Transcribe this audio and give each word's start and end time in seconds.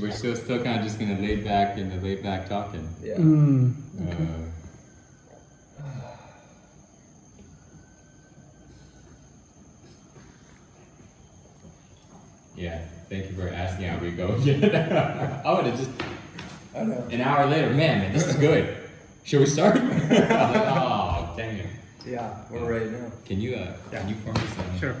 we're 0.00 0.10
still 0.10 0.36
still 0.36 0.62
kind 0.62 0.78
of 0.78 0.84
just 0.84 0.98
gonna 0.98 1.18
lay 1.20 1.36
back 1.36 1.78
in 1.78 1.88
the 1.90 1.96
laid 1.96 2.22
back 2.22 2.48
talking. 2.48 2.88
Yeah. 3.02 3.16
Mm. 3.16 3.74
Uh, 5.78 5.82
yeah, 12.56 12.78
thank 13.08 13.26
you 13.30 13.36
for 13.36 13.48
asking 13.48 13.86
how 13.88 13.98
we 13.98 14.10
go 14.10 14.34
again. 14.34 14.64
I 15.44 15.52
would 15.52 15.66
have 15.66 15.76
just 15.76 15.90
I 16.74 16.84
know. 16.84 17.06
an 17.10 17.20
hour 17.20 17.46
later, 17.46 17.68
man, 17.70 17.98
man, 18.00 18.12
this 18.12 18.26
is 18.26 18.36
good. 18.36 18.76
Should 19.24 19.40
we 19.40 19.46
start? 19.46 19.76
Like, 20.06 20.30
oh, 20.30 21.34
dang 21.36 21.56
it. 21.56 21.66
Yeah, 22.06 22.38
we're 22.50 22.64
ready 22.70 22.90
now. 22.90 23.10
Can 23.24 23.40
you 23.40 23.56
uh, 23.56 23.72
can 23.90 24.08
you 24.08 24.14
pour 24.24 24.32
me 24.32 24.40
some? 24.54 24.78
Sure. 24.78 24.96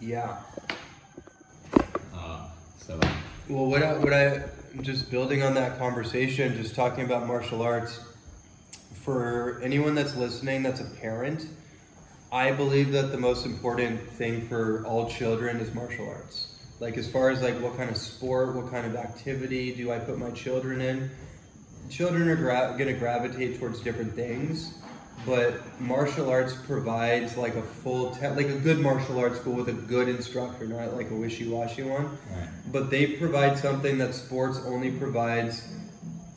Yeah. 0.00 0.38
So 2.86 3.00
Well, 3.48 3.66
what 3.66 3.82
I, 3.82 3.98
what 3.98 4.12
I 4.12 4.44
just 4.80 5.10
building 5.10 5.42
on 5.42 5.54
that 5.54 5.76
conversation, 5.76 6.54
just 6.56 6.76
talking 6.76 7.04
about 7.04 7.26
martial 7.26 7.60
arts. 7.60 7.98
For 9.02 9.60
anyone 9.60 9.96
that's 9.96 10.14
listening, 10.14 10.62
that's 10.62 10.80
a 10.80 10.84
parent, 10.84 11.48
I 12.30 12.52
believe 12.52 12.92
that 12.92 13.10
the 13.10 13.18
most 13.18 13.44
important 13.44 14.08
thing 14.10 14.46
for 14.46 14.84
all 14.86 15.10
children 15.10 15.56
is 15.56 15.74
martial 15.74 16.08
arts. 16.08 16.54
Like 16.78 16.96
as 16.96 17.10
far 17.10 17.30
as 17.30 17.42
like 17.42 17.60
what 17.60 17.76
kind 17.76 17.90
of 17.90 17.96
sport, 17.96 18.54
what 18.54 18.70
kind 18.70 18.86
of 18.86 18.94
activity 18.94 19.74
do 19.74 19.90
I 19.90 19.98
put 19.98 20.16
my 20.16 20.30
children 20.30 20.80
in? 20.80 21.10
Children 21.90 22.28
are 22.28 22.36
gra- 22.36 22.74
going 22.78 22.92
to 22.92 22.98
gravitate 23.00 23.58
towards 23.58 23.80
different 23.80 24.14
things, 24.14 24.74
but 25.26 25.60
martial 25.80 26.30
arts 26.30 26.54
provides 26.54 27.36
like 27.36 27.56
a 27.56 27.62
full, 27.62 28.14
te- 28.14 28.28
like 28.28 28.46
a 28.46 28.58
good 28.58 28.78
martial 28.78 29.18
arts 29.18 29.38
school 29.40 29.54
with 29.54 29.68
a 29.68 29.72
good 29.72 30.08
instructor, 30.08 30.66
not 30.66 30.94
like 30.94 31.10
a 31.10 31.14
wishy-washy 31.14 31.82
one 31.82 32.06
right. 32.30 32.48
but 32.72 32.90
they 32.90 33.06
provide 33.08 33.58
something 33.58 33.98
that 33.98 34.14
sports 34.14 34.60
only 34.64 34.90
provides 34.92 35.66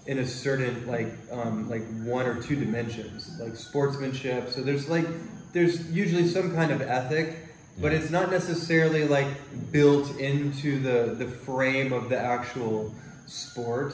in 0.07 0.17
a 0.19 0.25
certain 0.25 0.87
like 0.87 1.07
um, 1.31 1.69
like 1.69 1.85
one 2.01 2.25
or 2.25 2.41
two 2.41 2.55
dimensions 2.55 3.39
like 3.39 3.55
sportsmanship 3.55 4.49
so 4.49 4.61
there's 4.63 4.89
like 4.89 5.05
there's 5.53 5.91
usually 5.91 6.27
some 6.27 6.53
kind 6.55 6.71
of 6.71 6.81
ethic 6.81 7.35
but 7.79 7.91
Yeah. 7.91 7.99
it's 7.99 8.09
not 8.09 8.31
necessarily 8.31 9.07
like 9.07 9.27
built 9.71 10.17
into 10.17 10.79
the 10.79 11.13
the 11.13 11.27
frame 11.27 11.93
of 11.93 12.09
the 12.09 12.17
actual 12.17 12.91
sport 13.29 13.93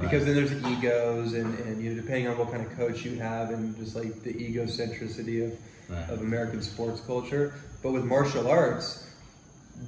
because 0.00 0.24
then 0.26 0.34
there's 0.34 0.52
egos 0.66 1.32
and, 1.32 1.58
and 1.60 1.82
you 1.82 1.90
know 1.90 1.96
depending 2.00 2.28
on 2.28 2.36
what 2.36 2.50
kind 2.50 2.64
of 2.66 2.76
coach 2.76 3.04
you 3.04 3.16
have 3.18 3.50
and 3.50 3.74
just 3.76 3.96
like 3.96 4.22
the 4.22 4.32
egocentricity 4.34 5.44
of 5.46 5.58
Right. 5.88 6.10
of 6.10 6.20
American 6.20 6.62
sports 6.62 7.00
culture. 7.00 7.54
But 7.80 7.92
with 7.92 8.04
martial 8.04 8.48
arts 8.48 9.04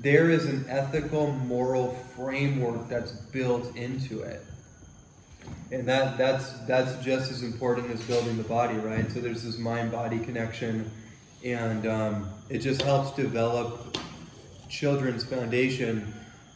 there 0.00 0.30
is 0.30 0.44
an 0.46 0.64
ethical 0.68 1.32
moral 1.32 1.92
framework 2.14 2.88
that's 2.88 3.10
built 3.10 3.74
into 3.74 4.20
it. 4.20 4.44
And 5.72 5.88
that 5.88 6.16
that's 6.16 6.52
that's 6.68 7.02
just 7.04 7.32
as 7.32 7.42
important 7.42 7.90
as 7.90 8.00
building 8.02 8.36
the 8.36 8.44
body 8.44 8.76
right? 8.76 9.10
So 9.10 9.18
there's 9.20 9.42
this 9.42 9.58
mind 9.58 9.90
body 9.90 10.18
connection 10.20 10.90
and 11.44 11.86
um, 11.86 12.30
it 12.48 12.58
just 12.58 12.82
helps 12.82 13.16
develop 13.16 13.98
children's 14.68 15.24
foundation 15.24 16.12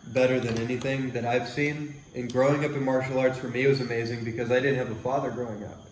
better 0.08 0.38
than 0.40 0.58
anything 0.58 1.10
that 1.12 1.24
i've 1.24 1.48
seen 1.48 1.94
and 2.14 2.32
growing 2.32 2.64
up 2.64 2.72
in 2.72 2.82
martial 2.84 3.18
arts 3.18 3.38
for 3.38 3.48
me 3.48 3.66
was 3.66 3.80
amazing 3.80 4.22
because 4.24 4.50
i 4.50 4.60
didn't 4.60 4.76
have 4.76 4.90
a 4.90 5.00
father 5.02 5.30
growing 5.30 5.62
up 5.64 5.86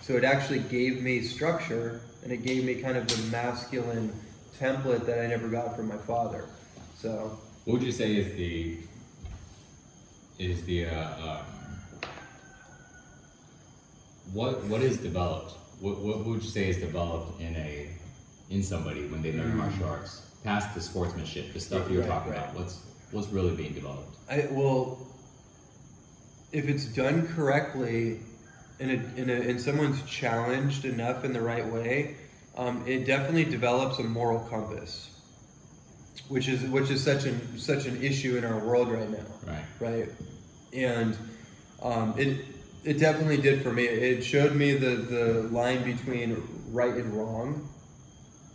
so 0.00 0.14
it 0.16 0.24
actually 0.24 0.58
gave 0.58 1.02
me 1.02 1.20
structure 1.22 2.00
and 2.22 2.32
it 2.32 2.42
gave 2.42 2.64
me 2.64 2.74
kind 2.76 2.96
of 2.96 3.06
the 3.08 3.30
masculine 3.30 4.12
template 4.58 5.04
that 5.06 5.18
i 5.20 5.26
never 5.26 5.48
got 5.48 5.76
from 5.76 5.88
my 5.88 5.96
father 5.98 6.44
so 6.96 7.38
What 7.64 7.74
would 7.74 7.82
you 7.82 7.92
say 7.92 8.16
is 8.16 8.34
the 8.36 8.78
is 10.38 10.64
the 10.64 10.86
uh, 10.86 11.38
um, 11.38 11.44
what 14.32 14.64
what 14.64 14.80
is 14.80 14.96
developed? 14.98 15.52
What, 15.80 15.98
what 16.00 16.24
would 16.24 16.42
you 16.42 16.48
say 16.48 16.68
is 16.68 16.78
developed 16.78 17.40
in 17.40 17.54
a 17.56 17.88
in 18.50 18.62
somebody 18.62 19.06
when 19.08 19.22
they 19.22 19.32
learn 19.32 19.56
martial 19.56 19.86
arts 19.86 20.22
past 20.44 20.74
the 20.74 20.80
sportsmanship, 20.80 21.52
the 21.52 21.60
stuff 21.60 21.90
you're 21.90 22.00
Right, 22.02 22.08
talking 22.08 22.32
right. 22.32 22.40
about? 22.42 22.54
What's 22.54 22.80
what's 23.12 23.28
really 23.28 23.54
being 23.54 23.72
developed? 23.74 24.16
I 24.30 24.46
well, 24.50 24.98
if 26.52 26.68
it's 26.68 26.84
done 26.84 27.26
correctly, 27.28 28.20
and 28.78 28.90
in, 29.16 29.30
a, 29.30 29.34
and 29.34 29.60
someone's 29.60 30.02
challenged 30.04 30.84
enough 30.84 31.24
in 31.24 31.32
the 31.32 31.40
right 31.40 31.66
way, 31.66 32.16
um, 32.56 32.82
it 32.86 33.06
definitely 33.06 33.44
develops 33.44 33.98
a 33.98 34.04
moral 34.04 34.40
compass, 34.40 35.10
which 36.28 36.48
is 36.48 36.62
which 36.64 36.90
is 36.90 37.02
such 37.02 37.24
an 37.24 37.58
such 37.58 37.86
an 37.86 38.02
issue 38.02 38.36
in 38.36 38.44
our 38.44 38.58
world 38.58 38.88
right 38.90 39.08
now, 39.10 39.18
Right. 39.46 39.64
right? 39.80 40.08
And 40.72 41.16
um, 41.82 42.14
it 42.18 42.44
it 42.84 42.98
definitely 42.98 43.36
did 43.38 43.62
for 43.62 43.72
me. 43.72 43.84
It 43.84 44.22
showed 44.24 44.54
me 44.54 44.72
the 44.74 44.96
the 44.96 45.42
line 45.52 45.84
between 45.84 46.42
right 46.72 46.94
and 46.94 47.14
wrong. 47.14 47.68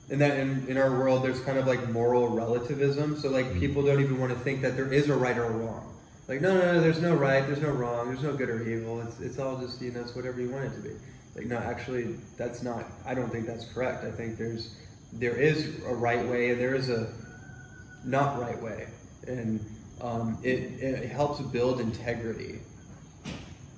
And 0.07 0.21
that 0.21 0.37
in, 0.37 0.67
in 0.67 0.77
our 0.77 0.91
world, 0.91 1.23
there's 1.23 1.39
kind 1.39 1.57
of 1.57 1.65
like 1.65 1.89
moral 1.89 2.27
relativism. 2.27 3.17
So 3.17 3.29
like 3.29 3.55
people 3.59 3.81
don't 3.81 3.99
even 4.01 4.19
want 4.19 4.33
to 4.33 4.39
think 4.39 4.61
that 4.61 4.75
there 4.75 4.93
is 4.93 5.09
a 5.09 5.15
right 5.15 5.35
or 5.35 5.45
a 5.45 5.49
wrong. 5.51 5.94
Like 6.27 6.41
no, 6.41 6.57
no, 6.57 6.73
no, 6.73 6.81
there's 6.81 7.01
no 7.01 7.13
right, 7.13 7.45
there's 7.45 7.61
no 7.61 7.69
wrong, 7.69 8.07
there's 8.07 8.23
no 8.23 8.35
good 8.35 8.49
or 8.49 8.67
evil. 8.67 8.99
It's 9.01 9.19
it's 9.19 9.39
all 9.39 9.57
just 9.57 9.81
you 9.81 9.91
know 9.91 10.01
it's 10.01 10.15
whatever 10.15 10.41
you 10.41 10.49
want 10.49 10.65
it 10.65 10.75
to 10.75 10.81
be. 10.81 10.95
Like 11.35 11.45
no, 11.45 11.57
actually, 11.57 12.15
that's 12.37 12.63
not. 12.63 12.85
I 13.05 13.13
don't 13.13 13.29
think 13.29 13.45
that's 13.45 13.65
correct. 13.65 14.03
I 14.03 14.11
think 14.11 14.37
there's 14.37 14.75
there 15.13 15.35
is 15.35 15.83
a 15.85 15.93
right 15.93 16.25
way 16.27 16.49
and 16.49 16.59
there 16.59 16.73
is 16.73 16.89
a 16.89 17.13
not 18.03 18.39
right 18.39 18.59
way, 18.59 18.87
and 19.27 19.63
um, 20.01 20.39
it 20.41 20.81
it 20.81 21.09
helps 21.09 21.41
build 21.41 21.79
integrity. 21.79 22.59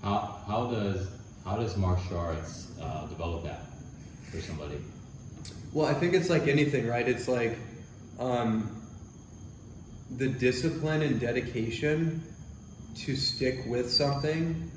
How 0.02 0.40
how 0.48 0.68
does 0.68 1.08
how 1.44 1.58
does 1.58 1.76
martial 1.76 2.18
arts 2.18 2.72
uh, 2.82 3.08
develop 3.08 3.44
that 3.44 3.62
for 4.32 4.40
somebody? 4.40 4.78
Well, 5.74 5.86
I 5.86 5.94
think 5.94 6.14
it's 6.14 6.30
like 6.30 6.48
anything, 6.48 6.88
right? 6.88 7.08
It's 7.08 7.28
like 7.28 7.58
um, 8.20 8.82
the 10.16 10.30
discipline 10.30 11.02
and 11.02 11.20
dedication 11.20 12.24
to 12.98 13.16
stick 13.16 13.64
with 13.68 13.92
something 13.92 14.72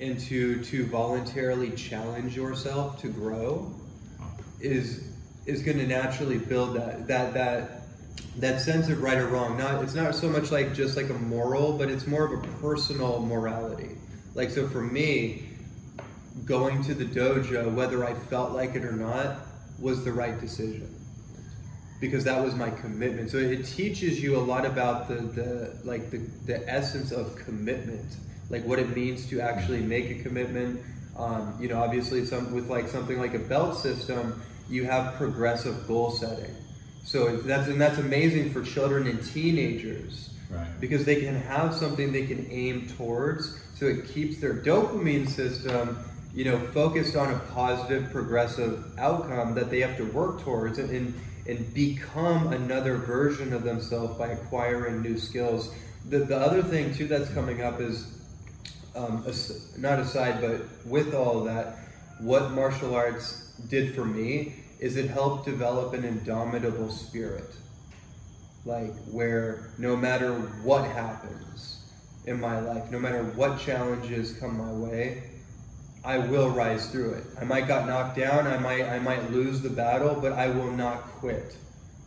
and 0.00 0.18
to 0.20 0.62
to 0.64 0.86
voluntarily 0.86 1.70
challenge 1.72 2.36
yourself 2.36 3.00
to 3.00 3.08
grow 3.08 3.72
is 4.60 5.04
is 5.46 5.62
going 5.62 5.78
to 5.78 5.86
naturally 5.86 6.38
build 6.38 6.76
that 6.76 7.06
that 7.08 7.34
that 7.34 7.82
that 8.36 8.60
sense 8.60 8.88
of 8.88 9.02
right 9.02 9.18
or 9.18 9.26
wrong. 9.26 9.58
Not 9.58 9.82
it's 9.82 9.94
not 9.94 10.14
so 10.14 10.28
much 10.28 10.50
like 10.50 10.74
just 10.74 10.96
like 10.96 11.10
a 11.10 11.14
moral, 11.14 11.76
but 11.76 11.90
it's 11.90 12.06
more 12.06 12.24
of 12.24 12.32
a 12.32 12.46
personal 12.60 13.20
morality. 13.20 13.96
Like 14.34 14.50
so 14.50 14.68
for 14.68 14.80
me, 14.80 15.48
going 16.44 16.82
to 16.84 16.94
the 16.94 17.04
dojo, 17.04 17.74
whether 17.74 18.04
I 18.04 18.14
felt 18.14 18.52
like 18.52 18.74
it 18.74 18.84
or 18.84 18.92
not, 18.92 19.36
was 19.78 20.04
the 20.04 20.12
right 20.12 20.40
decision 20.40 20.97
because 22.00 22.24
that 22.24 22.42
was 22.42 22.54
my 22.54 22.70
commitment. 22.70 23.30
So 23.30 23.38
it 23.38 23.64
teaches 23.66 24.22
you 24.22 24.36
a 24.36 24.40
lot 24.40 24.64
about 24.64 25.08
the, 25.08 25.14
the 25.16 25.76
like 25.84 26.10
the, 26.10 26.18
the 26.46 26.68
essence 26.68 27.12
of 27.12 27.36
commitment, 27.36 28.16
like 28.50 28.64
what 28.64 28.78
it 28.78 28.94
means 28.94 29.26
to 29.30 29.40
actually 29.40 29.80
make 29.80 30.10
a 30.10 30.22
commitment. 30.22 30.80
Um, 31.16 31.56
you 31.60 31.68
know, 31.68 31.82
obviously, 31.82 32.24
some 32.24 32.52
with 32.54 32.68
like 32.68 32.88
something 32.88 33.18
like 33.18 33.34
a 33.34 33.40
belt 33.40 33.76
system, 33.76 34.40
you 34.68 34.84
have 34.84 35.14
progressive 35.16 35.86
goal 35.88 36.10
setting. 36.10 36.54
So 37.04 37.38
that's 37.38 37.68
and 37.68 37.80
that's 37.80 37.98
amazing 37.98 38.52
for 38.52 38.62
children 38.62 39.06
and 39.06 39.22
teenagers 39.24 40.30
Right. 40.50 40.80
because 40.80 41.04
they 41.04 41.16
can 41.16 41.34
have 41.34 41.74
something 41.74 42.10
they 42.10 42.24
can 42.26 42.46
aim 42.50 42.88
towards 42.96 43.60
so 43.74 43.84
it 43.84 44.08
keeps 44.08 44.40
their 44.40 44.54
dopamine 44.54 45.28
system 45.28 45.98
you 46.32 46.46
know 46.46 46.58
focused 46.68 47.16
on 47.16 47.34
a 47.34 47.38
positive 47.54 48.10
progressive 48.10 48.82
outcome 48.98 49.54
that 49.56 49.68
they 49.68 49.80
have 49.80 49.98
to 49.98 50.04
work 50.04 50.40
towards 50.40 50.78
and 50.78 50.88
and, 50.88 51.14
and 51.48 51.72
become 51.72 52.52
another 52.52 52.96
version 52.96 53.52
of 53.52 53.64
themselves 53.64 54.16
by 54.18 54.28
acquiring 54.28 55.02
new 55.02 55.18
skills. 55.18 55.74
The, 56.08 56.18
the 56.18 56.36
other 56.36 56.62
thing 56.62 56.94
too 56.94 57.08
that's 57.08 57.30
coming 57.30 57.62
up 57.62 57.80
is 57.80 58.14
um, 58.94 59.24
as, 59.26 59.76
not 59.78 59.98
aside 59.98 60.40
but 60.40 60.62
with 60.86 61.14
all 61.14 61.44
that 61.44 61.78
what 62.20 62.50
martial 62.50 62.94
arts 62.94 63.52
did 63.68 63.94
for 63.94 64.04
me 64.04 64.56
is 64.80 64.96
it 64.96 65.08
helped 65.10 65.44
develop 65.44 65.94
an 65.94 66.04
indomitable 66.04 66.90
spirit. 66.90 67.54
Like 68.64 68.94
where 69.06 69.70
no 69.78 69.96
matter 69.96 70.34
what 70.62 70.84
happens 70.84 71.84
in 72.26 72.40
my 72.40 72.60
life, 72.60 72.90
no 72.90 72.98
matter 72.98 73.22
what 73.22 73.58
challenges 73.58 74.34
come 74.34 74.58
my 74.58 74.72
way, 74.72 75.22
I 76.08 76.16
will 76.16 76.48
rise 76.48 76.86
through 76.86 77.10
it. 77.10 77.24
I 77.38 77.44
might 77.44 77.68
got 77.68 77.86
knocked 77.86 78.16
down, 78.16 78.46
I 78.46 78.56
might 78.56 78.88
I 78.88 78.98
might 78.98 79.30
lose 79.30 79.60
the 79.60 79.68
battle, 79.68 80.18
but 80.18 80.32
I 80.32 80.48
will 80.48 80.70
not 80.70 81.02
quit. 81.20 81.54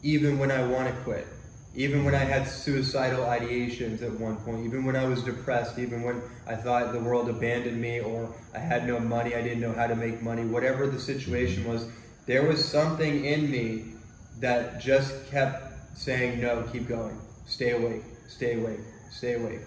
Even 0.02 0.40
when 0.40 0.50
I 0.50 0.64
want 0.64 0.88
to 0.88 1.04
quit. 1.04 1.28
Even 1.76 2.04
when 2.04 2.16
I 2.16 2.26
had 2.34 2.48
suicidal 2.48 3.26
ideations 3.26 4.02
at 4.02 4.20
one 4.20 4.38
point, 4.38 4.66
even 4.66 4.86
when 4.86 4.96
I 4.96 5.06
was 5.06 5.24
depressed, 5.24 5.78
even 5.78 6.02
when 6.02 6.20
I 6.48 6.56
thought 6.56 6.92
the 6.94 7.00
world 7.00 7.30
abandoned 7.30 7.80
me 7.80 8.00
or 8.00 8.34
I 8.56 8.58
had 8.58 8.88
no 8.88 9.00
money, 9.00 9.36
I 9.36 9.42
didn't 9.44 9.62
know 9.62 9.72
how 9.72 9.86
to 9.86 9.96
make 9.96 10.24
money, 10.24 10.46
whatever 10.46 10.88
the 10.88 11.00
situation 11.00 11.66
was, 11.66 11.86
there 12.26 12.44
was 12.44 12.66
something 12.66 13.24
in 13.24 13.52
me 13.52 13.94
that 14.40 14.82
just 14.82 15.30
kept 15.30 15.96
saying, 15.96 16.42
no, 16.42 16.64
keep 16.74 16.88
going, 16.88 17.22
stay 17.46 17.72
awake, 17.72 18.04
stay 18.28 18.60
awake, 18.60 18.80
stay 19.12 19.36
awake. 19.36 19.62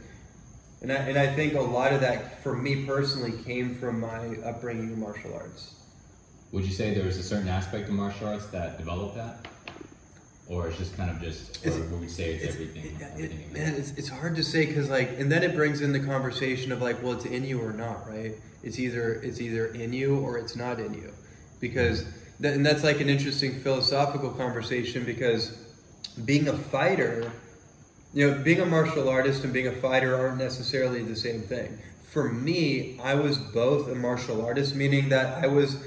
And 0.83 0.93
I, 0.93 0.97
and 0.97 1.19
I 1.19 1.35
think 1.35 1.55
a 1.55 1.61
lot 1.61 1.93
of 1.93 2.01
that, 2.03 2.43
for 2.43 2.55
me 2.55 2.85
personally, 2.85 3.33
came 3.45 3.75
from 3.75 4.01
my 4.01 4.37
upbringing 4.45 4.93
in 4.93 5.01
martial 5.01 5.33
arts. 5.35 5.75
Would 6.53 6.65
you 6.65 6.73
say 6.73 6.95
there 6.95 7.05
was 7.05 7.17
a 7.17 7.23
certain 7.23 7.49
aspect 7.49 7.89
of 7.89 7.95
martial 7.95 8.29
arts 8.29 8.47
that 8.49 8.79
developed 8.79 9.17
that? 9.17 9.47
Or 10.47 10.69
it's 10.69 10.77
just 10.77 10.95
kind 10.97 11.11
of 11.11 11.21
just, 11.23 11.65
or 11.65 11.69
It's- 11.71 11.91
would 11.91 12.01
we 12.01 12.09
say 12.09 12.35
it's, 12.35 12.45
It's, 12.45 12.55
everything? 12.55 12.85
it- 12.85 13.03
everything 13.03 13.41
it- 13.41 13.53
man, 13.53 13.75
it's, 13.77 13.93
it's 13.93 14.09
hard 14.09 14.37
to 14.37 14.45
say 14.45 14.67
because 14.67 14.91
like, 14.91 15.19
and 15.19 15.33
then 15.33 15.43
it 15.43 15.55
brings 15.55 15.81
in 15.81 15.93
the 15.93 16.01
conversation 16.01 16.71
of 16.71 16.83
like, 16.83 17.03
well, 17.03 17.13
it's 17.15 17.25
in 17.25 17.45
you 17.45 17.63
or 17.63 17.73
not, 17.73 18.07
right? 18.09 18.33
It's 18.63 18.79
either 18.79 19.15
it's 19.15 19.41
either 19.41 19.67
in 19.69 19.95
you 19.95 20.19
or 20.19 20.37
it's 20.39 20.55
not 20.55 20.81
in 20.81 20.93
you, 20.95 21.13
because 21.61 22.05
that, 22.41 22.53
and 22.55 22.65
that's 22.65 22.85
like 22.85 23.01
an 23.01 23.09
interesting 23.09 23.59
philosophical 23.61 24.31
conversation 24.31 25.05
because 25.05 25.57
being 26.27 26.47
a 26.49 26.53
fighter, 26.57 27.33
you 28.15 28.31
know, 28.31 28.43
being 28.43 28.61
a 28.61 28.67
martial 28.67 29.09
artist 29.09 29.45
and 29.45 29.53
being 29.53 29.67
a 29.67 29.73
fighter 29.73 30.15
aren't 30.15 30.39
necessarily 30.39 31.03
the 31.03 31.17
same 31.17 31.43
thing. 31.43 31.79
For 32.11 32.33
me, 32.33 32.99
I 33.03 33.15
was 33.17 33.39
both 33.39 33.89
a 33.89 33.95
martial 33.95 34.45
artist, 34.45 34.77
meaning 34.77 35.09
that 35.09 35.43
I 35.45 35.49
was 35.49 35.85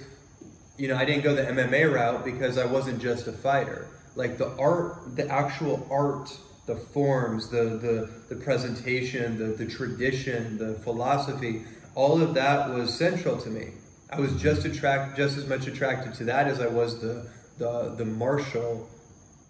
you 0.78 0.88
know, 0.88 0.96
I 0.96 1.06
didn't 1.06 1.24
go 1.24 1.34
the 1.36 1.44
MMA 1.44 1.92
route 1.92 2.24
because 2.24 2.58
I 2.58 2.66
wasn't 2.66 3.02
just 3.02 3.28
a 3.28 3.32
fighter. 3.32 3.88
Like 4.16 4.38
the 4.38 4.56
art, 4.58 5.16
the 5.16 5.28
actual 5.28 5.88
art, 5.92 6.38
the 6.66 6.76
forms, 6.76 7.50
the 7.50 7.64
the, 7.64 8.10
the 8.30 8.36
presentation, 8.42 9.38
the, 9.38 9.56
the 9.56 9.66
tradition, 9.66 10.58
the 10.58 10.76
philosophy, 10.76 11.64
all 11.96 12.22
of 12.22 12.34
that 12.36 12.70
was 12.70 12.94
central 12.94 13.38
to 13.38 13.50
me. 13.50 13.70
I 14.10 14.20
was 14.20 14.40
just 14.40 14.66
attract 14.66 15.18
just 15.18 15.38
as 15.38 15.48
much 15.48 15.68
attracted 15.68 16.14
to 16.16 16.26
that 16.26 16.48
as 16.48 16.60
I 16.60 16.68
was 16.68 17.00
the 17.02 17.28
the 17.58 17.96
the 17.98 18.06
martial 18.06 18.88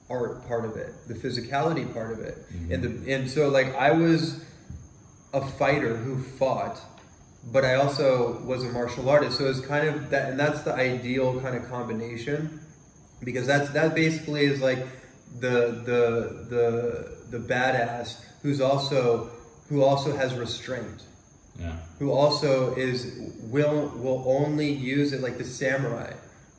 art 0.09 0.47
part 0.47 0.65
of 0.65 0.77
it, 0.77 0.93
the 1.07 1.13
physicality 1.13 1.91
part 1.93 2.11
of 2.11 2.19
it. 2.19 2.37
Mm-hmm. 2.51 2.71
And 2.73 2.83
the 2.83 3.13
and 3.13 3.29
so 3.29 3.49
like 3.49 3.75
I 3.75 3.91
was 3.91 4.43
a 5.33 5.45
fighter 5.45 5.95
who 5.97 6.21
fought 6.21 6.79
but 7.51 7.63
I 7.63 7.75
also 7.75 8.39
was 8.43 8.63
a 8.63 8.69
martial 8.69 9.09
artist. 9.09 9.37
So 9.37 9.45
it's 9.45 9.61
kind 9.61 9.87
of 9.87 10.09
that, 10.09 10.29
and 10.31 10.39
that's 10.39 10.61
the 10.63 10.73
ideal 10.73 11.39
kind 11.39 11.55
of 11.55 11.69
combination, 11.69 12.59
because 13.23 13.47
that's 13.47 13.69
that 13.71 13.95
basically 13.95 14.45
is 14.45 14.61
like 14.61 14.85
the 15.39 15.81
the 15.85 16.45
the 16.49 17.37
the 17.37 17.39
badass 17.39 18.21
who's 18.41 18.61
also 18.61 19.29
who 19.69 19.81
also 19.81 20.15
has 20.15 20.33
restraint, 20.33 21.03
Yeah. 21.59 21.77
who 21.99 22.11
also 22.11 22.75
is 22.75 23.13
will 23.43 23.89
will 23.95 24.23
only 24.27 24.71
use 24.71 25.13
it 25.13 25.21
like 25.21 25.37
the 25.37 25.45
samurai, 25.45 26.13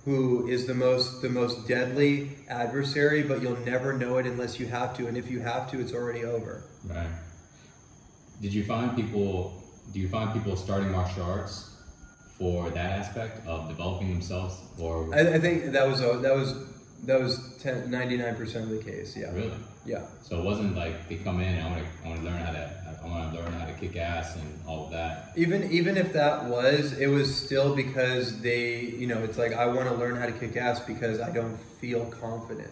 who 0.08 0.48
is 0.48 0.66
the 0.66 0.74
most 0.74 1.20
the 1.20 1.28
most 1.28 1.68
deadly 1.68 2.30
adversary, 2.48 3.22
but 3.22 3.42
you'll 3.42 3.64
never 3.74 3.92
know 3.92 4.16
it 4.16 4.26
unless 4.26 4.58
you 4.58 4.66
have 4.66 4.96
to, 4.96 5.06
and 5.06 5.16
if 5.18 5.30
you 5.30 5.40
have 5.40 5.70
to, 5.70 5.80
it's 5.80 5.92
already 5.92 6.24
over. 6.24 6.62
Right. 6.86 7.10
Did 8.40 8.54
you 8.54 8.64
find 8.64 8.96
people? 8.96 9.62
Do 9.92 10.00
you 10.00 10.08
find 10.08 10.32
people 10.32 10.56
starting 10.56 10.90
martial 10.92 11.24
arts 11.24 11.76
for 12.38 12.70
that 12.70 12.90
aspect 13.00 13.46
of 13.46 13.68
developing 13.68 14.08
themselves, 14.08 14.54
or 14.78 15.14
I, 15.14 15.34
I 15.34 15.38
think 15.40 15.72
that 15.72 15.86
was 15.86 16.00
a, 16.00 16.18
that 16.18 16.34
was 16.34 16.54
that 17.04 17.20
was 17.20 17.64
99 17.64 18.34
percent 18.36 18.64
of 18.64 18.70
the 18.70 18.82
case. 18.82 19.16
Yeah, 19.16 19.30
really? 19.32 19.52
yeah. 19.84 20.02
So 20.22 20.38
it 20.38 20.44
wasn't 20.44 20.76
like 20.76 21.08
they 21.08 21.16
come 21.16 21.40
in. 21.40 21.58
I 21.60 21.70
want 21.70 21.82
to. 21.82 21.88
I 22.04 22.08
want 22.08 22.20
to 22.20 22.26
learn 22.26 22.38
how 22.38 22.52
to. 22.52 22.70
I 23.02 23.06
want 23.08 23.32
to 23.32 23.40
learn 23.40 23.52
how 23.52 23.66
to 23.66 23.72
kick 23.74 23.96
ass 23.96 24.36
and 24.36 24.60
all 24.66 24.86
of 24.86 24.92
that. 24.92 25.32
Even 25.36 25.70
even 25.70 25.96
if 25.96 26.12
that 26.12 26.44
was, 26.44 26.92
it 26.98 27.06
was 27.06 27.34
still 27.34 27.74
because 27.74 28.40
they, 28.42 28.80
you 28.80 29.06
know, 29.06 29.18
it's 29.22 29.38
like 29.38 29.52
I 29.52 29.66
want 29.66 29.88
to 29.88 29.94
learn 29.94 30.16
how 30.16 30.26
to 30.26 30.32
kick 30.32 30.56
ass 30.56 30.80
because 30.80 31.20
I 31.20 31.30
don't 31.30 31.56
feel 31.80 32.04
confident. 32.06 32.70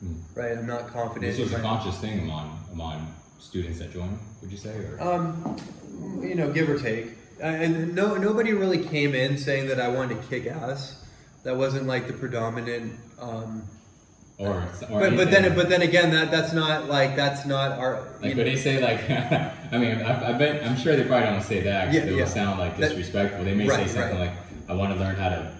Hmm. 0.00 0.14
Right, 0.34 0.58
I'm 0.58 0.66
not 0.66 0.88
confident. 0.88 1.34
This 1.36 1.40
was 1.40 1.52
a 1.54 1.60
conscious 1.62 1.98
thing 1.98 2.18
among 2.20 2.58
among 2.72 3.14
students 3.38 3.78
that 3.78 3.92
join. 3.92 4.18
Would 4.42 4.50
you 4.50 4.58
say? 4.58 4.70
Or 4.76 5.00
Um, 5.00 5.56
you 6.20 6.34
know, 6.34 6.52
give 6.52 6.68
or 6.68 6.78
take. 6.78 7.06
Uh, 7.40 7.44
And 7.46 7.94
no, 7.94 8.16
nobody 8.16 8.52
really 8.52 8.82
came 8.84 9.14
in 9.14 9.38
saying 9.38 9.68
that 9.68 9.80
I 9.80 9.88
wanted 9.88 10.20
to 10.20 10.28
kick 10.28 10.46
ass. 10.46 11.02
That 11.46 11.56
wasn't 11.56 11.86
like 11.86 12.08
the 12.08 12.12
predominant. 12.12 12.98
Um, 13.20 13.62
or, 14.36 14.64
or 14.90 14.98
but 15.00 15.14
but 15.16 15.30
then 15.30 15.54
but 15.54 15.68
then 15.68 15.80
again, 15.80 16.10
that 16.10 16.32
that's 16.32 16.52
not 16.52 16.88
like 16.88 17.14
that's 17.14 17.46
not 17.46 17.78
our. 17.78 18.02
Like, 18.20 18.34
would 18.36 18.48
they 18.48 18.56
say 18.56 18.82
like? 18.82 19.08
I 19.72 19.78
mean, 19.78 20.02
I, 20.02 20.30
I 20.30 20.32
bet 20.32 20.66
I'm 20.66 20.76
sure 20.76 20.96
they 20.96 21.04
probably 21.04 21.28
don't 21.28 21.40
say 21.42 21.60
that. 21.60 21.86
'cause 21.86 21.94
Yeah, 21.94 22.00
it 22.06 22.16
will 22.16 22.26
sound 22.26 22.58
like 22.58 22.76
That- 22.78 22.88
disrespectful. 22.88 23.44
they 23.44 23.54
may 23.54 23.68
Right, 23.68 23.86
say 23.88 23.94
something 23.94 24.18
right. 24.18 24.30
like, 24.30 24.68
"I 24.68 24.74
want 24.74 24.92
to 24.92 24.98
learn 24.98 25.14
how 25.14 25.28
to, 25.28 25.52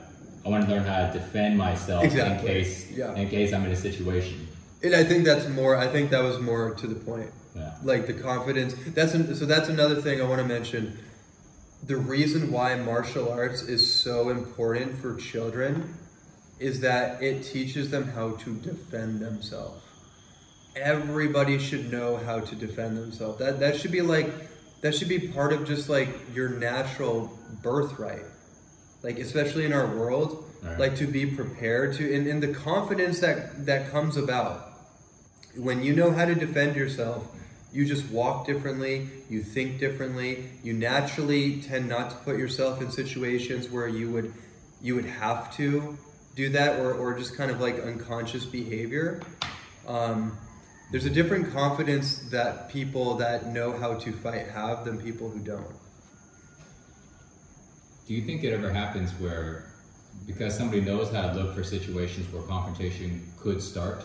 I 0.45 0.49
want 0.49 0.65
to 0.65 0.71
learn 0.75 0.83
how 0.85 1.07
to 1.07 1.13
defend 1.13 1.57
myself 1.57 2.03
Exactly, 2.03 2.49
in 2.51 2.55
case, 2.65 2.91
yeah. 2.91 3.15
in 3.15 3.29
case 3.29 3.53
I'm 3.53 3.65
in 3.65 3.71
a 3.71 3.77
situation." 3.77 4.49
And 4.83 4.93
I 4.93 5.05
think 5.05 5.25
that's 5.25 5.47
more. 5.49 5.77
I 5.77 5.87
think 5.87 6.11
that 6.11 6.25
was 6.25 6.41
more 6.41 6.75
to 6.75 6.87
the 6.89 6.97
point. 6.97 7.31
Yeah. 7.55 7.71
Like 7.85 8.09
the 8.09 8.13
confidence. 8.13 8.75
That's 8.89 9.15
an, 9.15 9.33
so. 9.37 9.47
That's 9.47 9.69
another 9.69 10.03
thing 10.03 10.21
I 10.21 10.25
want 10.25 10.43
to 10.43 10.49
mention. 10.49 10.99
The 11.85 11.97
reason 11.97 12.51
why 12.51 12.75
martial 12.77 13.31
arts 13.31 13.63
is 13.63 13.93
so 13.93 14.29
important 14.31 14.99
for 14.99 15.15
children 15.17 15.95
is 16.59 16.81
that 16.81 17.23
it 17.23 17.43
teaches 17.45 17.91
them 17.91 18.09
how 18.09 18.31
to 18.33 18.55
defend 18.57 19.21
themselves. 19.21 19.83
Everybody 20.75 21.59
should 21.59 21.91
know 21.93 22.17
how 22.17 22.41
to 22.41 22.55
defend 22.55 22.97
themselves. 22.99 23.39
That 23.39 23.61
that 23.61 23.77
should 23.77 23.93
be 23.93 24.03
like 24.03 24.29
that 24.83 24.95
should 24.95 25.09
be 25.09 25.19
part 25.29 25.53
of 25.53 25.67
just 25.67 25.89
like 25.89 26.09
your 26.35 26.49
natural 26.49 27.39
birthright. 27.63 28.25
Like 29.03 29.19
especially 29.19 29.65
in 29.65 29.73
our 29.73 29.87
world, 29.87 30.43
Right. 30.63 30.79
like 30.81 30.97
to 30.97 31.07
be 31.07 31.27
prepared 31.27 31.95
to 31.97 32.15
and, 32.15 32.27
and 32.27 32.43
the 32.43 32.49
confidence 32.53 33.21
that 33.21 33.67
that 33.67 33.91
comes 33.93 34.17
about 34.17 34.73
when 35.55 35.83
you 35.83 35.95
know 35.95 36.11
how 36.11 36.25
to 36.25 36.35
defend 36.35 36.75
yourself, 36.77 37.29
you 37.77 37.85
just 37.85 38.11
walk 38.11 38.47
differently, 38.47 39.07
you 39.29 39.43
think 39.43 39.79
differently, 39.79 40.49
you 40.63 40.73
naturally 40.73 41.61
tend 41.61 41.87
not 41.87 42.09
to 42.09 42.17
put 42.17 42.39
yourself 42.39 42.81
in 42.81 42.91
situations 42.91 43.69
where 43.69 43.87
you 43.87 44.11
would 44.11 44.33
you 44.81 44.95
would 44.95 45.05
have 45.05 45.55
to 45.57 45.99
do 46.35 46.49
that 46.49 46.81
or, 46.81 46.95
or 46.95 47.19
just 47.19 47.37
kind 47.37 47.51
of 47.51 47.61
like 47.61 47.79
unconscious 47.79 48.47
behavior. 48.47 49.21
Um, 49.87 50.39
there's 50.91 51.05
a 51.05 51.11
different 51.11 51.53
confidence 51.53 52.19
that 52.31 52.71
people 52.71 53.17
that 53.17 53.47
know 53.47 53.77
how 53.77 53.95
to 53.95 54.13
fight 54.13 54.49
have 54.49 54.87
than 54.87 54.99
people 54.99 55.29
who 55.29 55.41
don't. 55.41 55.75
Do 58.07 58.15
you 58.15 58.23
think 58.23 58.43
it 58.45 58.53
ever 58.53 58.71
happens 58.71 59.11
where, 59.13 59.67
because 60.27 60.57
somebody 60.57 60.81
knows 60.81 61.13
how 61.13 61.29
to 61.29 61.35
look 61.35 61.55
for 61.55 61.65
situations 61.65 62.33
where 62.33 62.43
confrontation 62.43 63.33
could 63.39 63.61
start, 63.61 64.03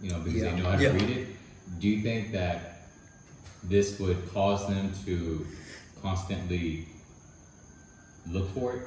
you 0.00 0.10
know, 0.10 0.20
because 0.20 0.42
Yeah. 0.42 0.50
they 0.52 0.62
know 0.62 0.70
how 0.70 0.76
to 0.76 0.82
Yeah. 0.82 0.92
read 0.92 1.10
it, 1.10 1.28
do 1.80 1.88
you 1.88 2.02
think 2.02 2.32
that 2.32 2.67
this 3.68 3.98
would 3.98 4.32
cause 4.32 4.66
them 4.68 4.92
to 5.04 5.46
constantly 6.02 6.88
look 8.30 8.50
for 8.54 8.74
it? 8.74 8.82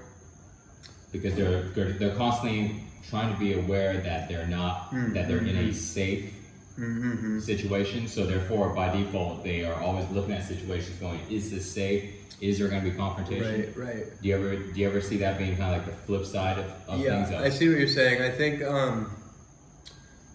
Because 1.12 1.36
they're 1.36 1.64
they're, 1.70 2.16
constantly 2.16 2.84
trying 3.10 3.34
to 3.34 3.40
be 3.40 3.54
aware 3.54 3.98
that 3.98 4.30
they're 4.30 4.48
not 4.48 4.92
that 5.14 5.28
they're 5.28 5.40
in 5.40 5.58
a 5.58 5.74
safe 5.74 6.34
Mm-hmm. 6.80 7.40
situation. 7.40 8.08
So 8.08 8.26
therefore, 8.26 8.70
by 8.70 8.96
default, 8.96 9.44
they 9.44 9.66
are 9.66 9.76
always 9.82 10.10
looking 10.10 10.34
at 10.34 10.46
situations, 10.46 10.98
going, 11.00 11.20
"Is 11.30 11.52
this 11.52 11.70
safe? 11.70 12.12
Is 12.40 12.58
there 12.58 12.70
going 12.70 12.84
to 12.84 12.90
be 12.90 12.96
confrontation?" 12.96 13.74
Right, 13.76 13.96
right. 13.96 14.22
Do 14.22 14.28
you 14.30 14.36
ever 14.36 14.56
do 14.56 14.80
you 14.80 14.88
ever 14.88 15.02
see 15.02 15.18
that 15.18 15.38
being 15.38 15.58
kind 15.58 15.76
of 15.76 15.86
like 15.86 15.86
the 15.86 16.06
flip 16.06 16.26
side 16.26 16.58
of, 16.58 16.66
of 16.88 17.00
yeah, 17.00 17.26
things? 17.26 17.40
I 17.40 17.50
see 17.50 17.68
what 17.68 17.78
you're 17.78 17.88
saying. 17.88 18.22
I 18.22 18.32
think 18.32 18.64
um, 18.64 19.12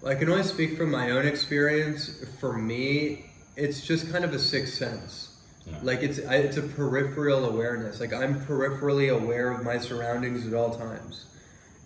I 0.06 0.14
can 0.14 0.28
only 0.28 0.44
speak 0.44 0.76
from 0.76 0.90
my 0.90 1.10
own 1.10 1.26
experience. 1.26 2.22
For 2.38 2.52
me, 2.52 3.24
it's 3.56 3.86
just 3.86 4.12
kind 4.12 4.24
of 4.24 4.32
a 4.32 4.38
sixth 4.38 4.74
sense. 4.74 5.34
Yeah. 5.66 5.78
Like 5.82 6.02
it's 6.02 6.18
it's 6.18 6.56
a 6.56 6.62
peripheral 6.62 7.44
awareness. 7.44 7.98
Like 7.98 8.12
I'm 8.12 8.40
peripherally 8.42 9.12
aware 9.12 9.50
of 9.50 9.64
my 9.64 9.78
surroundings 9.78 10.46
at 10.46 10.54
all 10.54 10.76
times, 10.76 11.24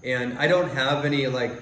and 0.05 0.39
I 0.39 0.49
don't 0.49 0.71
have 0.73 1.05
any 1.05 1.27
like 1.29 1.53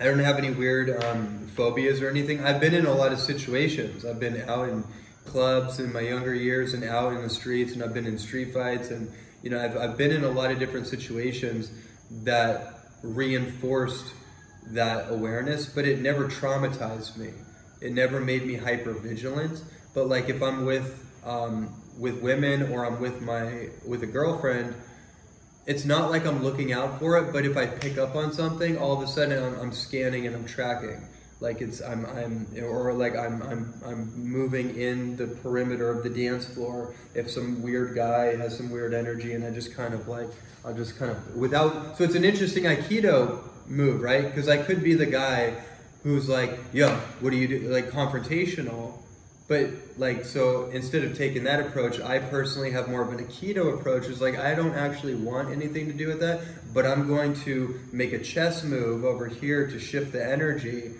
I 0.00 0.04
don't 0.04 0.18
have 0.18 0.38
any 0.38 0.50
weird 0.50 1.02
um, 1.02 1.48
phobias 1.56 2.02
or 2.02 2.10
anything. 2.10 2.44
I've 2.44 2.60
been 2.60 2.74
in 2.74 2.86
a 2.86 2.92
lot 2.92 3.12
of 3.12 3.18
situations. 3.18 4.04
I've 4.04 4.20
been 4.20 4.42
out 4.48 4.68
in 4.68 4.84
clubs 5.24 5.80
in 5.80 5.92
my 5.92 6.00
younger 6.00 6.34
years 6.34 6.74
and 6.74 6.84
out 6.84 7.12
in 7.12 7.22
the 7.22 7.30
streets, 7.30 7.72
and 7.72 7.82
I've 7.82 7.94
been 7.94 8.06
in 8.06 8.18
street 8.18 8.52
fights, 8.52 8.90
and 8.90 9.10
you 9.42 9.50
know 9.50 9.62
I've 9.62 9.76
I've 9.76 9.96
been 9.96 10.10
in 10.10 10.24
a 10.24 10.30
lot 10.30 10.50
of 10.50 10.58
different 10.58 10.86
situations 10.86 11.70
that 12.10 12.74
reinforced 13.02 14.12
that 14.66 15.10
awareness, 15.10 15.66
but 15.66 15.86
it 15.86 16.00
never 16.00 16.26
traumatized 16.26 17.16
me. 17.16 17.30
It 17.80 17.92
never 17.92 18.20
made 18.20 18.46
me 18.46 18.54
hyper 18.54 18.92
vigilant. 18.92 19.62
But 19.94 20.08
like 20.08 20.28
if 20.28 20.42
I'm 20.42 20.64
with 20.64 21.04
um, 21.24 21.74
with 21.98 22.20
women 22.22 22.72
or 22.72 22.86
I'm 22.86 23.00
with 23.00 23.20
my 23.20 23.68
with 23.86 24.02
a 24.02 24.06
girlfriend, 24.06 24.74
it's 25.66 25.84
not 25.84 26.10
like 26.10 26.26
I'm 26.26 26.42
looking 26.42 26.72
out 26.72 26.98
for 26.98 27.18
it. 27.18 27.32
But 27.32 27.44
if 27.44 27.56
I 27.56 27.66
pick 27.66 27.98
up 27.98 28.14
on 28.14 28.32
something, 28.32 28.78
all 28.78 28.92
of 28.92 29.02
a 29.02 29.06
sudden 29.06 29.42
I'm, 29.42 29.60
I'm 29.60 29.72
scanning 29.72 30.26
and 30.26 30.34
I'm 30.34 30.46
tracking. 30.46 31.06
Like 31.40 31.60
it's 31.60 31.80
I'm 31.80 32.04
I'm 32.06 32.46
or 32.60 32.92
like 32.92 33.14
I'm 33.14 33.42
I'm 33.42 33.74
I'm 33.86 34.12
moving 34.16 34.76
in 34.76 35.16
the 35.16 35.28
perimeter 35.28 35.88
of 35.88 36.02
the 36.02 36.10
dance 36.10 36.46
floor. 36.46 36.94
If 37.14 37.30
some 37.30 37.62
weird 37.62 37.94
guy 37.94 38.36
has 38.36 38.56
some 38.56 38.70
weird 38.70 38.92
energy, 38.92 39.34
and 39.34 39.44
I 39.44 39.50
just 39.50 39.74
kind 39.76 39.94
of 39.94 40.08
like 40.08 40.28
I'll 40.64 40.74
just 40.74 40.98
kind 40.98 41.12
of 41.12 41.36
without. 41.36 41.96
So 41.96 42.02
it's 42.02 42.16
an 42.16 42.24
interesting 42.24 42.64
aikido 42.64 43.40
move, 43.68 44.00
right? 44.00 44.24
Because 44.24 44.48
I 44.48 44.56
could 44.56 44.82
be 44.82 44.94
the 44.94 45.06
guy 45.06 45.54
who's 46.02 46.28
like, 46.28 46.58
"Yo, 46.72 46.88
what 47.20 47.30
do 47.30 47.36
you 47.36 47.48
do?" 47.48 47.68
Like 47.68 47.90
confrontational, 47.90 48.94
But 49.48 49.70
like 49.96 50.24
so 50.26 50.66
instead 50.72 51.04
of 51.04 51.16
taking 51.16 51.44
that 51.44 51.60
approach, 51.60 52.00
I 52.00 52.18
personally 52.18 52.70
have 52.72 52.88
more 52.88 53.02
of 53.02 53.10
an 53.12 53.18
Aikido 53.24 53.74
approach. 53.78 54.06
Is 54.06 54.20
like 54.20 54.38
I 54.38 54.54
don't 54.54 54.74
actually 54.74 55.14
want 55.14 55.50
anything 55.50 55.86
to 55.88 55.94
do 55.94 56.08
with 56.08 56.20
that, 56.20 56.40
but 56.74 56.84
I'm 56.86 57.06
going 57.08 57.34
to 57.46 57.80
make 57.92 58.12
a 58.12 58.18
chess 58.18 58.62
move 58.62 59.04
over 59.04 59.26
here 59.26 59.66
to 59.66 59.78
shift 59.78 60.12
the 60.12 60.24
energy, 60.24 60.92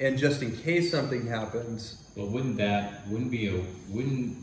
and 0.00 0.18
just 0.18 0.42
in 0.42 0.56
case 0.56 0.90
something 0.90 1.26
happens, 1.26 1.96
But 2.16 2.28
wouldn't 2.30 2.56
that 2.58 3.06
wouldn't 3.08 3.30
be 3.30 3.48
a 3.48 3.60
wouldn't 3.88 4.38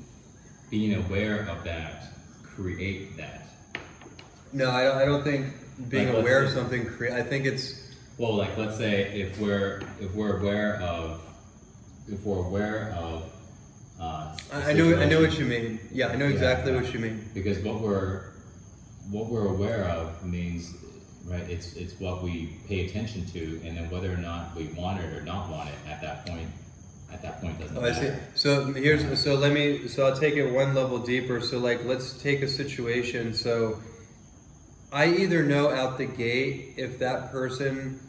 being 0.69 0.95
aware 0.95 1.41
of 1.49 1.63
that 1.63 2.13
create 2.43 3.17
that? 3.17 3.47
no, 4.53 4.69
I 4.69 4.83
don't, 4.83 4.97
I 4.97 5.05
don't 5.05 5.23
think 5.23 5.47
being 5.89 6.09
Like, 6.09 6.17
aware 6.17 6.43
of 6.43 6.51
something 6.51 6.85
create. 6.85 7.13
I 7.13 7.23
think 7.23 7.45
it's 7.45 7.80
Well, 8.21 8.35
like 8.35 8.55
let's 8.55 8.77
say 8.77 9.19
if 9.19 9.39
we're 9.39 9.81
if 9.99 10.13
we're 10.13 10.37
aware 10.37 10.75
of 10.75 11.23
if 12.07 12.23
we're 12.23 12.45
aware 12.45 12.91
of 12.95 13.23
uh, 13.99 14.37
I 14.53 14.73
know 14.73 14.95
I 14.95 15.05
know 15.05 15.19
what 15.21 15.39
you 15.39 15.45
mean. 15.45 15.79
Yeah, 15.91 16.09
I 16.09 16.17
know 16.17 16.27
exactly 16.27 16.71
yeah. 16.71 16.81
what 16.81 16.93
you 16.93 16.99
mean. 16.99 17.27
because 17.33 17.57
what 17.63 17.81
we're 17.81 18.25
what 19.09 19.25
we're 19.25 19.47
aware 19.47 19.85
of 19.85 20.23
means 20.23 20.71
right 21.25 21.49
it's 21.49 21.73
it's 21.73 21.99
what 21.99 22.21
we 22.21 22.57
pay 22.67 22.85
attention 22.85 23.25
to 23.25 23.59
and 23.65 23.75
then 23.75 23.89
whether 23.89 24.13
or 24.13 24.17
not 24.17 24.55
we 24.55 24.65
want 24.65 25.01
it 25.01 25.11
or 25.17 25.23
not 25.23 25.49
want 25.49 25.69
it 25.69 25.75
at 25.89 25.99
that 26.03 26.23
point 26.27 26.47
at 27.11 27.23
that 27.23 27.41
point 27.41 27.59
doesn't 27.59 27.75
Oh, 27.75 27.81
I 27.81 27.91
see. 27.91 28.11
So 28.35 28.71
here's 28.71 29.19
so 29.19 29.33
let 29.33 29.51
me 29.51 29.87
so 29.87 30.05
I'll 30.05 30.15
take 30.15 30.35
it 30.35 30.51
one 30.51 30.75
level 30.75 30.99
deeper. 30.99 31.41
So 31.41 31.57
like 31.57 31.85
let's 31.85 32.21
take 32.21 32.43
a 32.43 32.47
situation. 32.47 33.33
So 33.33 33.79
I 34.93 35.07
either 35.07 35.41
know 35.41 35.71
out 35.71 35.97
the 35.97 36.05
gate 36.05 36.75
if 36.77 36.99
that 36.99 37.31
person 37.31 37.99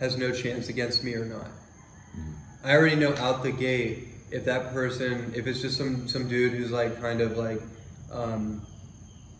has 0.00 0.16
no 0.16 0.32
chance 0.32 0.68
against 0.68 1.04
me 1.04 1.14
or 1.14 1.24
not. 1.24 1.48
I 2.64 2.74
already 2.74 2.96
know 2.96 3.14
out 3.16 3.42
the 3.42 3.52
gate 3.52 4.08
if 4.30 4.44
that 4.44 4.72
person 4.72 5.32
if 5.34 5.46
it's 5.46 5.60
just 5.60 5.76
some 5.76 6.08
some 6.08 6.28
dude 6.28 6.52
who's 6.52 6.70
like 6.70 7.00
kind 7.00 7.20
of 7.20 7.36
like 7.36 7.60
um, 8.12 8.62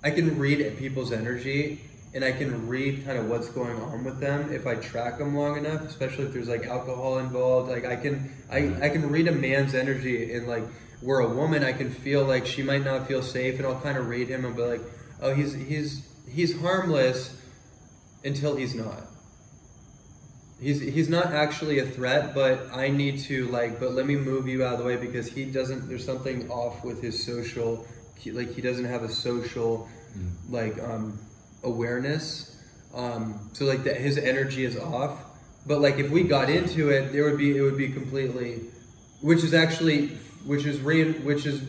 I 0.03 0.11
can 0.11 0.39
read 0.39 0.61
at 0.61 0.77
people's 0.79 1.13
energy 1.13 1.81
and 2.13 2.25
I 2.25 2.33
can 2.33 2.67
read 2.67 3.05
kind 3.05 3.19
of 3.19 3.29
what's 3.29 3.49
going 3.49 3.81
on 3.81 4.05
with 4.05 4.21
them 4.21 4.53
if 4.53 4.67
I 4.67 4.75
track 4.77 5.19
them 5.19 5.37
long 5.37 5.57
enough, 5.57 5.83
especially 5.83 6.25
if 6.25 6.33
there's 6.33 6.49
like 6.49 6.67
alcohol 6.67 7.19
involved. 7.19 7.71
Like 7.71 7.85
I 7.85 7.97
can 7.97 8.33
I, 8.51 8.75
I 8.83 8.89
can 8.89 9.11
read 9.11 9.29
a 9.29 9.33
man's 9.33 9.75
energy 9.75 10.33
and 10.33 10.47
like 10.49 10.65
where 11.01 11.21
a 11.21 11.29
woman 11.29 11.65
I 11.65 11.73
can 11.73 11.91
feel 11.91 12.25
like 12.25 12.47
she 12.47 12.63
might 12.63 12.85
not 12.85 13.07
feel 13.07 13.23
safe 13.23 13.59
and 13.59 13.67
I'll 13.67 13.81
kind 13.81 13.97
of 13.97 14.09
read 14.09 14.29
him 14.29 14.45
and 14.45 14.57
be 14.57 14.63
like, 14.63 14.81
oh 15.21 15.35
he's 15.35 15.55
he's 15.55 16.09
he's 16.29 16.61
harmless 16.61 17.37
until 18.25 18.57
he's 18.57 18.75
not. 18.75 19.10
He's 20.61 20.81
he's 20.81 21.09
not 21.09 21.27
actually 21.27 21.79
a 21.79 21.87
threat, 21.87 22.35
but 22.35 22.69
I 22.73 22.89
need 22.89 23.21
to 23.21 23.47
like. 23.49 23.81
But 23.81 23.93
let 23.93 24.07
me 24.07 24.17
move 24.17 24.47
you 24.47 24.65
out 24.65 24.75
of 24.75 24.79
the 24.81 24.85
way 24.85 24.97
because 24.97 25.29
he 25.29 25.45
doesn't. 25.47 25.89
There's 25.89 26.05
something 26.05 26.51
off 26.51 26.85
with 26.85 27.01
his 27.03 27.25
social. 27.25 27.87
He, 28.19 28.31
like 28.31 28.55
he 28.55 28.61
doesn't 28.61 28.85
have 28.85 29.03
a 29.03 29.09
social 29.09 29.89
Mm. 30.17 30.33
like 30.51 30.83
um, 30.83 31.19
awareness. 31.63 32.57
Um, 32.95 33.51
so 33.53 33.65
like 33.65 33.85
that 33.85 33.97
his 33.97 34.19
energy 34.19 34.65
is 34.65 34.77
off. 34.77 35.25
But 35.67 35.81
like 35.81 35.99
if 35.99 36.11
we 36.11 36.25
got 36.25 36.51
into 36.51 36.89
it, 36.91 37.13
there 37.13 37.25
would 37.25 37.39
be 37.39 37.57
it 37.57 37.61
would 37.61 37.77
be 37.77 37.91
completely, 37.91 38.63
which 39.21 39.45
is 39.45 39.55
actually 39.55 40.09
which 40.45 40.65
is 40.65 40.81
re 40.81 41.13
which 41.13 41.47
is 41.47 41.63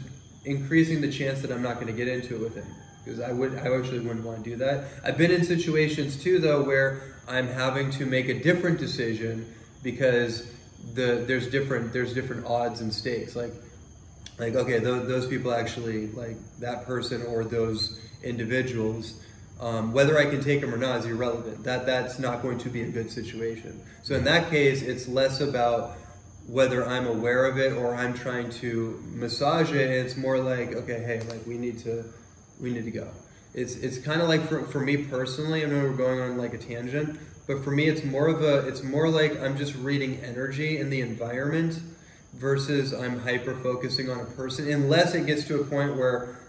increasing 0.46 1.02
the 1.02 1.12
chance 1.12 1.42
that 1.42 1.52
I'm 1.52 1.62
not 1.62 1.76
going 1.76 1.88
to 1.88 1.94
get 1.94 2.08
into 2.08 2.36
it 2.36 2.42
with 2.42 2.56
him 2.56 2.66
because 3.04 3.20
I 3.20 3.32
would 3.32 3.56
I 3.60 3.76
actually 3.78 4.00
wouldn't 4.00 4.26
want 4.26 4.44
to 4.44 4.50
do 4.50 4.56
that. 4.58 4.86
I've 5.04 5.18
been 5.18 5.32
in 5.32 5.44
situations 5.44 6.22
too 6.22 6.40
though 6.40 6.64
where 6.64 7.11
I'm 7.28 7.48
having 7.48 7.92
to 7.92 8.06
make 8.06 8.30
a 8.30 8.40
different 8.42 8.80
decision 8.80 9.54
because 9.84 10.52
the 10.94 11.24
there's 11.28 11.48
different 11.50 11.94
there's 11.94 12.14
different 12.14 12.46
odds 12.46 12.82
and 12.82 12.94
stakes. 12.94 13.36
Like 13.36 13.54
like 14.40 14.56
okay 14.56 14.80
those, 14.80 15.08
those 15.08 15.28
people 15.28 15.54
actually 15.54 16.08
like 16.08 16.36
that 16.60 16.86
person 16.86 17.24
or 17.24 17.44
those 17.44 18.00
individuals 18.24 19.22
um, 19.60 19.94
whether 19.94 20.18
i 20.18 20.26
can 20.26 20.42
take 20.42 20.62
them 20.62 20.74
or 20.74 20.78
not 20.78 21.00
is 21.00 21.06
irrelevant. 21.06 21.64
That 21.64 21.86
that's 21.86 22.18
not 22.18 22.42
going 22.42 22.58
to 22.60 22.70
be 22.70 22.82
a 22.82 22.90
good 22.90 23.12
situation. 23.12 23.80
So 24.04 24.16
in 24.16 24.24
that 24.24 24.50
case 24.50 24.82
it's 24.82 25.08
less 25.08 25.42
about 25.42 25.98
whether 26.48 26.86
i'm 26.88 27.06
aware 27.06 27.46
of 27.46 27.60
it 27.60 27.74
or 27.74 27.94
i'm 27.94 28.16
trying 28.16 28.50
to 28.50 29.02
massage 29.14 29.72
it. 29.72 29.90
It's 29.90 30.18
more 30.18 30.40
like 30.40 30.74
okay 30.74 31.04
hey 31.04 31.22
like 31.30 31.46
we 31.46 31.58
need 31.58 31.78
to 31.80 32.04
we 32.60 32.74
need 32.74 32.86
to 32.86 32.92
go 32.92 33.08
it's 33.54 33.76
it's 33.76 33.98
kind 33.98 34.22
of 34.22 34.28
like 34.28 34.48
for, 34.48 34.64
for 34.66 34.80
me 34.80 34.98
personally 34.98 35.64
i 35.64 35.68
know 35.68 35.82
we're 35.84 35.94
going 35.94 36.20
on 36.20 36.38
like 36.38 36.54
a 36.54 36.58
tangent 36.58 37.20
but 37.48 37.64
for 37.64 37.72
me 37.72 37.88
it's 37.88 38.04
more 38.04 38.28
of 38.28 38.42
a 38.42 38.68
it's 38.68 38.84
more 38.84 39.10
like 39.10 39.40
i'm 39.42 39.58
just 39.58 39.76
reading 39.76 40.16
energy 40.24 40.78
in 40.78 40.90
the 40.90 41.02
environment 41.02 41.80
versus 42.34 42.94
I'm 42.94 43.20
hyper 43.20 43.56
focusing 43.56 44.10
on 44.10 44.20
a 44.20 44.26
person, 44.26 44.72
unless 44.72 45.14
it 45.14 45.26
gets 45.26 45.46
to 45.46 45.62
a 45.62 45.64
point 45.64 45.96
where 45.96 46.40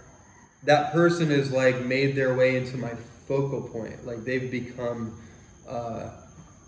that 0.64 0.92
person 0.92 1.30
is 1.30 1.50
like 1.50 1.85
made 1.85 2.14
their 2.14 2.35
way 2.35 2.56
into 2.56 2.76
my 2.76 2.94
focal 3.26 3.62
point, 3.62 4.06
like 4.06 4.25
they've 4.25 4.50
become, 4.50 5.21
uh, 5.68 6.11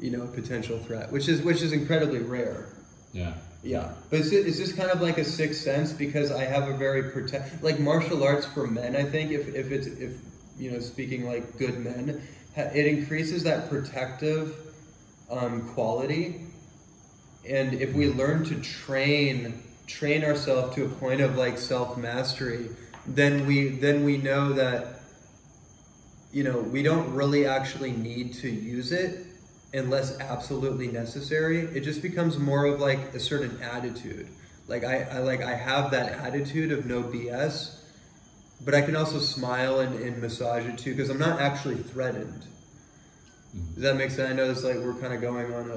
you 0.00 0.10
know, 0.10 0.22
a 0.22 0.26
potential 0.26 0.78
threat, 0.78 1.12
which 1.12 1.28
is 1.28 1.42
which 1.42 1.62
is 1.62 1.72
incredibly 1.72 2.18
rare. 2.18 2.66
Yeah. 3.12 3.34
Yeah, 3.64 3.92
but 4.10 4.20
is, 4.20 4.30
it's 4.30 4.58
just 4.58 4.76
kind 4.76 4.90
of 4.90 5.00
like 5.00 5.16
a 5.16 5.24
sixth 5.24 5.62
sense? 5.62 5.90
Because 5.92 6.30
I 6.30 6.44
have 6.44 6.68
a 6.68 6.76
very 6.76 7.04
protect 7.10 7.62
like 7.62 7.80
martial 7.80 8.22
arts 8.22 8.44
for 8.44 8.66
men. 8.66 8.94
I 8.94 9.04
think 9.04 9.30
if 9.30 9.48
if 9.54 9.72
it's 9.72 9.86
if 9.86 10.12
you 10.58 10.70
know 10.70 10.80
speaking 10.80 11.26
like 11.26 11.56
good 11.56 11.78
men, 11.78 12.20
it 12.56 12.86
increases 12.86 13.42
that 13.44 13.70
protective 13.70 14.54
um, 15.30 15.66
quality, 15.70 16.42
and 17.48 17.72
if 17.72 17.94
we 17.94 18.10
learn 18.10 18.44
to 18.44 18.56
train 18.56 19.62
train 19.86 20.24
ourselves 20.24 20.74
to 20.74 20.84
a 20.84 20.88
point 20.88 21.22
of 21.22 21.38
like 21.38 21.56
self 21.56 21.96
mastery, 21.96 22.68
then 23.06 23.46
we 23.46 23.70
then 23.70 24.04
we 24.04 24.18
know 24.18 24.52
that 24.52 25.00
you 26.34 26.44
know 26.44 26.58
we 26.58 26.82
don't 26.82 27.14
really 27.14 27.46
actually 27.46 27.92
need 27.92 28.34
to 28.34 28.50
use 28.50 28.92
it 28.92 29.23
unless 29.74 30.18
absolutely 30.20 30.88
necessary. 30.88 31.58
It 31.60 31.80
just 31.80 32.02
becomes 32.02 32.38
more 32.38 32.64
of 32.66 32.80
like 32.80 33.14
a 33.14 33.20
certain 33.20 33.60
attitude. 33.62 34.28
Like 34.68 34.84
I, 34.84 35.02
I 35.10 35.18
like 35.18 35.42
I 35.42 35.54
have 35.54 35.90
that 35.90 36.12
attitude 36.12 36.72
of 36.72 36.86
no 36.86 37.02
BS, 37.02 37.80
but 38.64 38.74
I 38.74 38.80
can 38.82 38.96
also 38.96 39.18
smile 39.18 39.80
and, 39.80 39.98
and 40.00 40.20
massage 40.22 40.64
it 40.66 40.78
too 40.78 40.92
because 40.94 41.10
I'm 41.10 41.18
not 41.18 41.40
actually 41.40 41.76
threatened. 41.76 42.42
Mhm. 43.54 43.74
Does 43.74 43.82
that 43.82 43.96
make 43.96 44.10
sense? 44.10 44.30
I 44.30 44.32
know 44.34 44.50
it's 44.50 44.64
like 44.64 44.76
we're 44.76 44.94
kind 44.94 45.12
of 45.12 45.20
going 45.20 45.52
on 45.52 45.70
a 45.70 45.74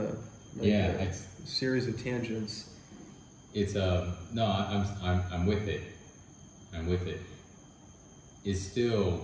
like 0.57 0.67
Yeah, 0.67 0.87
a 0.91 1.03
it's 1.03 1.25
series 1.45 1.87
of 1.87 2.01
tangents. 2.01 2.69
it's 3.53 3.75
uh 3.75 4.11
no 4.33 4.45
I'm 4.45 4.85
I'm 5.03 5.23
I'm 5.31 5.45
with 5.45 5.67
it. 5.67 5.81
I'm 6.73 6.87
with 6.87 7.07
it. 7.07 7.19
It's 8.45 8.61
still 8.61 9.21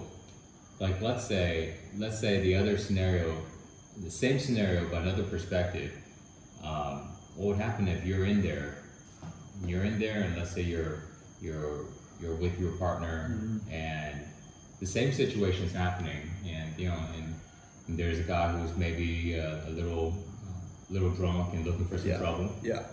like 0.80 1.02
let's 1.02 1.26
say 1.26 1.76
let's 1.98 2.20
say 2.20 2.42
the 2.42 2.56
other 2.56 2.78
scenario, 2.78 3.38
the 4.02 4.10
same 4.10 4.40
scenario 4.40 4.88
but 4.90 5.02
another 5.04 5.24
perspective. 5.24 5.92
Um, 6.64 7.10
what 7.36 7.48
would 7.48 7.58
happen 7.58 7.88
if 7.88 8.06
you're 8.06 8.26
in 8.26 8.42
there? 8.42 8.76
You're 9.66 9.84
in 9.84 10.00
there, 10.00 10.22
and 10.24 10.36
let's 10.38 10.52
say 10.52 10.62
you're 10.62 11.04
you're 11.42 11.86
you're 12.22 12.36
with 12.36 12.60
your 12.60 12.72
partner, 12.74 13.30
Mhm. 13.32 13.60
and 13.72 14.22
the 14.80 14.86
same 14.86 15.12
situation 15.14 15.66
is 15.66 15.74
happening, 15.74 16.30
and 16.48 16.78
you 16.78 16.88
know, 16.90 16.98
and, 17.18 17.36
and 17.88 17.98
there's 18.00 18.20
a 18.20 18.24
guy 18.24 18.52
who's 18.52 18.76
maybe 18.78 19.40
uh, 19.40 19.68
a 19.68 19.72
little 19.72 20.14
uh, 20.48 20.94
little 20.94 21.10
drunk 21.12 21.54
and 21.54 21.66
looking 21.66 21.86
for 21.86 21.98
some 21.98 22.10
Yeah. 22.10 22.18
trouble. 22.18 22.52
Yeah. 22.64 22.84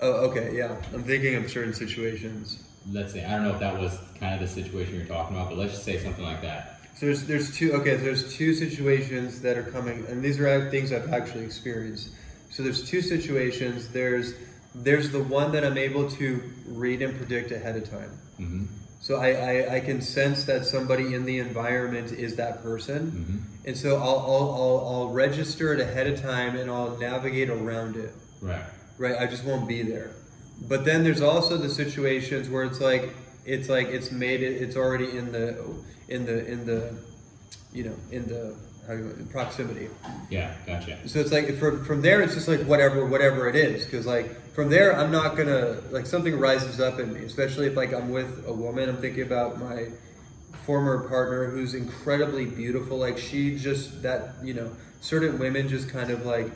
Oh, 0.00 0.28
okay. 0.30 0.56
Yeah, 0.56 0.76
I'm 0.94 1.02
thinking 1.02 1.34
of 1.36 1.50
certain 1.50 1.74
situations. 1.74 2.62
let's 2.90 3.12
say 3.12 3.22
I 3.24 3.32
don't 3.32 3.42
know 3.42 3.52
if 3.52 3.60
that 3.60 3.78
was 3.78 3.98
kind 4.18 4.32
of 4.34 4.40
the 4.40 4.48
situation 4.48 4.94
you're 4.94 5.04
talking 5.04 5.36
about, 5.36 5.50
but 5.50 5.58
let's 5.58 5.72
just 5.72 5.84
say 5.84 5.98
something 5.98 6.24
like 6.24 6.40
that. 6.42 6.77
So 6.98 7.06
there's 7.06 7.24
there's 7.24 7.56
two 7.56 7.72
okay 7.74 7.94
there's 7.94 8.34
two 8.36 8.54
situations 8.54 9.40
that 9.42 9.56
are 9.56 9.62
coming 9.62 10.04
and 10.08 10.20
these 10.20 10.40
are 10.40 10.68
things 10.68 10.92
I've 10.92 11.12
actually 11.12 11.44
experienced. 11.44 12.08
So 12.50 12.64
there's 12.64 12.88
two 12.90 13.02
situations. 13.02 13.88
There's 13.90 14.34
there's 14.74 15.12
the 15.12 15.22
one 15.22 15.52
that 15.52 15.64
I'm 15.64 15.78
able 15.78 16.10
to 16.10 16.42
read 16.66 17.00
and 17.02 17.16
predict 17.16 17.52
ahead 17.52 17.76
of 17.76 17.88
time. 17.88 18.10
hmm 18.36 18.64
So 19.00 19.14
I, 19.16 19.28
I, 19.30 19.74
I 19.76 19.80
can 19.80 20.00
sense 20.02 20.44
that 20.46 20.66
somebody 20.66 21.14
in 21.14 21.24
the 21.24 21.38
environment 21.38 22.10
is 22.10 22.34
that 22.36 22.62
person. 22.64 23.00
hmm 23.10 23.38
And 23.68 23.76
so 23.76 23.96
I'll, 23.96 24.18
I'll, 24.18 24.48
I'll, 24.60 24.80
I'll 24.92 25.08
register 25.10 25.72
it 25.74 25.80
ahead 25.80 26.06
of 26.08 26.20
time 26.20 26.56
and 26.56 26.68
I'll 26.68 26.96
navigate 26.98 27.48
around 27.48 27.96
it. 27.96 28.12
Right. 28.40 28.64
Right, 28.98 29.16
I 29.16 29.26
just 29.26 29.44
won't 29.44 29.68
be 29.68 29.82
there. 29.82 30.10
But 30.66 30.84
then 30.84 31.04
there's 31.04 31.22
also 31.22 31.56
the 31.56 31.68
situations 31.70 32.48
where 32.48 32.64
it's 32.64 32.80
like 32.80 33.14
it's 33.48 33.68
like 33.68 33.88
it's 33.88 34.10
made 34.10 34.42
it 34.42 34.62
it's 34.62 34.76
already 34.76 35.16
in 35.16 35.32
the 35.32 35.64
in 36.08 36.26
the 36.26 36.46
in 36.46 36.66
the 36.66 36.94
you 37.72 37.84
know 37.84 37.94
in 38.10 38.26
the 38.26 38.54
how 38.86 38.94
do 38.94 39.00
you, 39.00 39.10
in 39.10 39.26
proximity. 39.26 39.90
Yeah. 40.30 40.54
Gotcha. 40.66 41.06
So 41.06 41.20
it's 41.20 41.30
like 41.32 41.58
from 41.58 41.84
from 41.84 42.00
there 42.00 42.22
it's 42.22 42.34
just 42.34 42.48
like 42.48 42.60
whatever 42.60 43.04
whatever 43.04 43.48
it 43.48 43.56
is 43.56 43.84
because 43.84 44.06
like 44.06 44.52
from 44.52 44.70
there 44.70 44.96
I'm 44.96 45.10
not 45.10 45.36
gonna 45.36 45.80
like 45.90 46.06
something 46.06 46.38
rises 46.38 46.80
up 46.80 46.98
in 46.98 47.12
me 47.12 47.20
especially 47.24 47.66
if 47.66 47.76
like 47.76 47.92
I'm 47.92 48.10
with 48.10 48.44
a 48.46 48.52
woman 48.52 48.88
I'm 48.88 48.96
thinking 48.96 49.22
about 49.22 49.58
my 49.60 49.88
former 50.64 51.08
partner 51.08 51.50
who's 51.50 51.74
incredibly 51.74 52.46
beautiful 52.46 52.98
like 52.98 53.18
she 53.18 53.58
just 53.58 54.02
that 54.02 54.34
you 54.42 54.54
know 54.54 54.70
certain 55.00 55.38
women 55.38 55.68
just 55.68 55.88
kind 55.90 56.10
of 56.10 56.24
like 56.24 56.50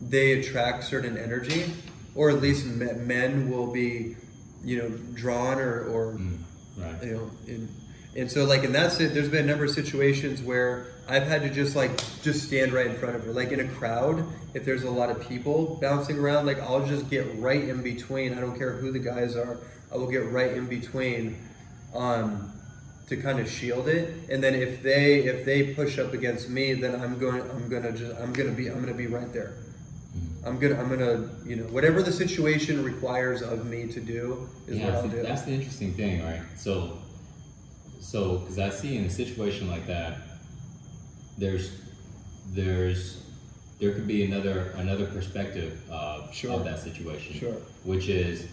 they 0.00 0.40
attract 0.40 0.84
certain 0.84 1.18
energy 1.18 1.66
or 2.14 2.30
at 2.30 2.40
least 2.40 2.66
men 2.66 3.50
will 3.50 3.72
be, 3.72 4.16
you 4.64 4.78
know, 4.78 4.88
drawn 5.14 5.58
or 5.58 5.84
or 5.84 6.12
Mm, 6.14 6.38
right. 6.76 7.02
you 7.04 7.12
know, 7.14 7.30
in, 7.46 7.68
and 8.16 8.30
so 8.30 8.44
like 8.44 8.64
in 8.64 8.72
that 8.72 8.92
sit, 8.92 9.14
there's 9.14 9.28
been 9.28 9.44
a 9.44 9.48
number 9.48 9.64
of 9.64 9.70
situations 9.70 10.42
where 10.42 10.86
I've 11.08 11.24
had 11.26 11.42
to 11.42 11.50
just 11.50 11.76
like 11.76 11.90
just 12.22 12.46
stand 12.46 12.72
right 12.72 12.86
in 12.86 12.96
front 12.96 13.16
of 13.16 13.24
her, 13.24 13.32
like 13.32 13.52
in 13.52 13.60
a 13.60 13.68
crowd. 13.68 14.24
If 14.54 14.64
there's 14.64 14.82
a 14.82 14.90
lot 14.90 15.10
of 15.10 15.20
people 15.28 15.78
bouncing 15.80 16.18
around, 16.18 16.46
like 16.46 16.60
I'll 16.60 16.84
just 16.86 17.08
get 17.08 17.26
right 17.38 17.62
in 17.62 17.82
between. 17.82 18.36
I 18.36 18.40
don't 18.40 18.58
care 18.58 18.72
who 18.72 18.90
the 18.90 18.98
guys 18.98 19.36
are. 19.36 19.58
I 19.92 19.96
will 19.96 20.10
get 20.10 20.30
right 20.30 20.52
in 20.52 20.66
between, 20.66 21.36
um, 21.94 22.52
to 23.08 23.16
kind 23.16 23.40
of 23.40 23.50
shield 23.50 23.88
it. 23.88 24.28
And 24.30 24.42
then 24.42 24.54
if 24.54 24.82
they 24.82 25.20
if 25.20 25.44
they 25.44 25.74
push 25.74 25.98
up 25.98 26.12
against 26.12 26.48
me, 26.48 26.74
then 26.74 27.00
I'm 27.00 27.18
going 27.18 27.42
I'm 27.42 27.68
gonna 27.68 27.92
just 27.92 28.20
I'm 28.20 28.32
gonna 28.32 28.52
be 28.52 28.68
I'm 28.68 28.80
gonna 28.80 28.94
be 28.94 29.06
right 29.06 29.32
there. 29.32 29.52
I'm 30.44 30.58
gonna 30.58 30.76
I'm 30.80 30.88
gonna 30.88 31.28
you 31.44 31.56
know 31.56 31.64
whatever 31.64 32.02
the 32.02 32.12
situation 32.12 32.82
requires 32.82 33.42
of 33.42 33.66
me 33.66 33.86
to 33.88 34.00
do 34.00 34.48
is 34.66 34.78
yeah, 34.78 34.86
what 34.86 34.94
I'll 34.94 35.02
see, 35.02 35.08
do. 35.08 35.22
that's 35.22 35.42
the 35.42 35.52
interesting 35.52 35.92
thing, 35.92 36.22
right? 36.24 36.40
So, 36.56 36.98
so 38.00 38.38
because 38.38 38.58
I 38.58 38.70
see 38.70 38.96
in 38.96 39.04
a 39.04 39.10
situation 39.10 39.68
like 39.68 39.86
that, 39.86 40.16
there's, 41.36 41.72
there's, 42.52 43.22
there 43.80 43.92
could 43.92 44.06
be 44.06 44.24
another 44.24 44.72
another 44.78 45.06
perspective 45.06 45.78
of, 45.90 46.32
Sure. 46.34 46.52
of 46.52 46.64
that 46.64 46.78
situation, 46.80 47.34
Sure. 47.38 47.52
which 47.84 48.08
is 48.08 48.46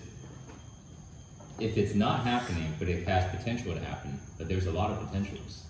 if 1.60 1.78
it's 1.78 1.96
not 1.96 2.24
happening, 2.24 2.74
but 2.80 2.88
it 2.90 3.08
has 3.08 3.24
potential 3.36 3.74
to 3.74 3.80
happen, 3.80 4.20
but 4.38 4.48
there's 4.50 4.68
a 4.68 4.72
lot 4.72 4.92
of 4.92 5.00
potentials, 5.08 5.64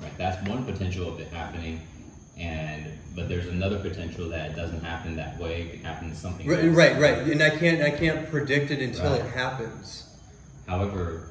right? 0.00 0.16
That's 0.18 0.48
one 0.48 0.64
potential 0.64 1.08
of 1.08 1.20
it 1.20 1.28
happening. 1.28 1.80
And 2.38 2.98
but 3.14 3.28
there's 3.28 3.46
another 3.46 3.78
potential 3.78 4.28
that 4.30 4.50
it 4.52 4.56
doesn't 4.56 4.82
happen 4.82 5.16
that 5.16 5.38
way. 5.38 5.62
It 5.62 5.70
can 5.72 5.84
happen 5.84 6.08
to 6.10 6.16
something 6.16 6.46
Right, 6.46 6.64
else. 6.64 6.74
right, 6.76 6.98
right. 6.98 7.18
And 7.18 7.42
I 7.42 7.50
can't, 7.50 7.82
I 7.82 7.90
can't 7.90 8.30
predict 8.30 8.70
it 8.70 8.80
until 8.80 9.10
Right. 9.12 9.20
it 9.20 9.30
happens. 9.32 10.04
However, 10.66 11.28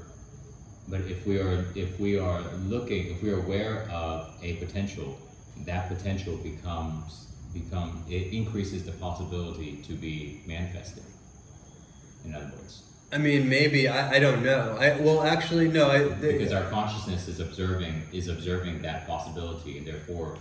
but 0.87 1.01
if 1.01 1.25
we 1.25 1.39
are 1.39 1.65
if 1.75 1.99
we 1.99 2.19
are 2.19 2.41
looking 2.65 3.07
if 3.07 3.23
we 3.23 3.31
are 3.31 3.39
aware 3.39 3.89
of 3.91 4.29
a 4.43 4.55
potential, 4.57 5.17
that 5.65 5.87
potential 5.87 6.37
becomes 6.37 7.27
become 7.53 8.03
it 8.09 8.31
increases 8.31 8.83
the 8.85 8.91
possibility 8.93 9.77
to 9.87 9.93
be 9.93 10.41
manifested. 10.45 11.03
In 12.25 12.35
other 12.35 12.51
words, 12.57 12.83
I 13.11 13.17
mean, 13.17 13.49
maybe 13.49 13.87
I, 13.87 14.11
I 14.15 14.19
don't 14.19 14.43
know. 14.43 14.77
I 14.79 14.97
well, 14.99 15.23
actually, 15.23 15.67
no. 15.67 15.89
I 15.89 16.09
because 16.09 16.51
our 16.51 16.69
consciousness 16.69 17.27
is 17.27 17.39
observing 17.39 18.03
is 18.13 18.27
observing 18.27 18.81
that 18.83 19.07
possibility, 19.07 19.77
and 19.77 19.87
therefore, 19.87 20.37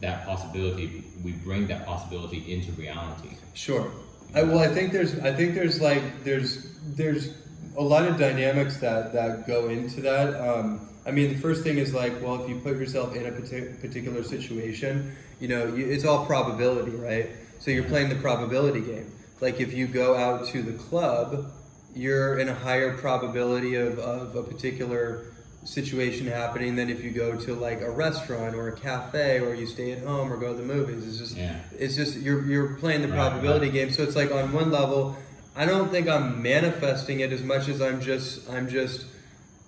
that 0.00 0.24
possibility 0.24 1.04
we 1.22 1.32
bring 1.32 1.66
that 1.66 1.86
possibility 1.86 2.52
into 2.52 2.72
reality. 2.72 3.28
sure. 3.54 3.90
I, 4.34 4.44
well, 4.44 4.60
I 4.60 4.68
think 4.68 4.92
there's, 4.92 5.18
I 5.18 5.34
think 5.34 5.54
there's 5.54 5.80
like 5.80 6.24
there's 6.24 6.72
there's 6.94 7.34
a 7.76 7.82
lot 7.82 8.06
of 8.06 8.18
dynamics 8.18 8.78
that 8.78 9.12
that 9.12 9.46
go 9.46 9.68
into 9.68 10.00
that. 10.02 10.34
Um, 10.40 10.88
I 11.06 11.10
mean, 11.10 11.30
the 11.30 11.38
first 11.38 11.64
thing 11.64 11.78
is 11.78 11.92
like, 11.94 12.22
well, 12.22 12.42
if 12.42 12.48
you 12.48 12.60
put 12.60 12.76
yourself 12.76 13.16
in 13.16 13.26
a 13.26 13.30
partic- 13.30 13.80
particular 13.80 14.22
situation, 14.22 15.16
you 15.40 15.48
know, 15.48 15.74
you, 15.74 15.86
it's 15.86 16.04
all 16.04 16.26
probability, 16.26 16.92
right? 16.92 17.30
So 17.58 17.70
you're 17.70 17.84
playing 17.84 18.10
the 18.10 18.16
probability 18.16 18.80
game. 18.80 19.12
Like 19.40 19.60
if 19.60 19.72
you 19.72 19.86
go 19.86 20.16
out 20.16 20.46
to 20.48 20.62
the 20.62 20.72
club, 20.72 21.50
you're 21.94 22.38
in 22.38 22.48
a 22.48 22.54
higher 22.54 22.96
probability 22.96 23.74
of, 23.74 23.98
of 23.98 24.36
a 24.36 24.42
particular 24.42 25.32
situation 25.64 26.26
happening 26.26 26.74
than 26.76 26.88
if 26.88 27.04
you 27.04 27.10
go 27.10 27.36
to 27.36 27.54
like 27.54 27.80
a 27.82 27.90
restaurant 27.90 28.54
or 28.54 28.68
a 28.68 28.72
cafe 28.72 29.40
or 29.40 29.54
you 29.54 29.66
stay 29.66 29.92
at 29.92 30.02
home 30.02 30.32
or 30.32 30.36
go 30.36 30.52
to 30.52 30.58
the 30.58 30.62
movies. 30.66 31.06
It's 31.06 31.18
just 31.18 31.36
Yeah. 31.36 31.56
it's 31.78 31.96
just 31.96 32.16
you're 32.18 32.44
you're 32.46 32.74
playing 32.76 33.02
the 33.02 33.08
Right, 33.08 33.16
probability 33.16 33.66
right. 33.66 33.74
game. 33.74 33.90
So 33.92 34.02
it's 34.02 34.16
like 34.16 34.32
on 34.32 34.52
one 34.52 34.70
level, 34.70 35.16
I 35.54 35.66
don't 35.66 35.90
think 35.90 36.08
I'm 36.08 36.42
manifesting 36.42 37.20
it 37.20 37.32
as 37.32 37.42
much 37.42 37.68
as 37.68 37.82
I'm 37.82 38.00
just 38.00 38.48
I'm 38.50 38.68
just 38.68 39.04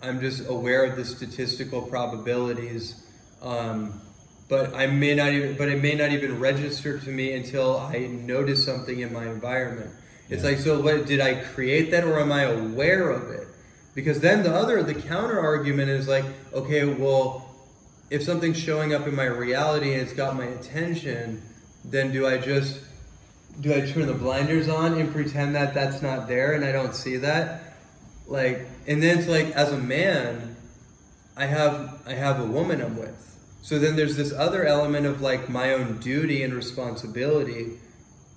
I'm 0.02 0.20
just 0.20 0.49
aware 0.49 0.84
of 0.84 0.96
the 0.96 1.04
statistical 1.04 1.83
probabilities. 1.83 2.94
Um, 3.42 4.00
but 4.48 4.74
I 4.74 4.87
may 4.87 5.14
not 5.14 5.33
even 5.33 5.57
but 5.57 5.68
it 5.68 5.83
may 5.83 5.94
not 5.94 6.11
even 6.12 6.40
register 6.40 6.98
to 6.98 7.11
me 7.11 7.33
until 7.35 7.76
I 7.78 7.98
notice 7.98 8.64
something 8.64 8.98
in 9.00 9.12
my 9.12 9.26
environment. 9.26 9.90
It's 10.31 10.42
Yeah. 10.42 10.50
like 10.50 10.59
so 10.59 10.81
what 10.81 11.07
did 11.07 11.20
I 11.20 11.35
create 11.35 11.90
that 11.90 12.05
or 12.05 12.18
am 12.18 12.33
I 12.33 12.44
aware 12.44 13.11
of 13.11 13.31
it? 13.31 13.46
Because 13.94 14.20
then 14.20 14.42
the 14.42 14.55
other 14.55 14.83
the 14.83 14.94
counter 14.94 15.38
argument 15.38 15.90
is 15.90 16.09
like, 16.09 16.24
okay, 16.52 16.85
well, 16.85 17.48
if 18.11 18.22
something's 18.22 18.59
showing 18.59 18.94
up 18.94 19.07
in 19.07 19.14
my 19.14 19.24
reality 19.24 19.92
and 19.92 20.02
it's 20.02 20.12
got 20.12 20.37
my 20.37 20.44
attention, 20.44 21.42
then 21.85 22.12
do 22.12 22.26
I 22.26 22.38
just 22.38 22.81
do 23.61 23.74
I 23.74 23.81
turn 23.90 24.07
the 24.07 24.14
blinders 24.14 24.68
on 24.68 24.98
and 24.98 25.12
pretend 25.12 25.55
that 25.55 25.74
that's 25.74 26.00
not 26.00 26.26
there 26.26 26.52
and 26.52 26.64
I 26.64 26.72
don't 26.72 26.94
see 26.94 27.18
that? 27.18 27.62
Like, 28.26 28.66
and 28.87 29.02
then 29.02 29.18
it's 29.18 29.28
like 29.28 29.50
as 29.50 29.72
a 29.72 29.78
man, 29.78 30.57
I 31.37 31.46
have 31.46 32.02
I 32.07 32.14
have 32.14 32.40
a 32.40 32.46
woman 32.46 32.81
I'm 32.81 32.96
with. 32.96 33.18
So 33.62 33.78
then 33.78 33.94
there's 33.94 34.16
this 34.16 34.33
other 34.33 34.64
element 34.64 35.07
of 35.07 35.20
like 35.20 35.48
my 35.48 35.72
own 35.72 35.98
duty 35.98 36.42
and 36.42 36.52
responsibility 36.52 37.78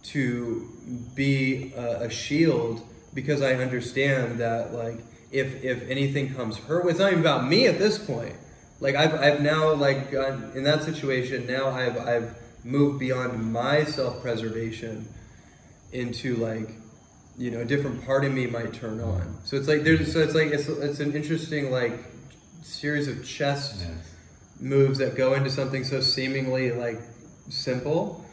to 0.04 0.70
be 1.16 1.74
a, 1.76 2.04
a 2.04 2.10
shield 2.10 2.82
because 3.14 3.42
I 3.42 3.56
understand 3.56 4.40
that 4.40 4.74
like 4.74 5.00
if 5.32 5.64
if 5.64 5.90
anything 5.90 6.34
comes 6.34 6.58
her 6.60 6.84
way, 6.84 6.92
it's 6.92 7.00
not 7.00 7.12
even 7.12 7.22
about 7.22 7.48
me 7.48 7.68
at 7.68 7.78
this 7.80 7.98
point. 7.98 8.36
Like 8.80 8.96
I've 8.96 9.14
I've 9.16 9.42
now 9.42 9.74
like 9.74 10.12
in 10.56 10.64
that 10.64 10.84
situation 10.84 11.48
now 11.48 11.70
I've 11.70 11.98
I've 11.98 12.38
moved 12.64 13.00
beyond 13.00 13.52
my 13.54 13.84
self 13.84 14.22
preservation 14.22 15.08
into 15.92 16.36
like 16.36 16.70
you 17.38 17.52
know 17.52 17.62
a 17.62 17.66
different 17.66 18.06
part 18.06 18.26
of 18.26 18.32
me 18.34 18.48
might 18.48 18.74
turn 18.74 19.00
on. 19.00 19.38
So 19.46 19.56
it's 19.56 19.68
like 19.68 19.84
there's 19.84 20.12
so 20.12 20.20
it's 20.20 20.36
like 20.36 20.48
it's 20.52 20.68
it's 20.68 21.00
an 21.00 21.14
interesting 21.14 21.72
like 21.72 21.94
series 22.64 23.08
of 23.08 23.24
chess 23.26 23.78
Yes. 23.80 24.14
moves 24.60 24.98
that 25.00 25.16
go 25.16 25.34
into 25.36 25.50
something 25.50 25.84
so 25.84 26.02
seemingly 26.02 26.72
like 26.72 27.00
simple. 27.50 28.22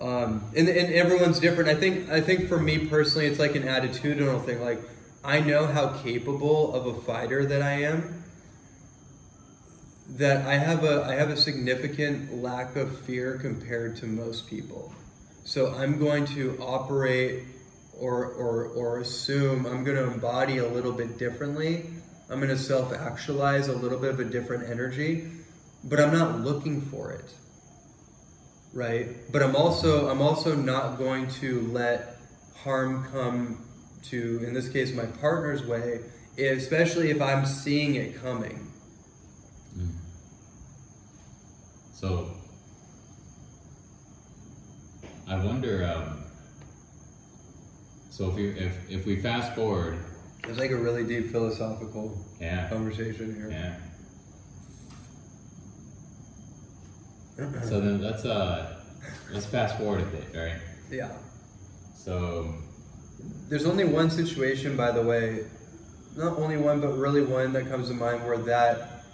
Um, 0.00 0.42
and, 0.56 0.68
and 0.68 0.92
everyone's 0.92 1.38
different. 1.38 1.70
I 1.70 1.76
think 1.76 2.10
I 2.10 2.20
think 2.20 2.48
for 2.48 2.58
me 2.58 2.86
personally, 2.88 3.26
it's 3.26 3.38
like 3.38 3.54
an 3.54 3.62
attitudinal 3.62 4.44
thing. 4.44 4.60
Like 4.60 4.80
I 5.24 5.40
know 5.40 5.66
how 5.66 5.88
capable 6.02 6.74
of 6.74 6.86
a 6.86 7.00
fighter 7.00 7.46
that 7.46 7.62
I 7.62 7.82
am. 7.82 8.24
That 10.08 10.46
I 10.46 10.54
have 10.54 10.84
a 10.84 11.04
I 11.04 11.14
have 11.14 11.30
a 11.30 11.36
significant 11.36 12.42
lack 12.42 12.76
of 12.76 13.00
fear 13.00 13.38
compared 13.38 13.96
to 13.96 14.06
most 14.06 14.48
people. 14.48 14.92
So 15.44 15.74
I'm 15.74 15.98
going 15.98 16.26
to 16.26 16.58
operate 16.60 17.44
or 17.98 18.26
or 18.26 18.66
or 18.66 19.00
assume 19.00 19.64
I'm 19.64 19.84
going 19.84 19.96
to 19.96 20.12
embody 20.12 20.58
a 20.58 20.68
little 20.68 20.92
bit 20.92 21.18
differently. 21.18 21.86
I'm 22.28 22.38
going 22.38 22.50
to 22.50 22.58
self 22.58 22.92
actualize 22.92 23.68
a 23.68 23.72
little 23.74 23.98
bit 23.98 24.10
of 24.10 24.20
a 24.20 24.24
different 24.24 24.68
energy, 24.68 25.30
but 25.84 26.00
I'm 26.00 26.12
not 26.12 26.40
looking 26.40 26.80
for 26.80 27.12
it 27.12 27.32
right 28.72 29.30
but 29.30 29.42
i'm 29.42 29.54
also 29.54 30.08
i'm 30.08 30.22
also 30.22 30.54
not 30.56 30.96
going 30.96 31.28
to 31.28 31.60
let 31.72 32.16
harm 32.56 33.06
come 33.12 33.62
to 34.04 34.42
in 34.46 34.52
this 34.54 34.68
case 34.68 34.94
my 34.94 35.06
partner's 35.06 35.64
way 35.64 36.00
especially 36.38 37.10
if 37.10 37.20
i'm 37.20 37.44
seeing 37.46 37.94
it 37.94 38.20
coming 38.22 38.68
Mm. 39.76 39.88
So, 41.92 42.30
I 45.28 45.36
wonder. 45.42 45.84
Um, 45.84 46.24
so 48.10 48.30
if 48.30 48.38
you 48.38 48.54
if 48.56 48.90
if 48.90 49.06
we 49.06 49.16
fast 49.20 49.54
forward, 49.54 49.98
it's 50.44 50.58
like 50.58 50.70
a 50.70 50.76
really 50.76 51.04
deep 51.04 51.30
philosophical 51.30 52.18
yeah, 52.40 52.68
conversation 52.68 53.34
here 53.34 53.50
yeah. 53.50 53.76
So 57.62 57.80
then 57.80 58.02
let's 58.02 58.24
uh 58.26 58.78
let's 59.32 59.46
fast 59.46 59.78
forward 59.78 60.00
a 60.02 60.04
bit, 60.04 60.24
right? 60.34 60.60
yeah 60.90 61.12
So 61.96 62.54
there's 63.48 63.66
only 63.66 63.84
one 63.84 64.10
situation 64.10 64.76
by 64.76 64.90
the 64.90 65.02
way 65.02 65.44
not 66.16 66.38
only 66.38 66.56
one 66.56 66.80
but 66.80 66.96
really 66.96 67.22
one 67.22 67.52
that 67.52 67.68
comes 67.68 67.88
to 67.88 67.94
mind 67.94 68.24
where 68.24 68.38
that 68.38 69.04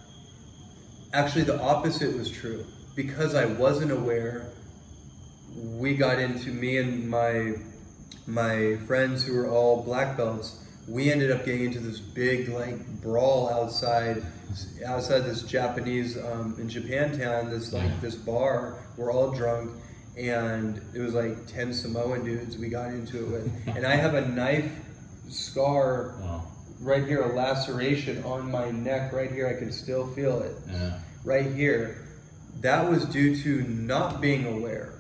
actually 1.13 1.43
the 1.43 1.61
opposite 1.61 2.17
was 2.17 2.31
true. 2.31 2.65
Because 2.95 3.35
i 3.35 3.45
wasn't 3.45 3.93
aware 3.93 4.47
we 5.55 5.95
got 5.95 6.19
into 6.19 6.51
me 6.51 6.79
and 6.79 7.09
my 7.09 7.55
my 8.27 8.77
friends 8.87 9.25
who 9.25 9.35
were 9.35 9.49
all 9.49 9.83
black 9.83 10.17
belts 10.17 10.65
we 10.89 11.11
ended 11.11 11.31
up 11.31 11.45
getting 11.45 11.65
into 11.65 11.81
this 11.81 12.01
big 12.01 12.49
like 12.49 12.85
brawl 13.01 13.49
outside 13.51 14.23
outside 14.87 15.21
this 15.21 15.43
japanese 15.43 16.17
um, 16.17 16.57
in 16.59 16.69
japantown 16.69 17.51
this 17.51 17.73
like 17.73 18.01
this 18.01 18.15
bar. 18.15 18.79
We're 18.97 19.13
all 19.13 19.31
drunk 19.31 19.71
and 20.19 20.81
it 20.95 21.01
was 21.01 21.15
like 21.15 21.47
10 21.47 21.73
samoan 21.73 22.25
dudes 22.25 22.59
we 22.59 22.69
got 22.69 22.89
into 22.91 23.19
it 23.25 23.31
with. 23.31 23.53
And 23.77 23.87
i 23.87 23.95
have 23.95 24.15
a 24.15 24.27
knife 24.29 24.71
scar 25.29 26.15
well, 26.21 26.51
right 26.81 27.07
here 27.07 27.23
a 27.23 27.35
laceration 27.35 28.23
on 28.25 28.51
my 28.51 28.71
neck 28.71 29.13
right 29.13 29.31
here. 29.31 29.47
I 29.47 29.55
can 29.55 29.71
still 29.73 30.07
feel 30.09 30.41
it. 30.43 30.57
Yeah, 30.71 30.99
right 31.25 31.47
here. 31.53 32.07
That 32.61 32.89
was 32.91 33.05
due 33.05 33.37
to 33.43 33.63
not 33.69 34.21
being 34.21 34.47
aware. 34.47 34.95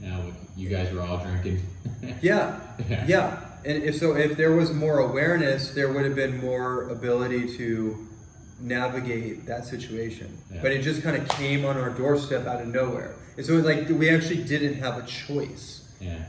Now 0.00 0.22
you 0.56 0.68
guys 0.68 0.92
were 0.92 1.00
all 1.02 1.18
drinking. 1.18 1.62
Yeah, 2.22 2.58
Yeah. 2.88 3.04
yeah. 3.06 3.40
And 3.64 3.82
if 3.82 3.96
so, 3.96 4.16
if 4.16 4.36
there 4.38 4.52
was 4.52 4.72
more 4.72 4.98
awareness, 5.00 5.70
there 5.72 5.92
would 5.92 6.04
have 6.04 6.14
been 6.14 6.38
more 6.40 6.88
ability 6.88 7.56
to 7.58 8.08
navigate 8.60 9.46
that 9.46 9.64
situation. 9.66 10.36
Yeah. 10.52 10.60
But 10.62 10.72
it 10.72 10.82
just 10.82 11.02
kind 11.02 11.16
of 11.16 11.28
came 11.30 11.64
on 11.64 11.76
our 11.76 11.90
doorstep 11.90 12.46
out 12.46 12.60
of 12.60 12.68
nowhere. 12.68 13.14
And 13.36 13.44
so, 13.46 13.54
like, 13.54 13.88
we 13.88 14.10
actually 14.10 14.42
didn't 14.44 14.74
have 14.74 14.98
a 15.02 15.06
choice. 15.06 15.92
yeah. 16.00 16.24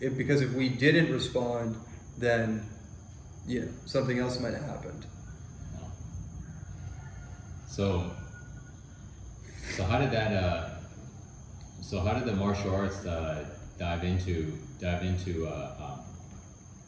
Because 0.00 0.42
if 0.42 0.52
we 0.52 0.68
didn't 0.68 1.10
respond, 1.12 1.76
then 2.18 2.62
you 3.46 3.60
know 3.62 3.68
something 3.86 4.18
else 4.18 4.38
might 4.40 4.52
have 4.52 4.64
happened. 4.64 5.06
So, 7.68 8.10
so 9.76 9.84
how 9.84 9.98
did 9.98 10.10
that? 10.10 10.32
Uh, 10.32 10.70
so 11.80 12.00
how 12.00 12.14
did 12.14 12.24
the 12.26 12.34
martial 12.36 12.74
arts 12.74 13.04
uh, 13.06 13.44
dive 13.78 14.04
into 14.04 14.52
dive 14.80 15.02
into 15.04 15.46
uh, 15.46 15.74
um, 15.80 16.00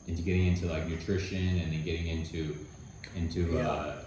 into 0.06 0.22
getting 0.22 0.46
into 0.48 0.66
like 0.66 0.86
nutrition 0.88 1.38
and 1.58 1.72
then 1.72 1.82
getting 1.84 2.06
into 2.08 2.54
into 3.14 3.52
Yeah. 3.54 3.68
uh, 3.68 4.02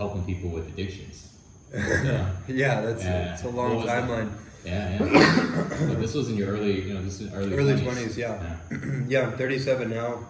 helping 0.00 0.24
people 0.24 0.48
with 0.48 0.66
addictions? 0.68 1.28
yeah, 1.74 2.80
that's 2.80 3.04
Yeah. 3.04 3.34
it's 3.34 3.44
a 3.44 3.50
long 3.50 3.82
timeline. 3.86 4.32
Yeah, 4.64 4.92
yeah. 4.92 5.68
but 5.88 6.00
this 6.00 6.14
was 6.14 6.30
in 6.30 6.36
your 6.36 6.48
early, 6.54 6.80
you 6.88 6.94
know, 6.94 7.02
this 7.02 7.20
is 7.20 7.32
early 7.32 7.54
Early 7.54 7.74
20s. 7.74 8.08
20s, 8.08 8.16
yeah. 8.16 8.56
yeah. 8.70 8.78
yeah, 9.08 9.20
I'm 9.26 9.36
37 9.36 9.90
now. 9.90 10.26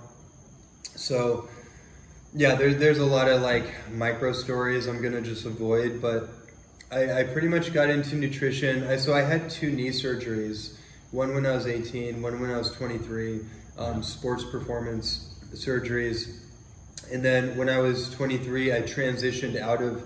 So, 0.96 1.48
yeah, 2.35 2.56
there, 2.56 2.74
there's 2.74 2.98
a 2.98 3.06
lot 3.06 3.28
of 3.28 3.42
like 3.42 3.64
micro 3.92 4.33
stories 4.33 4.87
I'm 4.88 5.00
gonna 5.00 5.20
just 5.22 5.46
avoid, 5.46 6.02
but 6.02 6.28
I, 6.90 7.20
I 7.20 7.22
pretty 7.24 7.48
much 7.48 7.72
got 7.72 7.90
into 7.90 8.16
nutrition. 8.16 8.85
I, 8.88 8.96
so 8.96 9.14
I 9.14 9.22
had 9.22 9.50
two 9.50 9.70
knee 9.70 9.90
surgeries, 9.90 10.76
one 11.12 11.33
when 11.35 11.46
I 11.46 11.52
was 11.52 11.66
18, 11.68 12.20
one 12.20 12.40
when 12.40 12.50
I 12.50 12.59
was 12.59 12.70
23, 12.72 13.40
um, 13.78 14.02
sports 14.02 14.44
performance 14.44 15.33
surgeries. 15.54 16.38
And 17.12 17.25
then 17.25 17.57
when 17.57 17.68
I 17.68 17.79
was 17.79 18.09
23, 18.11 18.73
I 18.73 18.83
transitioned 18.83 19.61
out 19.61 19.83
of 19.83 20.05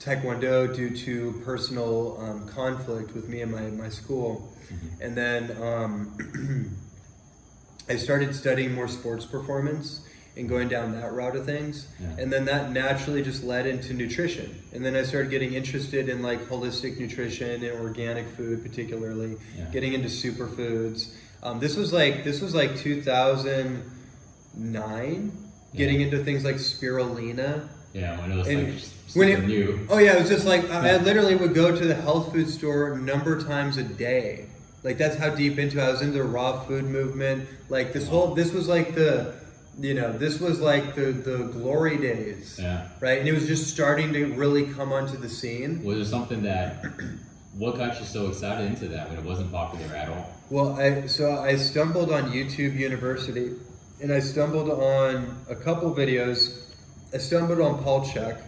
Taekwondo 0.00 0.74
due 0.74 0.90
to 0.96 1.40
personal 1.44 2.18
um, 2.20 2.48
conflict 2.48 3.14
with 3.14 3.28
me 3.28 3.42
and 3.42 3.52
my, 3.52 3.62
my 3.70 3.88
school. 3.88 4.52
And 5.00 5.16
then 5.16 5.56
um, 5.62 6.16
I 7.88 7.94
started 7.96 8.34
studying 8.34 8.74
more 8.74 8.88
sports 8.88 9.24
performance 9.26 10.00
and 10.36 10.48
going 10.48 10.66
down 10.68 10.90
that 11.00 11.12
route 11.12 11.36
of 11.36 11.44
things. 11.46 11.86
Yeah. 12.00 12.16
And 12.18 12.32
then 12.32 12.46
that 12.46 12.72
naturally 12.72 13.22
just 13.22 13.44
led 13.44 13.66
into 13.66 13.94
nutrition. 13.94 14.60
And 14.72 14.84
then 14.84 14.96
I 14.96 15.04
started 15.04 15.30
getting 15.30 15.54
interested 15.54 16.08
in 16.08 16.20
like 16.22 16.48
holistic 16.48 16.98
nutrition 16.98 17.62
and 17.62 17.80
organic 17.80 18.26
food, 18.30 18.62
particularly 18.64 19.36
Yeah. 19.56 19.66
getting 19.66 19.92
into 19.92 20.08
superfoods. 20.08 21.12
Um, 21.42 21.60
this 21.60 21.76
was 21.76 21.92
like 21.92 22.24
this 22.24 22.40
was 22.40 22.52
like 22.54 22.74
2009. 22.76 25.43
Getting 25.74 26.00
into 26.00 26.22
things 26.22 26.44
like 26.44 26.56
spirulina. 26.56 27.68
Yeah, 27.92 28.20
when 28.20 28.32
it 28.32 28.36
was 28.36 28.48
And 28.48 28.74
like 28.74 28.82
when 29.14 29.28
it- 29.28 29.44
new. 29.46 29.86
Oh 29.88 29.98
yeah, 29.98 30.14
it 30.16 30.20
was 30.20 30.28
just 30.30 30.46
like 30.46 30.68
I 30.70 30.94
I 30.94 30.96
literally 30.98 31.34
would 31.36 31.54
go 31.54 31.74
to 31.74 31.84
the 31.86 31.94
health 31.94 32.32
food 32.32 32.48
store 32.48 32.92
a 32.92 32.98
number 32.98 33.36
of 33.36 33.46
times 33.46 33.76
a 33.76 33.82
day. 33.84 34.46
Like 34.82 34.98
that's 34.98 35.16
how 35.16 35.30
deep 35.34 35.58
into 35.58 35.80
I 35.82 35.90
was 35.90 36.02
into 36.02 36.18
the 36.18 36.24
raw 36.24 36.60
food 36.60 36.84
movement. 36.84 37.48
Like 37.68 37.92
this 37.92 38.06
whole 38.08 38.34
this 38.34 38.52
was 38.52 38.68
like 38.68 38.94
the 38.94 39.34
you 39.80 39.94
know, 39.94 40.12
this 40.12 40.40
was 40.40 40.60
like 40.60 40.94
the 40.94 41.06
the 41.12 41.38
glory 41.52 41.96
days. 41.98 42.58
Yeah. 42.60 42.86
Right? 43.00 43.18
And 43.18 43.28
it 43.28 43.32
was 43.32 43.46
just 43.46 43.68
starting 43.72 44.12
to 44.12 44.26
really 44.34 44.66
come 44.66 44.92
onto 44.92 45.16
the 45.16 45.28
scene. 45.28 45.82
Was 45.82 45.96
there 45.96 46.04
something 46.04 46.42
that? 46.44 46.84
What 47.56 47.76
got 47.76 47.98
you 48.00 48.04
so 48.06 48.26
excited 48.28 48.66
into 48.66 48.88
that 48.88 49.08
when 49.08 49.18
it 49.18 49.24
wasn't 49.24 49.52
popular 49.52 49.86
at 49.94 50.08
all? 50.08 50.32
Well, 50.50 50.78
I 50.78 51.06
so 51.06 51.38
I 51.38 51.56
stumbled 51.56 52.12
on 52.12 52.32
YouTube 52.32 52.76
University, 52.76 53.52
and 54.04 54.12
I 54.12 54.20
stumbled 54.20 54.68
on 54.68 55.34
a 55.48 55.54
couple 55.54 55.90
videos. 55.94 56.60
I 57.14 57.16
stumbled 57.16 57.58
on 57.58 57.82
Paul 57.82 58.04
Chek. 58.04 58.38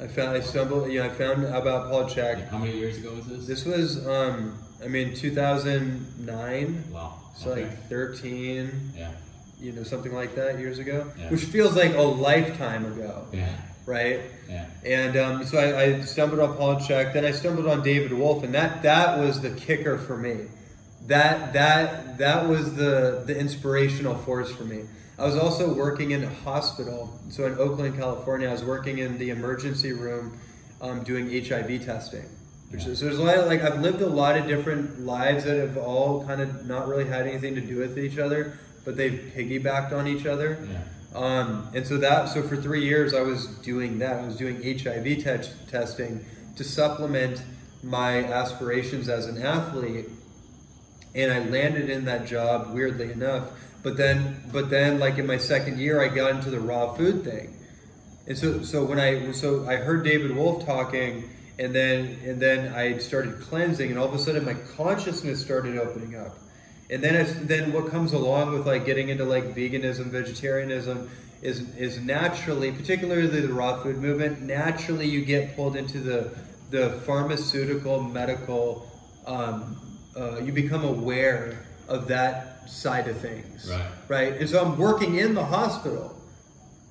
I 0.00 0.06
found 0.06 0.36
I 0.36 0.38
stumbled. 0.40 0.92
You 0.92 1.00
know, 1.00 1.06
I 1.06 1.08
found 1.08 1.44
about 1.44 1.90
Paul 1.90 2.04
Chek. 2.04 2.48
How 2.48 2.58
many 2.58 2.78
years 2.78 2.98
ago 2.98 3.12
was 3.12 3.26
this? 3.26 3.46
This 3.48 3.64
was, 3.64 4.06
um, 4.06 4.56
I 4.82 4.86
mean, 4.86 5.12
2009. 5.12 6.84
Wow. 6.92 7.18
So 7.36 7.50
okay. 7.50 7.62
like 7.62 7.88
13, 7.88 8.92
yeah, 8.96 9.10
you 9.60 9.72
know, 9.72 9.82
something 9.82 10.14
like 10.14 10.36
that 10.36 10.60
years 10.60 10.78
ago, 10.78 11.10
Yeah. 11.18 11.30
which 11.30 11.46
feels 11.46 11.74
like 11.74 11.94
a 11.96 12.02
lifetime 12.02 12.84
ago, 12.86 13.26
yeah, 13.32 13.56
right? 13.86 14.20
yeah, 14.48 14.66
And 14.86 15.16
um, 15.16 15.44
so 15.44 15.58
I, 15.58 15.82
I 15.82 16.00
stumbled 16.02 16.38
on 16.38 16.56
Paul 16.56 16.76
Chek. 16.76 17.12
Then 17.12 17.24
I 17.24 17.32
stumbled 17.32 17.66
on 17.66 17.82
David 17.82 18.12
Wolfe, 18.12 18.44
and 18.44 18.54
that 18.54 18.82
that 18.84 19.18
was 19.18 19.40
the 19.40 19.50
kicker 19.50 19.98
for 19.98 20.16
me. 20.16 20.46
That 21.06 21.52
that 21.52 22.18
that 22.18 22.48
was 22.48 22.74
the 22.74 23.22
the 23.26 23.36
inspirational 23.38 24.16
force 24.18 24.50
for 24.52 24.64
me. 24.64 24.84
I 25.18 25.26
was 25.26 25.36
also 25.36 25.72
working 25.74 26.12
in 26.12 26.24
a 26.24 26.28
hospital. 26.28 27.18
So 27.28 27.46
in 27.46 27.58
Oakland, 27.58 27.96
California, 27.96 28.48
I 28.48 28.52
was 28.52 28.64
working 28.64 28.98
in 28.98 29.18
the 29.18 29.30
emergency 29.30 29.92
room, 29.92 30.38
um, 30.80 31.02
doing 31.04 31.28
HIV 31.30 31.84
testing. 31.84 32.24
Which 32.70 32.86
is, 32.86 33.00
so 33.00 33.04
there's 33.04 33.18
a 33.18 33.22
lot 33.22 33.36
of 33.36 33.46
like 33.46 33.62
I've 33.62 33.80
lived 33.80 34.00
a 34.00 34.06
lot 34.06 34.36
of 34.36 34.46
different 34.46 35.00
lives 35.00 35.44
that 35.44 35.58
have 35.58 35.76
all 35.76 36.24
kind 36.24 36.40
of 36.40 36.66
not 36.66 36.88
really 36.88 37.04
had 37.04 37.26
anything 37.26 37.54
to 37.56 37.60
do 37.60 37.78
with 37.78 37.98
each 37.98 38.18
other, 38.18 38.58
but 38.84 38.96
they've 38.96 39.32
piggybacked 39.36 39.92
on 39.92 40.06
each 40.08 40.24
other. 40.24 40.58
yeah, 40.70 40.80
Um, 41.18 41.68
and 41.74 41.86
so 41.86 41.98
that 41.98 42.30
so 42.30 42.42
for 42.42 42.56
three 42.56 42.84
years 42.84 43.12
I 43.12 43.20
was 43.20 43.46
doing 43.58 43.98
that. 43.98 44.16
I 44.22 44.26
was 44.26 44.36
doing 44.36 44.56
HIV 44.62 45.04
te- 45.04 45.50
testing 45.70 46.24
to 46.56 46.64
supplement 46.64 47.42
my 47.82 48.24
aspirations 48.24 49.08
as 49.08 49.26
an 49.26 49.42
athlete, 49.42 50.08
and 51.14 51.32
I 51.32 51.40
landed 51.40 51.90
in 51.90 52.04
that 52.06 52.26
job 52.26 52.72
weirdly 52.72 53.12
enough. 53.12 53.50
But 53.82 53.96
then, 53.96 54.42
but 54.52 54.70
then, 54.70 55.00
like 55.00 55.18
in 55.18 55.26
my 55.26 55.38
second 55.38 55.78
year, 55.78 56.00
I 56.00 56.08
got 56.08 56.30
into 56.30 56.50
the 56.50 56.60
raw 56.60 56.94
food 56.94 57.24
thing, 57.24 57.56
and 58.26 58.38
so 58.38 58.62
so 58.62 58.84
when 58.84 59.00
I 59.00 59.32
so 59.32 59.68
I 59.68 59.76
heard 59.76 60.04
David 60.04 60.36
Wolfe 60.36 60.64
talking, 60.64 61.28
and 61.58 61.74
then 61.74 62.18
and 62.24 62.40
then 62.40 62.72
I 62.72 62.98
started 62.98 63.40
cleansing, 63.40 63.90
and 63.90 63.98
all 63.98 64.06
of 64.06 64.14
a 64.14 64.18
sudden 64.18 64.44
my 64.44 64.54
consciousness 64.76 65.40
started 65.40 65.78
opening 65.78 66.14
up. 66.14 66.38
And 66.90 67.02
then 67.02 67.46
then 67.46 67.72
what 67.72 67.90
comes 67.90 68.12
along 68.12 68.52
with 68.52 68.66
like 68.66 68.86
getting 68.86 69.08
into 69.08 69.24
like 69.24 69.54
veganism, 69.54 70.06
vegetarianism 70.06 71.10
is 71.42 71.74
is 71.76 71.98
naturally, 71.98 72.70
particularly 72.70 73.26
the 73.26 73.52
raw 73.52 73.82
food 73.82 73.96
movement, 73.96 74.42
naturally 74.42 75.08
you 75.08 75.24
get 75.24 75.56
pulled 75.56 75.74
into 75.74 75.98
the 75.98 76.36
the 76.70 76.90
pharmaceutical 77.04 78.00
medical. 78.00 78.88
Um, 79.26 79.91
uh, 80.16 80.38
you 80.40 80.52
become 80.52 80.84
aware 80.84 81.58
of 81.88 82.08
that 82.08 82.68
side 82.70 83.08
of 83.08 83.16
things, 83.18 83.68
Right. 83.70 83.86
Right, 84.08 84.32
and 84.40 84.48
so 84.48 84.62
I'm 84.64 84.78
working 84.78 85.16
in 85.16 85.34
the 85.34 85.44
hospital. 85.44 86.16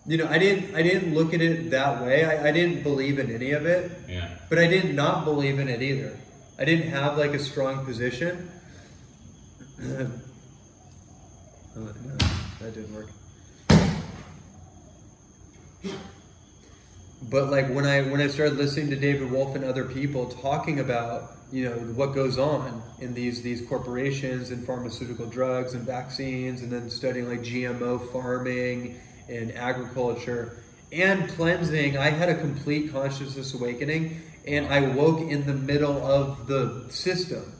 You 0.05 0.17
know, 0.17 0.27
I 0.27 0.37
didn't 0.39 0.75
I 0.75 0.81
didn't 0.81 1.13
look 1.13 1.33
at 1.33 1.41
it 1.41 1.69
that 1.71 2.01
way. 2.03 2.25
I, 2.25 2.49
I 2.49 2.51
didn't 2.51 2.81
believe 2.83 3.19
in 3.19 3.31
any 3.33 3.51
of 3.51 3.65
it. 3.65 3.91
yeah. 4.09 4.29
But 4.49 4.57
I 4.59 4.67
did 4.67 4.95
not 4.95 5.25
believe 5.25 5.59
in 5.59 5.67
it 5.69 5.81
either. 5.81 6.17
I 6.57 6.65
didn't 6.65 6.89
have 6.89 7.17
like 7.17 7.33
a 7.33 7.39
strong 7.39 7.85
position. 7.85 8.49
oh, 9.81 10.09
no, 11.77 11.85
that 12.59 12.73
didn't 12.73 12.93
work. 12.95 13.07
But 17.21 17.49
like 17.49 17.69
when 17.69 17.85
I 17.85 18.01
when 18.01 18.21
I 18.21 18.27
started 18.27 18.57
listening 18.57 18.89
to 18.89 18.95
David 18.95 19.31
Wolfe 19.31 19.55
and 19.55 19.63
other 19.63 19.85
people 19.85 20.27
talking 20.27 20.79
about 20.79 21.31
you 21.51 21.69
know 21.69 21.75
what 21.75 22.15
goes 22.15 22.39
on 22.39 22.81
in 22.99 23.13
these 23.13 23.41
these 23.41 23.61
corporations 23.67 24.49
and 24.49 24.65
pharmaceutical 24.65 25.27
drugs 25.27 25.73
and 25.73 25.85
vaccines 25.85 26.61
and 26.61 26.71
then 26.71 26.89
studying 26.89 27.27
like 27.27 27.41
GMO 27.41 28.11
farming 28.11 28.99
and 29.29 29.53
agriculture 29.55 30.57
and 30.91 31.29
cleansing, 31.29 31.97
I 31.97 32.09
had 32.09 32.29
a 32.29 32.35
complete 32.35 32.91
consciousness 32.91 33.53
awakening 33.53 34.21
and 34.45 34.67
I 34.67 34.81
woke 34.81 35.21
in 35.21 35.45
the 35.45 35.53
middle 35.53 36.03
of 36.05 36.47
the 36.47 36.87
system. 36.89 37.53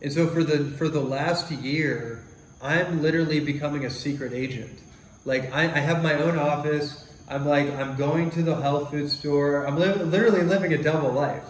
And 0.00 0.12
so 0.12 0.26
for 0.28 0.42
the 0.42 0.70
for 0.76 0.88
the 0.88 1.00
last 1.00 1.50
year, 1.50 2.24
I'm 2.62 3.02
literally 3.02 3.40
becoming 3.40 3.84
a 3.84 3.90
secret 3.90 4.32
agent. 4.32 4.78
Like 5.24 5.52
I, 5.52 5.64
I 5.64 5.80
have 5.80 6.02
my 6.02 6.14
own 6.14 6.38
office. 6.38 7.03
I'm 7.28 7.46
like 7.46 7.70
I'm 7.72 7.96
going 7.96 8.30
to 8.32 8.42
the 8.42 8.56
health 8.56 8.90
food 8.90 9.10
store. 9.10 9.66
I'm 9.66 9.76
li- 9.76 9.94
literally 9.94 10.42
living 10.42 10.72
a 10.72 10.82
double 10.82 11.12
life. 11.12 11.44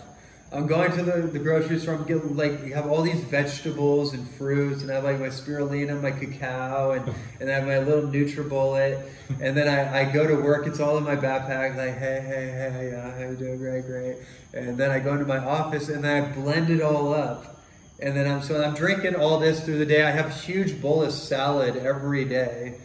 I'm 0.53 0.69
going 0.69 0.93
to 0.93 1.03
the, 1.03 1.23
the 1.23 1.41
grocery 1.41 1.81
store. 1.81 1.95
I'm 1.95 2.05
getting 2.05 2.37
like 2.37 2.65
you 2.65 2.75
have 2.75 2.87
all 2.87 3.03
these 3.03 3.21
vegetables 3.25 4.15
and 4.15 4.29
fruits, 4.29 4.83
and 4.83 4.91
I 4.91 4.95
have 4.95 5.05
like 5.05 5.19
my 5.19 5.27
spirulina, 5.27 6.01
my 6.01 6.13
cacao, 6.13 6.93
and 6.93 7.13
and 7.41 7.51
I 7.51 7.55
have 7.55 7.67
my 7.67 7.81
little 7.81 8.09
NutriBullet. 8.09 9.05
And 9.41 9.57
then 9.57 9.67
I, 9.69 10.03
I 10.03 10.13
go 10.13 10.27
to 10.27 10.37
work. 10.37 10.69
It's 10.69 10.79
all 10.79 10.97
in 10.97 11.05
my 11.05 11.17
backpack. 11.17 11.77
Like 11.77 11.99
hey 11.99 12.23
hey 12.25 12.71
hey 12.73 12.91
yeah, 12.93 13.11
how 13.11 13.31
you 13.31 13.37
doing? 13.37 13.59
Great 13.59 13.85
great. 13.85 14.17
And 14.53 14.79
then 14.79 14.93
I 14.93 15.01
go 15.01 15.13
into 15.15 15.27
my 15.27 15.39
office 15.39 15.89
and 15.89 16.05
then 16.05 16.23
I 16.25 16.33
blend 16.33 16.71
it 16.71 16.81
all 16.81 17.13
up. 17.13 17.61
And 17.99 18.17
then 18.17 18.31
I'm 18.31 18.41
so 18.43 18.63
I'm 18.63 18.75
drinking 18.75 19.17
all 19.17 19.41
this 19.41 19.65
through 19.65 19.79
the 19.79 19.87
day. 19.87 20.03
I 20.05 20.13
have 20.13 20.27
a 20.27 20.35
huge 20.35 20.81
bowl 20.81 21.03
of 21.03 21.13
salad 21.13 21.77
every 21.77 22.25
day. 22.25 22.79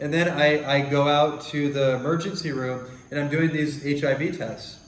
And 0.00 0.12
then 0.12 0.28
I, 0.28 0.78
I 0.78 0.80
go 0.88 1.06
out 1.08 1.42
to 1.52 1.72
the 1.72 1.94
emergency 1.96 2.50
room 2.52 2.88
and 3.10 3.20
I'm 3.20 3.28
doing 3.28 3.52
these 3.52 3.82
HIV 4.00 4.38
tests. 4.38 4.78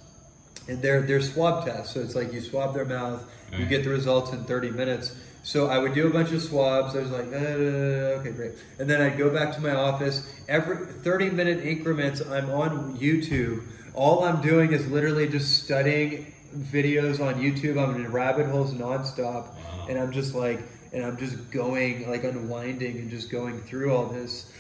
and 0.69 0.81
they're 0.81 1.03
they're 1.03 1.21
swab 1.21 1.67
tests. 1.67 1.93
So 1.95 2.01
it's 2.01 2.15
like 2.15 2.33
you 2.33 2.41
swab 2.41 2.73
their 2.75 2.85
mouth, 2.87 3.23
you 3.57 3.67
get 3.67 3.85
the 3.85 3.91
results 3.91 4.33
in 4.33 4.45
30 4.45 4.71
minutes. 4.71 5.15
So 5.45 5.67
I 5.67 5.79
would 5.79 5.93
do 5.93 6.07
a 6.07 6.11
bunch 6.11 6.31
of 6.33 6.41
swabs. 6.41 6.95
I 6.97 7.01
was 7.01 7.11
like, 7.11 7.27
uh, 7.27 8.21
okay, 8.21 8.31
great. 8.31 8.53
And 8.79 8.89
then 8.89 9.03
I'd 9.03 9.19
go 9.19 9.29
back 9.29 9.53
to 9.57 9.61
my 9.61 9.73
office. 9.75 10.27
Every 10.49 10.87
30 10.87 11.31
minute 11.31 11.65
increments, 11.67 12.21
I'm 12.21 12.49
on 12.51 12.97
YouTube. 12.97 13.65
All 13.95 14.25
I'm 14.25 14.41
doing 14.41 14.73
is 14.73 14.87
literally 14.87 15.29
just 15.29 15.65
studying 15.65 16.33
videos 16.57 17.19
on 17.21 17.35
YouTube. 17.43 17.77
I'm 17.77 17.97
in 17.97 18.11
rabbit 18.13 18.47
holes 18.47 18.73
nonstop, 18.73 19.19
Wow. 19.53 19.87
and 19.89 19.99
I'm 19.99 20.13
just 20.13 20.35
like, 20.35 20.63
and 20.93 21.05
I'm 21.05 21.17
just 21.17 21.51
going 21.51 22.09
like 22.09 22.23
unwinding 22.25 22.97
and 22.99 23.11
just 23.11 23.29
going 23.31 23.61
through 23.63 23.93
all 23.95 24.07
this. 24.07 24.51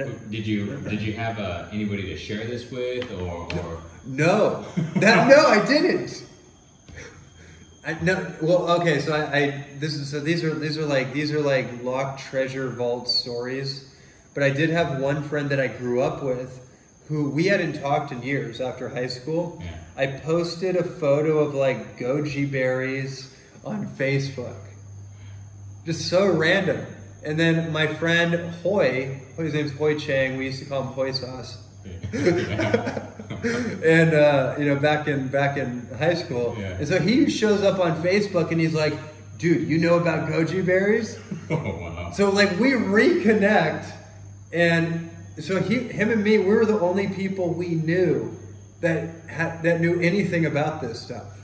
And 0.00 0.30
Did 0.30 0.46
you 0.46 0.76
did 0.88 1.00
you 1.00 1.12
have 1.14 1.38
uh, 1.38 1.66
anybody 1.72 2.02
to 2.04 2.16
share 2.16 2.44
this 2.46 2.70
with, 2.70 3.10
or, 3.12 3.48
or 3.58 3.82
No, 4.04 4.64
that 4.96 5.28
no, 5.34 5.46
I 5.46 5.64
didn't. 5.64 6.24
I 7.84 7.96
no. 8.02 8.32
Well, 8.40 8.80
okay. 8.80 9.00
So 9.00 9.14
I, 9.14 9.38
I 9.38 9.66
this 9.78 9.94
is 9.94 10.10
so 10.10 10.20
these 10.20 10.42
are 10.44 10.54
these 10.54 10.76
are 10.78 10.86
like 10.86 11.12
these 11.12 11.32
are 11.32 11.40
like 11.40 11.82
locked 11.82 12.20
treasure 12.20 12.68
vault 12.68 13.08
stories. 13.08 13.92
But 14.34 14.42
I 14.42 14.50
did 14.50 14.70
have 14.70 15.00
one 15.00 15.22
friend 15.22 15.48
that 15.48 15.60
I 15.60 15.68
grew 15.68 16.02
up 16.02 16.22
with, 16.22 16.60
who 17.08 17.30
we 17.30 17.46
hadn't 17.46 17.80
talked 17.80 18.12
in 18.12 18.22
years 18.22 18.60
after 18.60 18.90
high 18.90 19.06
school. 19.06 19.62
Yeah. 19.64 19.78
I 19.96 20.06
posted 20.18 20.76
a 20.76 20.84
photo 20.84 21.38
of 21.38 21.54
like 21.54 21.98
goji 21.98 22.50
berries 22.50 23.34
on 23.64 23.86
Facebook. 23.86 24.58
Just 25.86 26.08
so 26.08 26.30
random. 26.30 26.84
And 27.22 27.38
then 27.40 27.72
my 27.72 27.86
friend 27.86 28.54
Hoy, 28.62 29.22
his 29.44 29.54
name's 29.54 29.72
Hoy 29.72 29.98
Chang. 29.98 30.36
We 30.36 30.46
used 30.46 30.60
to 30.60 30.64
call 30.68 30.82
him 30.82 30.88
Hoy 30.88 31.12
Sauce 31.12 31.58
and 33.84 34.14
uh, 34.14 34.54
you 34.58 34.64
know 34.64 34.76
back 34.76 35.06
in 35.08 35.28
back 35.28 35.56
in 35.56 35.86
high 35.98 36.14
school 36.14 36.56
Yeah. 36.58 36.72
and 36.78 36.88
so 36.88 36.98
he 36.98 37.28
shows 37.30 37.62
up 37.62 37.78
on 37.78 38.02
facebook 38.02 38.50
and 38.50 38.60
he's 38.60 38.74
like 38.74 38.94
dude 39.38 39.68
you 39.68 39.78
know 39.78 39.96
about 39.98 40.28
goji 40.28 40.64
berries 40.64 41.18
oh 41.50 41.56
wow. 41.56 42.10
so 42.12 42.30
like 42.30 42.58
we 42.58 42.72
reconnect 42.72 43.86
and 44.52 45.10
so 45.38 45.60
he 45.60 45.78
him 45.78 46.10
and 46.10 46.24
me 46.24 46.38
we 46.38 46.46
were 46.46 46.64
the 46.64 46.80
only 46.80 47.08
people 47.08 47.52
we 47.52 47.68
knew 47.68 48.36
that 48.80 49.08
had, 49.28 49.62
that 49.62 49.80
knew 49.80 50.00
anything 50.00 50.46
about 50.46 50.80
this 50.80 51.00
stuff 51.00 51.38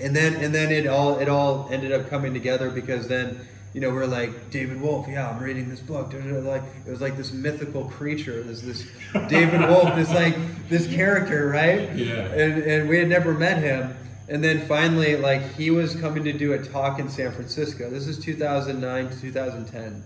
and 0.00 0.14
then 0.16 0.34
and 0.36 0.54
then 0.54 0.70
it 0.72 0.86
all 0.86 1.18
it 1.18 1.28
all 1.28 1.68
ended 1.70 1.92
up 1.92 2.08
coming 2.08 2.32
together 2.32 2.70
because 2.70 3.08
then 3.08 3.40
you 3.72 3.80
know 3.80 3.90
we're 3.90 4.06
like 4.06 4.50
David 4.50 4.80
Wolfe 4.80 5.06
yeah 5.08 5.30
I'm 5.30 5.42
reading 5.42 5.68
this 5.68 5.80
book. 5.80 6.12
Like 6.12 6.62
it 6.86 6.90
was 6.90 7.00
like 7.00 7.16
this 7.16 7.32
mythical 7.32 7.84
creature 7.84 8.42
this 8.42 8.60
this 8.62 8.86
David 9.28 9.68
Wolfe 9.68 9.94
this 9.94 10.10
like 10.10 10.36
this 10.68 10.86
character 10.86 11.48
right? 11.48 11.94
Yeah. 11.94 12.14
and 12.14 12.62
and 12.62 12.88
we 12.88 12.98
had 12.98 13.08
never 13.08 13.34
met 13.34 13.58
him. 13.58 13.96
And 14.28 14.44
then 14.44 14.66
finally 14.66 15.16
like 15.16 15.54
he 15.54 15.70
was 15.70 15.94
coming 15.94 16.24
to 16.24 16.32
do 16.32 16.52
a 16.52 16.58
talk 16.62 16.98
in 16.98 17.08
San 17.08 17.32
Francisco. 17.32 17.90
This 17.90 18.06
is 18.06 18.18
2009 18.18 19.10
to 19.10 19.20
2010 19.20 20.04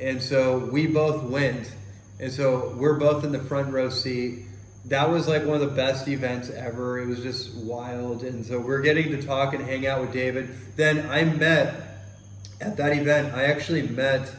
and 0.00 0.22
so 0.22 0.58
we 0.58 0.86
both 0.86 1.22
went. 1.22 1.72
And 2.18 2.32
so 2.32 2.74
we're 2.76 2.98
both 2.98 3.24
in 3.24 3.32
the 3.32 3.38
front 3.38 3.72
row 3.72 3.90
seat. 3.90 4.44
That 4.86 5.10
was 5.10 5.28
like 5.28 5.44
one 5.44 5.60
of 5.60 5.60
the 5.60 5.74
best 5.74 6.08
events 6.08 6.50
ever. 6.50 6.98
It 6.98 7.06
was 7.06 7.20
just 7.20 7.54
wild. 7.54 8.22
And 8.22 8.44
so 8.44 8.58
we're 8.58 8.80
getting 8.80 9.10
to 9.10 9.22
talk 9.22 9.54
and 9.54 9.62
hang 9.62 9.86
out 9.86 10.00
with 10.00 10.12
david. 10.12 10.50
Then 10.76 11.08
i 11.10 11.24
met 11.24 11.89
at 12.60 12.76
that 12.76 12.92
event 12.92 13.32
i 13.34 13.44
actually 13.44 13.82
met 13.82 14.30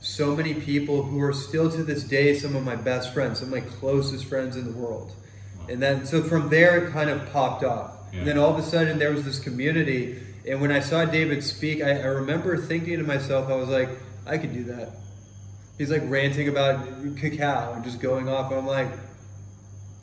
so 0.00 0.36
many 0.36 0.54
people 0.54 1.02
who 1.02 1.20
are 1.20 1.32
still 1.32 1.70
to 1.70 1.82
this 1.82 2.04
day 2.04 2.34
some 2.34 2.54
of 2.54 2.64
my 2.64 2.76
best 2.76 3.12
friends 3.12 3.40
some 3.40 3.52
of 3.52 3.54
my 3.54 3.68
closest 3.68 4.24
friends 4.26 4.56
in 4.56 4.64
the 4.64 4.78
world. 4.78 5.14
And 5.68 5.82
then 5.82 6.06
so 6.06 6.22
from 6.22 6.48
there 6.48 6.86
it 6.86 6.92
kind 6.92 7.10
of 7.10 7.30
popped 7.32 7.64
off. 7.64 7.94
Yeah. 8.12 8.20
and 8.20 8.28
then 8.28 8.38
all 8.38 8.50
of 8.50 8.58
a 8.58 8.62
sudden 8.62 8.98
there 8.98 9.10
was 9.10 9.24
this 9.24 9.38
community. 9.38 10.20
And 10.46 10.60
when 10.60 10.72
i 10.72 10.80
saw 10.80 11.04
david 11.04 11.42
speak 11.42 11.82
I, 11.82 12.00
I 12.00 12.06
remember 12.06 12.56
thinking 12.56 12.98
to 12.98 13.04
myself 13.04 13.50
i 13.50 13.56
was 13.56 13.68
like 13.68 13.90
i 14.26 14.38
could 14.38 14.52
do 14.52 14.64
that. 14.64 14.90
He's 15.76 15.90
like 15.90 16.02
ranting 16.06 16.48
about 16.48 16.86
cacao 17.16 17.74
and 17.74 17.84
just 17.84 18.00
going 18.00 18.28
off. 18.28 18.52
I'm 18.52 18.66
like 18.66 18.88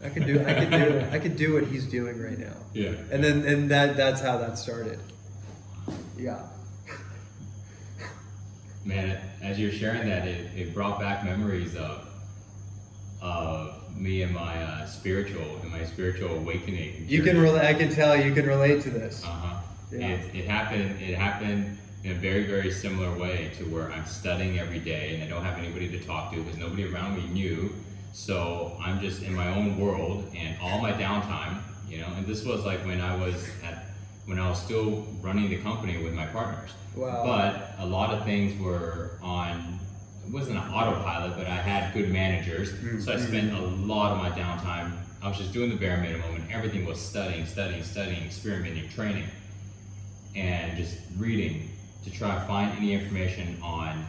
i 0.03 0.09
could 0.09 0.27
do 0.27 0.43
i 0.45 0.53
could 0.53 0.71
do 0.71 1.07
i 1.11 1.19
could 1.19 1.37
do 1.37 1.53
what 1.53 1.67
he's 1.67 1.85
doing 1.85 2.21
right 2.21 2.37
now. 2.37 2.57
Yeah. 2.73 2.95
and 3.11 3.23
then 3.23 3.45
and 3.45 3.71
that 3.71 3.95
that's 3.95 4.19
how 4.19 4.37
that 4.39 4.57
started. 4.57 4.99
Yeah 6.17 6.41
Man, 8.85 9.19
as 9.41 9.59
you're 9.59 9.71
sharing 9.71 10.07
that, 10.07 10.27
it, 10.27 10.51
it 10.55 10.73
brought 10.73 10.99
back 10.99 11.25
memories 11.25 11.75
of 11.75 12.07
of 13.21 13.97
me 13.97 14.21
and 14.21 14.33
my 14.33 14.61
uh, 14.61 14.85
spiritual 14.85 15.57
and 15.63 15.71
my 15.71 15.83
spiritual 15.83 16.35
awakening. 16.35 17.05
you 17.07 17.23
can 17.23 17.39
relate 17.39 17.65
i 17.65 17.73
can 17.73 17.89
tell 17.89 18.15
you 18.15 18.33
can 18.33 18.45
relate 18.45 18.81
to 18.83 18.89
this 18.89 19.23
Uh 19.23 19.27
huh. 19.29 19.61
Yeah. 19.91 20.09
It, 20.09 20.35
it 20.35 20.45
happened. 20.45 20.99
It 21.01 21.15
happened 21.15 21.77
in 22.03 22.11
a 22.11 22.15
very 22.15 22.43
very 22.45 22.71
similar 22.71 23.17
way 23.17 23.51
to 23.57 23.63
where 23.65 23.91
I'm 23.91 24.05
studying 24.05 24.59
every 24.59 24.79
day 24.79 25.13
and 25.15 25.23
I 25.23 25.27
don't 25.27 25.43
have 25.45 25.57
anybody 25.57 25.87
to 25.97 25.99
talk 26.05 26.31
to 26.33 26.41
because 26.43 26.57
nobody 26.59 26.85
around 26.91 27.15
me 27.15 27.25
knew. 27.27 27.73
So 28.13 28.77
I'm 28.83 28.99
just 28.99 29.23
in 29.23 29.33
my 29.33 29.47
own 29.55 29.77
world 29.79 30.25
and 30.35 30.57
all 30.61 30.81
my 30.81 30.91
downtime, 30.91 31.61
you 31.89 31.99
know. 31.99 32.07
And 32.17 32.25
this 32.25 32.43
was 32.43 32.65
like 32.65 32.79
when 32.85 32.99
I 32.99 33.15
was 33.15 33.47
at 33.63 33.84
when 34.25 34.39
I 34.39 34.49
was 34.49 34.61
still 34.61 35.05
running 35.21 35.49
the 35.49 35.57
company 35.57 36.03
with 36.03 36.13
my 36.13 36.25
partners. 36.25 36.71
Wow. 36.95 37.23
But 37.25 37.75
a 37.83 37.85
lot 37.85 38.13
of 38.13 38.23
things 38.25 38.59
were 38.61 39.11
on. 39.21 39.79
It 40.25 40.33
wasn't 40.33 40.57
an 40.57 40.73
autopilot, 40.73 41.37
but 41.37 41.45
I 41.45 41.55
had 41.55 41.93
good 41.93 42.11
managers, 42.11 42.71
so 43.03 43.11
I 43.11 43.15
mm-hmm. 43.15 43.27
spent 43.27 43.53
a 43.53 43.61
lot 43.61 44.13
of 44.13 44.17
my 44.17 44.29
downtime. 44.31 44.93
I 45.21 45.27
was 45.27 45.37
just 45.37 45.53
doing 45.53 45.69
the 45.69 45.75
bare 45.75 45.97
minimum, 45.97 46.35
and 46.35 46.51
everything 46.51 46.85
was 46.85 46.99
studying, 46.99 47.45
studying, 47.45 47.83
studying, 47.83 48.23
experimenting, 48.23 48.89
training, 48.89 49.27
and 50.35 50.75
just 50.77 50.97
reading 51.17 51.69
to 52.03 52.11
try 52.11 52.33
to 52.33 52.41
find 52.41 52.75
any 52.77 52.93
information 52.93 53.57
on 53.61 54.05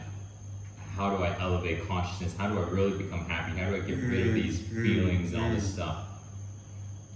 how 0.95 1.15
do 1.15 1.23
I 1.23 1.39
elevate 1.39 1.87
consciousness? 1.87 2.35
How 2.35 2.49
do 2.49 2.59
I 2.59 2.67
really 2.69 2.97
become 2.97 3.25
happy? 3.25 3.57
How 3.57 3.69
do 3.69 3.75
I 3.75 3.79
get 3.79 3.97
rid 3.97 4.27
of 4.27 4.27
mm-hmm. 4.27 4.33
these 4.33 4.59
Mm, 4.59 4.83
feelings 4.83 5.33
and 5.33 5.43
all 5.43 5.51
this 5.51 5.71
stuff? 5.71 6.05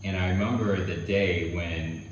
And 0.03 0.15
I 0.15 0.29
remember 0.29 0.83
the 0.83 0.97
day 0.97 1.53
when 1.55 2.07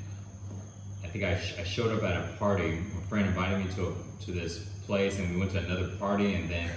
think 1.12 1.24
I, 1.24 1.38
sh- 1.38 1.56
I 1.58 1.64
showed 1.64 1.96
up 1.96 2.02
at 2.04 2.16
a 2.16 2.36
party. 2.38 2.78
My 2.94 3.02
friend 3.08 3.26
invited 3.26 3.58
me 3.64 3.72
to 3.74 3.94
to 4.26 4.32
this 4.32 4.58
place, 4.86 5.18
and 5.18 5.30
we 5.32 5.36
went 5.40 5.52
to 5.52 5.58
another 5.58 5.88
party, 5.98 6.34
and 6.34 6.48
then 6.48 6.70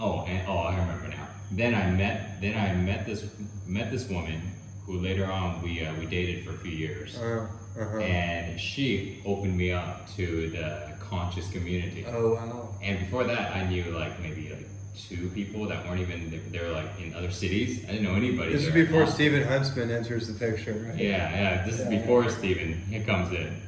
oh, 0.00 0.24
and 0.26 0.46
oh, 0.48 0.58
I 0.58 0.78
remember 0.78 1.08
now. 1.08 1.26
Then 1.52 1.74
I 1.74 1.90
met 1.90 2.40
then 2.40 2.54
I 2.56 2.74
met 2.74 3.06
this 3.06 3.24
met 3.66 3.90
this 3.90 4.08
woman 4.08 4.40
who 4.84 4.98
later 4.98 5.26
on 5.26 5.62
we 5.62 5.84
uh, 5.84 5.94
we 5.98 6.06
dated 6.06 6.44
for 6.44 6.50
a 6.50 6.58
few 6.58 6.72
years, 6.72 7.16
uh, 7.18 7.46
uh-huh. 7.78 7.98
and 7.98 8.58
she 8.60 9.22
opened 9.24 9.56
me 9.56 9.72
up 9.72 10.08
to 10.16 10.50
the 10.50 10.94
conscious 11.00 11.50
community. 11.50 12.04
oh 12.08 12.34
wow 12.34 12.74
And 12.82 12.98
before 12.98 13.24
that, 13.24 13.54
I 13.56 13.68
knew 13.68 13.84
like 14.02 14.20
maybe 14.20 14.48
like 14.50 14.65
two 14.96 15.28
people 15.30 15.66
that 15.68 15.86
weren't 15.86 16.00
even 16.00 16.42
they 16.50 16.58
were 16.58 16.70
like 16.70 16.90
in 17.00 17.14
other 17.14 17.30
cities. 17.30 17.84
I 17.84 17.92
didn't 17.92 18.04
know 18.04 18.14
anybody. 18.14 18.52
this 18.52 18.64
is 18.64 18.72
before 18.72 19.06
Stephen 19.06 19.42
Huntsman 19.42 19.90
enters 19.90 20.26
the 20.28 20.34
picture 20.34 20.72
right 20.72 20.98
Yeah, 20.98 21.30
yeah. 21.30 21.66
This 21.66 21.80
is 21.80 21.90
Yeah. 21.90 21.98
before 22.00 22.28
Steven 22.30 22.82
he 22.88 23.00
comes 23.00 23.32
in. 23.32 23.60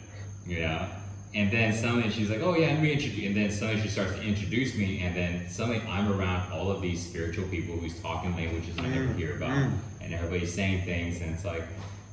You 0.46 0.60
know? 0.60 0.86
And 1.34 1.50
then 1.52 1.74
suddenly 1.74 2.10
she's 2.10 2.30
like, 2.30 2.40
Oh 2.40 2.56
yeah, 2.56 2.68
let 2.68 2.80
me 2.82 2.92
introduce 2.92 3.26
and 3.26 3.36
then 3.36 3.50
suddenly 3.50 3.82
she 3.82 3.88
starts 3.88 4.14
to 4.14 4.22
introduce 4.22 4.74
me 4.74 5.02
and 5.02 5.14
then 5.14 5.48
suddenly 5.48 5.82
I'm 5.86 6.10
around 6.12 6.50
all 6.52 6.70
of 6.70 6.80
these 6.80 7.04
spiritual 7.06 7.46
people 7.48 7.76
who's 7.76 7.98
talking 8.00 8.34
languages 8.34 8.76
I 8.78 8.88
never 8.88 9.12
hear 9.12 9.36
about. 9.36 9.50
Mm. 9.50 9.72
And 10.00 10.14
everybody's 10.14 10.54
saying 10.54 10.84
things 10.84 11.20
and 11.20 11.34
it's 11.34 11.44
like 11.44 11.64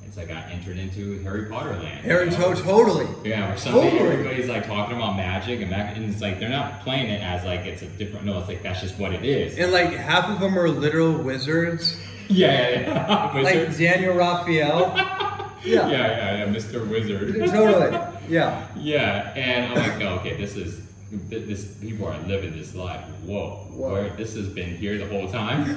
it's 0.06 0.16
like 0.16 0.30
I 0.30 0.34
got 0.34 0.50
entered 0.50 0.78
into 0.78 1.18
Harry 1.24 1.46
Potter 1.46 1.74
land. 1.76 2.04
you 2.04 2.10
Aaron 2.12 2.30
know? 2.30 2.54
to- 2.54 2.62
totally 2.62 3.06
Yeah, 3.28 3.52
or 3.52 3.56
something. 3.56 3.82
Totally. 3.90 4.10
Everybody's 4.12 4.48
like 4.48 4.66
talking 4.66 4.96
about 4.96 5.16
magic 5.16 5.60
and 5.60 5.70
magic, 5.70 5.96
and 5.98 6.10
it's 6.12 6.20
like 6.22 6.38
they're 6.40 6.48
not 6.48 6.80
playing 6.82 7.10
it 7.10 7.20
as 7.22 7.44
like 7.44 7.60
it's 7.66 7.82
a 7.82 7.86
different. 7.86 8.24
No, 8.24 8.38
it's 8.38 8.48
like 8.48 8.62
that's 8.62 8.80
just 8.80 8.98
what 8.98 9.12
it 9.12 9.24
is. 9.24 9.58
and 9.58 9.72
like 9.72 9.90
half 9.90 10.30
of 10.30 10.40
them 10.40 10.58
are 10.58 10.68
literal 10.68 11.12
wizards 11.12 11.96
yeah, 12.28 12.68
yeah, 12.70 13.32
yeah. 13.34 13.42
like 13.42 13.76
Daniel 13.76 14.14
Raphael 14.14 14.92
yeah, 14.96 15.52
yeah 15.64 15.88
yeah, 15.90 16.36
yeah, 16.38 16.46
Mr. 16.46 16.88
Wizard. 16.88 17.34
totally 17.50 17.98
yeah 18.28 18.66
Yeah, 18.76 19.32
and 19.36 19.72
I'm 19.72 19.88
like, 19.90 19.98
no, 19.98 20.14
okay, 20.20 20.36
this 20.36 20.56
is 20.56 20.82
this. 21.28 21.76
People 21.80 22.08
are 22.08 22.18
living 22.26 22.56
this 22.56 22.74
life. 22.74 23.04
Whoa, 23.24 23.50
Whoa. 23.70 23.92
where 23.92 24.10
this 24.16 24.34
has 24.34 24.48
been 24.48 24.76
here 24.76 24.98
the 24.98 25.06
whole 25.06 25.28
time. 25.30 25.76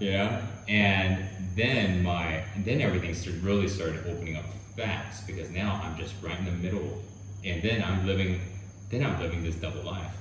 yeah, 0.00 0.42
and 0.68 1.24
then 1.58 2.02
my 2.02 2.44
and 2.54 2.64
then 2.64 2.80
everything 2.80 3.14
really 3.42 3.68
started 3.68 4.00
opening 4.06 4.36
up 4.36 4.44
fast 4.76 5.26
because 5.26 5.50
now 5.50 5.80
I'm 5.82 5.98
just 5.98 6.14
right 6.22 6.38
in 6.38 6.44
the 6.44 6.52
middle, 6.52 7.02
and 7.44 7.62
then 7.62 7.82
I'm 7.82 8.06
living, 8.06 8.40
then 8.90 9.04
I'm 9.04 9.20
living 9.20 9.42
this 9.42 9.56
double 9.56 9.82
life, 9.82 10.14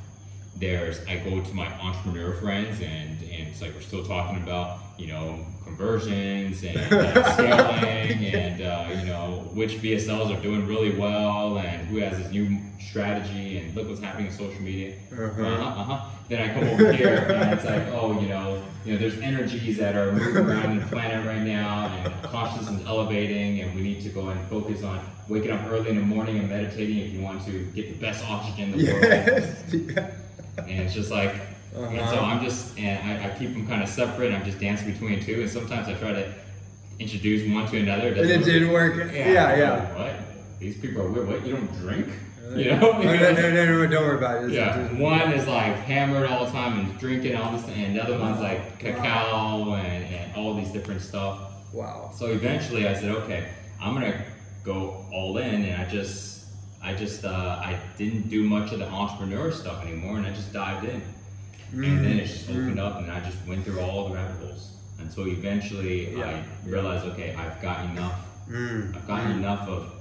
there's 0.59 1.05
I 1.05 1.17
go 1.17 1.41
to 1.41 1.53
my 1.53 1.67
entrepreneur 1.79 2.33
friends 2.33 2.81
and 2.81 3.21
and 3.21 3.47
it's 3.47 3.61
like 3.61 3.73
we're 3.73 3.81
still 3.81 4.05
talking 4.05 4.41
about 4.41 4.79
you 4.97 5.07
know 5.07 5.45
conversions 5.63 6.63
and 6.63 6.77
uh, 6.77 7.33
scaling 7.33 8.25
and 8.25 8.61
uh, 8.61 8.89
you 8.99 9.05
know 9.05 9.49
which 9.53 9.73
VSLs 9.81 10.37
are 10.37 10.41
doing 10.41 10.65
really 10.65 10.97
well 10.97 11.59
and 11.59 11.87
who 11.87 11.97
has 11.97 12.17
this 12.17 12.31
new 12.31 12.57
strategy 12.79 13.57
and 13.57 13.75
look 13.75 13.87
what's 13.87 14.01
happening 14.01 14.27
in 14.27 14.33
social 14.33 14.61
media. 14.61 14.95
Uh-huh. 15.11 15.41
Uh-huh, 15.41 15.81
uh-huh. 15.81 16.09
Then 16.29 16.49
I 16.49 16.53
come 16.53 16.67
over 16.69 16.91
here 16.91 17.27
and 17.29 17.53
it's 17.53 17.65
like, 17.65 17.87
oh, 17.89 18.19
you 18.19 18.27
know, 18.27 18.63
you 18.85 18.93
know, 18.93 18.99
there's 18.99 19.19
energies 19.19 19.77
that 19.77 19.95
are 19.95 20.11
moving 20.11 20.45
around 20.45 20.71
in 20.71 20.79
the 20.79 20.85
planet 20.87 21.25
right 21.25 21.41
now, 21.41 21.87
and 21.87 22.23
consciousness 22.23 22.79
is 22.79 22.87
elevating, 22.87 23.61
and 23.61 23.75
we 23.75 23.81
need 23.81 24.01
to 24.03 24.09
go 24.09 24.29
and 24.29 24.39
focus 24.47 24.83
on 24.83 24.99
waking 25.27 25.51
up 25.51 25.61
early 25.69 25.89
in 25.89 25.95
the 25.97 26.01
morning 26.01 26.37
and 26.39 26.49
meditating 26.49 26.97
if 26.99 27.13
you 27.13 27.21
want 27.21 27.45
to 27.45 27.65
get 27.75 27.89
the 27.89 27.99
best 27.99 28.25
oxygen 28.29 28.73
in 28.73 28.77
the 28.77 28.91
world. 28.91 29.03
Yes. 29.03 29.73
yeah. 29.73 30.11
And 30.57 30.69
it's 30.81 30.93
just 30.93 31.11
like, 31.11 31.33
and 31.75 31.99
so 32.09 32.15
Uh-huh. 32.15 32.25
I'm 32.25 32.43
just, 32.43 32.77
and 32.79 33.21
I, 33.23 33.27
I 33.31 33.37
keep 33.37 33.53
them 33.53 33.67
kind 33.67 33.83
of 33.83 33.89
separate. 33.89 34.33
I'm 34.33 34.43
just 34.43 34.59
dancing 34.59 34.91
between 34.91 35.23
two, 35.23 35.41
and 35.41 35.49
sometimes 35.49 35.87
I 35.87 35.93
try 35.93 36.13
to 36.13 36.33
introduce 36.99 37.47
one 37.53 37.67
to 37.67 37.77
another. 37.77 38.07
And 38.07 38.17
it 38.29 38.43
didn't 38.43 38.71
work. 38.71 38.95
Yeah, 39.13 39.31
Yeah, 39.31 39.55
yeah. 39.57 39.71
like, 39.73 39.97
What? 39.97 40.59
These 40.59 40.77
people 40.79 41.03
are 41.03 41.11
weird. 41.11 41.27
What? 41.27 41.45
You 41.45 41.55
don't 41.57 41.71
drink? 41.79 42.07
Uh, 42.51 42.55
You 42.55 42.71
know? 42.71 42.79
No, 42.79 43.01
no, 43.01 43.33
no, 43.33 43.53
no, 43.53 43.65
no, 43.65 43.87
don't 43.87 44.03
worry 44.07 44.17
about 44.17 44.37
it. 44.43 44.45
It's 44.45 44.53
Yeah, 44.55 44.87
just- 44.87 44.93
one 44.99 45.31
is 45.33 45.47
like 45.47 45.75
hammered 45.75 46.27
all 46.29 46.45
the 46.45 46.51
time 46.51 46.79
and 46.79 46.97
drinking 46.97 47.35
all 47.35 47.51
this, 47.51 47.67
and 47.69 47.95
the 47.95 48.03
other 48.03 48.17
one's 48.17 48.39
like 48.41 48.79
cacao 48.79 49.73
and, 49.75 50.05
and 50.05 50.35
all 50.35 50.55
these 50.55 50.71
different 50.71 51.01
stuff. 51.01 51.39
Wow. 51.73 52.11
So 52.17 52.27
eventually, 52.27 52.87
I 52.87 52.93
said, 52.95 53.11
okay, 53.11 53.49
I'm 53.79 53.93
gonna 53.93 54.23
go 54.63 55.05
all 55.13 55.37
in, 55.37 55.63
and 55.65 55.79
I 55.79 55.85
just, 55.87 56.36
I 56.81 56.93
just, 56.93 57.25
uh, 57.25 57.59
I 57.61 57.79
didn't 57.97 58.29
do 58.29 58.43
much 58.43 58.71
of 58.71 58.79
the 58.79 58.87
entrepreneur 58.87 59.51
stuff 59.51 59.83
anymore, 59.83 60.17
and 60.17 60.25
I 60.27 60.31
just 60.31 60.53
dived 60.53 60.85
in, 60.85 61.01
and 61.73 62.05
then 62.05 62.19
it 62.19 62.27
just 62.27 62.49
opened 62.49 62.79
up, 62.79 62.99
and 63.01 63.11
I 63.11 63.19
just 63.21 63.37
went 63.47 63.65
through 63.65 63.81
all 63.81 64.09
the 64.09 64.15
rabbit 64.15 64.37
holes 64.45 64.71
until 64.99 65.27
eventually 65.27 66.15
Yeah. 66.17 66.25
I 66.65 66.69
realized, 66.69 67.05
okay, 67.05 67.35
I've 67.35 67.61
got 67.61 67.89
enough 67.89 68.23
Mm. 68.49 68.95
I've 68.95 69.07
gotten 69.07 69.31
enough 69.31 69.67
of, 69.67 69.91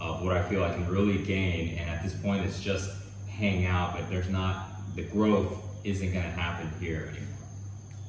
of 0.00 0.22
what 0.22 0.36
I 0.36 0.42
feel 0.48 0.62
I 0.62 0.72
can 0.72 0.86
really 0.88 1.18
gain, 1.18 1.76
and 1.76 1.90
at 1.90 2.02
this 2.02 2.14
point, 2.14 2.44
it's 2.44 2.60
just 2.60 2.90
hang 3.28 3.66
out. 3.66 3.94
But 3.96 4.08
there's 4.08 4.28
not 4.28 4.68
the 4.94 5.02
growth 5.02 5.52
isn't 5.84 6.12
going 6.12 6.24
to 6.24 6.30
happen 6.30 6.70
here 6.80 7.08
anymore. 7.10 7.22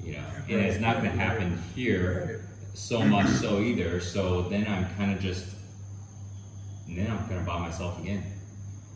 You 0.03 0.13
know, 0.13 0.25
and 0.49 0.65
it's 0.65 0.79
not 0.79 0.97
going 0.97 1.11
to 1.11 1.17
happen 1.17 1.61
here 1.75 2.45
so 2.73 3.01
much 3.01 3.27
so 3.27 3.59
either. 3.59 3.99
So 3.99 4.43
then 4.43 4.67
I'm 4.67 4.87
kind 4.95 5.11
of 5.11 5.19
just 5.19 5.45
then 6.87 7.09
I'm 7.09 7.27
going 7.27 7.39
to 7.39 7.45
buy 7.45 7.59
myself 7.59 7.99
again. 7.99 8.23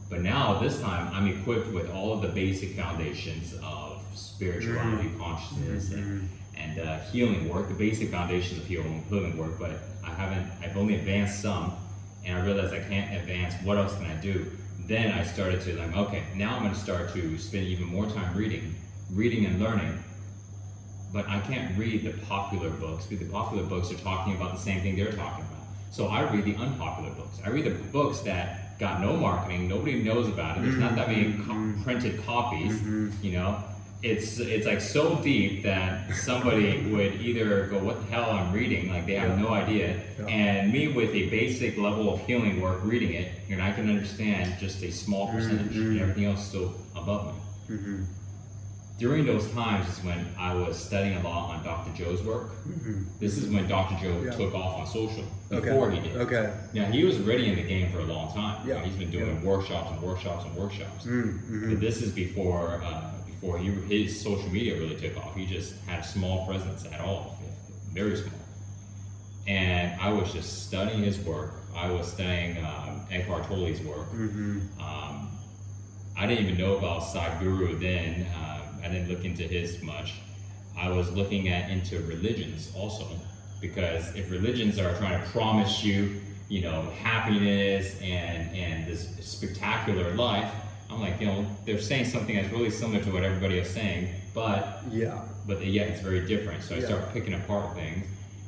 But 0.10 0.22
now 0.22 0.60
this 0.60 0.80
time 0.82 1.10
I'm 1.14 1.28
equipped 1.28 1.72
with 1.74 1.90
all 1.90 2.14
of 2.14 2.22
the 2.22 2.28
basic 2.28 2.76
foundations 2.76 3.56
of 3.64 4.04
spirituality, 4.14 5.10
consciousness, 5.18 5.92
and 5.92 6.30
and 6.62 6.80
uh, 6.80 7.00
healing 7.12 7.50
work, 7.50 7.68
the 7.68 7.74
basic 7.74 8.10
foundations 8.10 8.60
of 8.60 8.68
healing, 8.68 9.04
healing 9.10 9.38
work, 9.38 9.58
but 9.60 9.72
I 10.06 10.10
haven't, 10.12 10.52
I've 10.62 10.78
only 10.78 10.96
advanced 10.96 11.42
some, 11.42 11.74
and 12.26 12.38
I 12.38 12.46
realized 12.46 12.74
I 12.74 12.80
can't 12.80 13.16
advance, 13.16 13.56
what 13.64 13.78
else 13.78 13.96
can 13.96 14.06
I 14.06 14.16
do? 14.16 14.46
Then 14.80 15.12
I 15.12 15.24
started 15.24 15.62
to 15.62 15.76
like, 15.76 15.96
okay, 15.96 16.24
now 16.36 16.56
I'm 16.56 16.64
gonna 16.64 16.76
start 16.76 17.14
to 17.14 17.38
spend 17.38 17.66
even 17.66 17.86
more 17.86 18.06
time 18.06 18.36
reading, 18.36 18.76
reading 19.12 19.46
and 19.46 19.60
learning, 19.60 20.04
but 21.14 21.28
I 21.28 21.40
can't 21.40 21.78
read 21.78 22.04
the 22.04 22.14
popular 22.26 22.70
books, 22.70 23.06
because 23.08 23.26
the 23.26 23.32
popular 23.32 23.64
books 23.64 23.92
are 23.92 23.98
talking 23.98 24.36
about 24.36 24.54
the 24.54 24.60
same 24.60 24.82
thing 24.82 24.96
they're 24.96 25.12
talking 25.12 25.46
about. 25.46 25.61
So 25.92 26.08
I 26.08 26.22
read 26.32 26.46
the 26.46 26.56
unpopular 26.56 27.12
books. 27.12 27.40
I 27.46 27.50
read 27.50 27.66
the 27.66 27.72
books 27.92 28.22
that 28.22 28.80
got 28.80 29.02
no 29.02 29.16
marketing, 29.16 29.68
nobody 29.68 30.02
knows 30.02 30.28
about 30.28 30.58
it, 30.58 30.64
there's 30.64 30.78
not 30.78 30.96
that 30.96 31.08
many 31.08 31.34
co- 31.34 31.54
mm-hmm. 31.54 31.84
printed 31.84 32.26
copies, 32.26 32.74
mm-hmm. 32.74 33.12
you 33.24 33.34
know? 33.34 33.64
it's 34.04 34.40
it's 34.40 34.66
like 34.66 34.82
so 34.82 35.16
deep 35.18 35.64
that 35.64 36.14
somebody 36.16 36.82
would 36.92 37.22
either 37.22 37.68
go, 37.68 37.78
"What 37.78 38.02
the 38.02 38.12
hell 38.12 38.32
I'm 38.32 38.52
reading?" 38.52 38.90
Like 38.90 39.06
they 39.06 39.16
have 39.16 39.38
no 39.38 39.50
idea, 39.50 40.00
and 40.28 40.74
me 40.74 40.88
with 40.88 41.14
a 41.14 41.30
basic 41.30 41.78
level 41.78 42.12
of 42.14 42.26
healing 42.26 42.62
work 42.62 42.80
reading 42.84 43.14
it, 43.14 43.32
and 43.50 43.62
I 43.62 43.72
can 43.72 43.90
understand 43.90 44.60
just 44.60 44.82
a 44.84 44.92
small 44.92 45.32
percentage, 45.32 45.76
and 45.76 46.00
everything 46.00 46.26
else 46.26 46.48
still 46.48 46.74
above 46.96 47.28
me. 47.28 47.42
Mm-hmm. 49.02 49.10
During 49.10 49.26
those 49.26 49.50
times 49.52 49.88
is 49.90 50.04
when 50.04 50.26
I 50.38 50.54
was 50.54 50.78
studying 50.78 51.18
a 51.18 51.24
lot 51.24 51.56
on 51.56 51.64
Dr. 51.64 51.92
Joe's 51.94 52.22
work. 52.24 52.52
This 53.20 53.38
is 53.38 53.50
when 53.50 53.68
Dr. 53.68 53.96
Joe 53.96 54.12
Mm-hmm. 54.14 54.26
Yeah. 54.26 54.32
took 54.32 54.54
off 54.54 54.80
on 54.80 54.86
social 54.88 55.24
Okay. 55.52 55.70
before 55.70 55.90
he 55.92 56.00
did. 56.00 56.16
Okay. 56.18 56.54
Now 56.74 56.86
he 56.86 57.04
was 57.04 57.20
already 57.20 57.50
in 57.50 57.56
the 57.56 57.64
game 57.64 57.92
for 57.92 58.00
a 58.00 58.04
long 58.04 58.34
time. 58.34 58.68
Yeah. 58.68 58.84
he's 58.84 58.96
been 58.96 59.12
doing 59.12 59.44
workshops 59.44 59.92
and 59.92 60.02
workshops 60.02 60.46
and 60.46 60.56
workshops. 60.56 61.06
Mm-hmm. 61.06 61.70
But 61.72 61.80
this 61.80 62.02
is 62.02 62.12
before 62.12 62.82
uh, 62.84 63.12
before 63.26 63.58
he, 63.58 63.70
his 64.04 64.22
social 64.22 64.50
media 64.50 64.76
really 64.78 64.96
took 64.96 65.18
off. 65.18 65.36
He 65.36 65.46
just 65.48 65.80
had 65.88 66.00
a 66.02 66.04
small 66.04 66.46
presence 66.46 66.86
at 66.86 67.02
all, 67.02 67.38
very 67.94 68.16
small. 68.16 68.34
And 69.48 70.00
I 70.00 70.12
was 70.14 70.32
just 70.32 70.68
studying 70.68 71.04
his 71.04 71.18
work. 71.20 71.54
I 71.76 71.90
was 71.92 72.12
studying 72.12 72.58
um, 72.64 73.02
Eckhart 73.10 73.46
Tolle's 73.46 73.80
work. 73.82 74.10
Mm-hmm. 74.12 74.60
Um, 74.80 75.30
I 76.16 76.28
didn't 76.28 76.46
even 76.46 76.58
know 76.60 76.78
about 76.78 77.02
Sadhguru 77.02 77.80
then. 77.80 78.28
Uh, 78.36 78.61
I 78.84 78.88
didn't 78.90 79.10
look 79.10 79.24
into 79.26 79.44
his 79.44 79.82
much. 79.82 80.14
I 80.78 80.90
was 80.90 81.12
looking 81.12 81.50
at 81.50 81.70
into 81.70 82.00
religions 82.02 82.72
also, 82.76 83.08
because 83.60 84.16
if 84.16 84.32
religions 84.32 84.80
are 84.80 84.96
trying 84.98 85.22
to 85.22 85.30
promise 85.30 85.84
you, 85.84 86.22
you 86.50 86.62
know, 86.62 86.82
happiness 87.04 88.00
and 88.02 88.56
and 88.56 88.88
this 88.88 89.08
spectacular 89.22 90.14
life, 90.16 90.52
I'm 90.90 91.00
like, 91.00 91.20
you 91.22 91.28
know, 91.28 91.46
they're 91.66 91.80
saying 91.80 92.06
something 92.06 92.36
that's 92.36 92.52
really 92.52 92.70
similar 92.72 93.02
to 93.04 93.12
what 93.12 93.24
everybody 93.24 93.58
is 93.60 93.70
saying, 93.70 94.10
but 94.34 94.84
Yeah. 94.92 95.22
but 95.48 95.66
yet 95.66 95.88
it's 95.90 96.02
very 96.02 96.26
different. 96.28 96.64
So 96.64 96.76
I 96.76 96.80
Yeah. 96.80 96.86
start 96.86 97.14
picking 97.14 97.34
apart 97.34 97.76
things, 97.76 98.06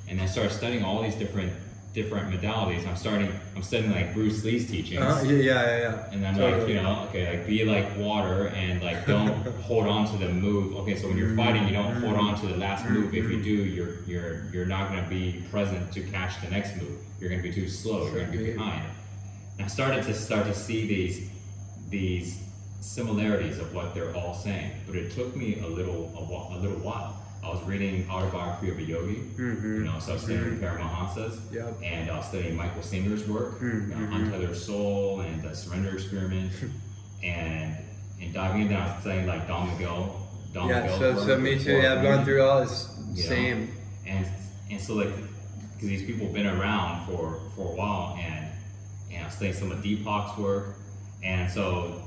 and 0.10 0.20
I 0.22 0.26
start 0.26 0.52
studying 0.52 0.84
all 0.84 1.02
these 1.04 1.16
different 1.16 1.54
different 1.94 2.30
modalities. 2.30 2.88
I'm 2.88 2.96
starting. 2.96 3.32
I'm 3.56 3.62
studying 3.62 3.92
like 3.92 4.14
Bruce 4.14 4.44
Lee's 4.44 4.70
teachings. 4.70 5.02
Uh, 5.02 5.24
yeah, 5.26 5.34
yeah, 5.34 5.78
yeah. 5.78 6.12
And 6.12 6.28
I'm 6.28 6.38
like, 6.38 6.68
you 6.68 6.76
know, 6.76 7.06
okay, 7.10 7.38
like 7.38 7.48
be 7.48 7.64
like 7.64 7.96
water 7.98 8.48
and 8.48 8.82
like 8.82 9.06
don't 9.08 9.46
hold 9.62 9.86
on 9.86 10.08
to 10.12 10.18
the 10.18 10.30
move. 10.30 10.76
Okay, 10.78 10.96
so 10.96 11.08
when 11.08 11.18
you're 11.18 11.30
mm-hmm. 11.30 11.38
fighting, 11.38 11.68
you 11.68 11.74
don't 11.74 11.94
mm-hmm. 11.94 12.06
hold 12.06 12.18
on 12.18 12.40
to 12.42 12.48
the 12.48 12.58
last 12.58 12.86
move. 12.90 13.14
If 13.14 13.30
you 13.30 13.38
mm-hmm. 13.38 13.44
do, 13.44 13.50
you're 13.50 14.04
you're 14.06 14.46
you're 14.52 14.66
not 14.66 14.90
gonna 14.90 15.08
be 15.08 15.44
present 15.52 15.92
to 15.94 16.02
catch 16.02 16.42
the 16.42 16.50
next 16.50 16.76
move. 16.78 17.00
You're 17.20 17.30
gonna 17.30 17.44
be 17.44 17.54
too 17.54 17.70
slow. 17.70 18.08
You're 18.08 18.26
gonna 18.26 18.38
be 18.38 18.52
behind. 18.54 18.84
And 19.58 19.66
I 19.66 19.68
started 19.68 20.04
to 20.06 20.14
start 20.14 20.48
to 20.48 20.56
see 20.56 20.88
these 20.88 21.30
these 21.90 22.42
similarities 22.82 23.60
of 23.60 23.74
what 23.74 23.94
they're 23.94 24.14
all 24.16 24.34
saying, 24.34 24.72
but 24.88 24.96
it 24.96 25.12
took 25.12 25.36
me 25.36 25.60
a 25.60 25.68
little 25.68 26.12
a, 26.18 26.58
a 26.58 26.60
little 26.60 26.80
while. 26.80 27.23
I 27.44 27.50
was 27.50 27.62
reading 27.64 28.10
autobiography 28.10 28.70
of 28.72 28.78
a 28.78 28.84
yogi, 28.84 29.16
Mhm. 29.38 29.64
you 29.64 29.84
know, 29.84 30.00
so 30.00 30.12
I 30.12 30.14
was 30.16 30.24
studying 30.24 30.60
Paramahansas, 30.60 31.40
Yep. 31.52 31.78
and 31.84 32.10
I 32.10 32.18
was 32.18 32.28
studying 32.28 32.56
Michael 32.56 32.82
Singer's 32.82 33.28
work, 33.28 33.60
Mhm. 33.60 33.90
you 33.90 33.96
know, 33.96 34.16
Untethered 34.16 34.56
Soul 34.56 35.20
and 35.22 35.42
the 35.42 35.54
Surrender 35.56 35.90
Experiment, 35.94 36.52
and 37.24 37.76
and 38.22 38.34
diving 38.34 38.62
into, 38.62 38.76
I 38.76 38.86
was 38.94 39.02
studying 39.02 39.28
like 39.28 39.46
Don 39.50 39.68
Miguel. 39.68 40.16
Don 40.54 40.70
Yeah, 40.70 40.82
Miguel's 40.82 41.00
so, 41.00 41.28
so 41.28 41.38
me 41.40 41.60
too. 41.60 41.74
Yeah, 41.74 41.94
I've 41.96 42.04
gone 42.04 42.24
through 42.24 42.42
all 42.42 42.62
this 42.62 42.88
You 43.14 43.24
know, 43.24 43.30
same. 43.30 43.70
and 44.08 44.26
and 44.72 44.80
so 44.80 44.94
like 44.94 45.14
because 45.74 45.90
these 45.90 46.04
people 46.04 46.28
have 46.28 46.34
been 46.34 46.48
around 46.48 47.06
for 47.08 47.40
for 47.56 47.74
a 47.74 47.76
while 47.76 48.18
and 48.18 48.46
and 49.12 49.22
I 49.22 49.26
was 49.26 49.34
studying 49.34 49.54
some 49.58 49.72
of 49.72 49.84
Deepak's 49.84 50.38
work 50.38 50.76
and 51.22 51.52
so 51.52 52.02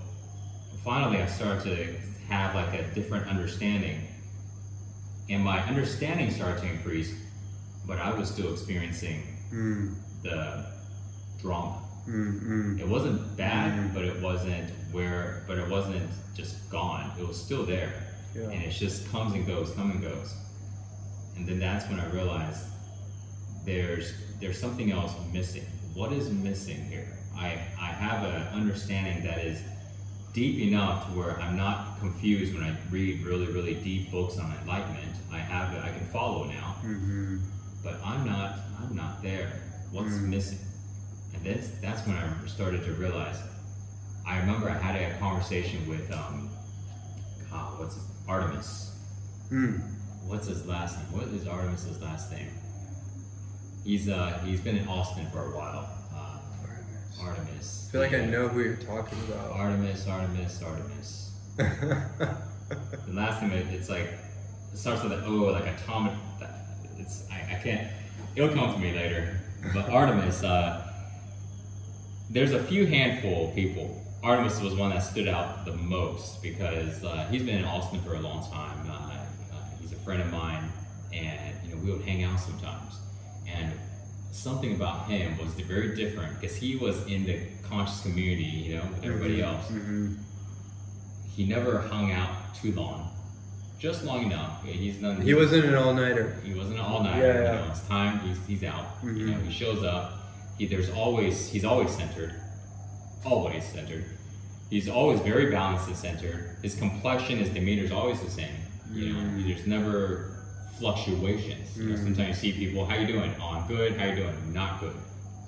finally 0.83 1.21
I 1.21 1.27
started 1.27 1.63
to 1.65 2.33
have 2.33 2.55
like 2.55 2.73
a 2.73 2.83
different 2.95 3.27
understanding 3.29 4.01
and 5.29 5.43
my 5.43 5.61
understanding 5.67 6.31
started 6.31 6.61
to 6.63 6.67
increase 6.71 7.13
but 7.87 7.99
I 7.99 8.11
was 8.19 8.29
still 8.31 8.53
experiencing 8.53 9.23
Mm, 9.53 9.95
the 10.23 10.65
drama 11.41 11.79
mm, 12.09 12.41
mm. 12.43 12.81
it 12.81 12.89
wasn't 12.89 13.37
bad 13.37 13.73
Mhm. 13.79 13.95
but 13.95 14.05
it 14.05 14.21
wasn't 14.21 14.71
where 14.93 15.43
but 15.47 15.57
it 15.59 15.69
wasn't 15.69 16.11
just 16.35 16.69
gone 16.71 17.11
it 17.19 17.27
was 17.27 17.37
still 17.41 17.65
there 17.65 17.93
Yeah. 18.35 18.51
and 18.53 18.63
it 18.69 18.71
just 18.71 19.09
comes 19.13 19.33
and 19.35 19.47
goes, 19.47 19.71
come 19.79 19.91
and 19.93 20.03
goes. 20.03 20.35
And 21.37 21.47
then 21.49 21.59
that's 21.59 21.85
when 21.89 21.99
I 22.01 22.07
realized 22.11 22.63
there's 23.65 24.13
there's 24.41 24.59
something 24.61 24.91
else 24.91 25.13
missing. 25.33 25.65
What 25.95 26.13
is 26.13 26.29
missing 26.31 26.85
here? 26.93 27.09
I 27.37 27.49
I 27.81 27.87
have 28.05 28.25
an 28.25 28.43
understanding 28.61 29.25
that 29.25 29.39
is 29.51 29.59
deep 30.37 30.59
enough 30.59 31.07
to 31.07 31.13
where 31.13 31.41
I'm 31.41 31.57
not 31.57 31.99
confused 31.99 32.53
when 32.53 32.63
I 32.63 32.77
read 32.91 33.23
really 33.25 33.47
really 33.47 33.73
deep 33.73 34.11
books 34.11 34.37
on 34.37 34.53
enlightenment. 34.61 35.17
I 35.33 35.39
have 35.39 35.73
it, 35.75 35.83
I 35.83 35.89
can 35.97 36.07
follow 36.09 36.45
now, 36.45 36.77
Mhm. 36.85 37.41
but 37.83 37.99
I'm 38.05 38.27
not 38.27 38.59
I'm 38.79 38.95
not 38.95 39.23
there. 39.23 39.51
What's 39.91 40.11
Mm. 40.13 40.29
missing? 40.29 40.59
And 41.33 41.43
that's 41.43 41.69
that's 41.81 42.07
when 42.07 42.17
I 42.19 42.29
started 42.47 42.85
to 42.85 42.93
realize. 42.93 43.39
I 44.27 44.39
remember 44.41 44.69
I 44.69 44.77
had 44.77 44.95
a 45.11 45.19
conversation 45.19 45.89
with 45.89 46.13
um, 46.13 46.51
God, 47.51 47.79
what's 47.79 47.95
his, 47.95 48.05
Artemis 48.29 48.91
Mm. 49.51 49.81
what's 50.27 50.49
his 50.49 50.67
last 50.67 50.99
name? 50.99 51.13
What 51.19 51.29
is 51.29 51.47
Artemis's 51.47 51.99
last 52.03 52.31
name? 52.31 52.51
He's 53.85 54.07
uh 54.11 54.39
he's 54.45 54.61
been 54.61 54.77
in 54.77 54.87
Austin 54.87 55.31
for 55.33 55.51
a 55.51 55.57
while. 55.57 55.89
Artemis. 57.21 57.87
I 57.89 57.93
feel 57.93 58.01
like 58.01 58.15
I 58.15 58.25
know 58.25 58.49
who 58.49 58.61
you're 58.61 58.77
talking 58.77 59.19
about. 59.29 59.51
Artemis, 59.53 60.07
Artemis, 60.07 60.63
Artemis. 60.63 61.31
the 61.57 63.13
last 63.13 63.43
name 63.43 63.53
it, 63.53 63.67
it's 63.73 63.89
like 63.89 64.09
it 64.73 64.79
starts 64.79 65.03
with 65.03 65.13
an 65.13 65.25
O, 65.25 65.31
like 65.53 65.67
atomic. 65.67 66.13
It's 66.99 67.25
I, 67.31 67.57
I 67.57 67.61
can't. 67.63 67.89
It'll 68.35 68.55
come 68.55 68.73
to 68.73 68.79
me 68.79 68.93
later. 68.93 69.41
But 69.73 69.89
Artemis, 69.89 70.45
uh, 70.45 70.87
there's 72.31 72.53
a 72.53 72.63
few 72.63 72.87
handful 72.87 73.49
of 73.49 73.55
people. 73.55 74.03
Artemis 74.23 74.61
was 74.61 74.75
one 74.75 74.91
that 74.91 75.01
stood 75.01 75.29
out 75.29 75.65
the 75.65 75.75
most 75.75 76.43
because 76.43 77.05
uh, 77.05 77.27
he's 77.31 77.43
been 77.43 77.59
in 77.59 77.65
Austin 77.65 78.01
for 78.03 78.15
a 78.15 78.21
long 78.21 78.49
time. 78.51 78.91
Uh, 78.91 78.95
uh, 79.55 79.65
he's 79.81 79.93
a 79.93 79.97
friend 79.97 80.21
of 80.21 80.31
mine, 80.31 80.71
and 81.13 81.55
you 81.65 81.75
know 81.75 81.81
we 81.83 81.93
would 81.93 82.03
hang 82.03 82.25
out 82.25 82.39
sometimes. 82.41 82.99
And 83.47 83.73
something 84.37 84.75
about 84.75 85.09
him 85.09 85.37
was 85.39 85.53
very 85.55 85.97
different 85.97 86.39
because 86.41 86.57
he 86.57 86.77
was 86.77 87.05
in 87.07 87.25
the 87.25 87.39
conscious 87.69 88.03
community, 88.03 88.43
you 88.45 88.77
know, 88.77 88.83
with 88.93 89.05
everybody 89.05 89.39
Mhm, 89.39 89.43
else. 89.45 89.67
mhm. 89.71 90.17
He 91.35 91.47
never 91.47 91.79
hung 91.81 92.13
out 92.13 92.55
too 92.55 92.73
long, 92.73 93.11
just 93.79 94.05
long 94.05 94.25
enough. 94.25 94.65
He's 94.65 94.97
done. 94.97 95.21
He 95.21 95.35
wasn't 95.35 95.65
an 95.67 95.75
all 95.75 95.95
nighter. 95.95 96.37
He 96.45 96.55
wasn't 96.55 96.79
an 96.79 96.85
all 96.85 97.03
nighter. 97.03 97.27
Yeah, 97.27 97.53
You 97.53 97.67
know, 97.67 97.71
it's 97.71 97.81
time. 97.87 98.21
He's, 98.21 98.39
he's 98.47 98.65
out. 98.65 98.87
You 99.03 99.11
Mhm. 99.11 99.27
know, 99.31 99.39
he 99.41 99.53
shows 99.53 99.83
up. 99.85 100.13
He 100.59 100.67
there's 100.67 100.91
always 100.91 101.49
he's 101.51 101.65
always 101.65 101.91
centered, 101.91 102.35
always 103.25 103.65
centered. 103.65 104.05
He's 104.71 104.89
always 104.89 105.21
very 105.21 105.51
balanced 105.51 105.87
and 105.89 105.97
centered. 105.97 106.57
His 106.63 106.75
complexion, 106.75 107.39
his 107.39 107.51
demeanor 107.51 107.85
is 107.85 107.93
always 107.93 108.21
the 108.21 108.31
same. 108.31 108.57
You 108.93 109.13
know, 109.13 109.19
Mm. 109.21 109.47
there's 109.47 109.67
never 109.67 110.36
fluctuations. 110.79 111.77
You 111.77 111.85
know, 111.91 111.95
Mm. 111.97 112.05
sometimes 112.05 112.43
you 112.43 112.53
see 112.53 112.59
people, 112.67 112.85
how 112.87 112.97
you 112.97 113.07
doing? 113.07 113.33
Oh, 113.41 113.49
I'm 113.57 113.67
good. 113.69 113.97
How 113.97 114.07
you 114.07 114.17
doing? 114.17 114.53
Not 114.53 114.81
good. 114.81 114.95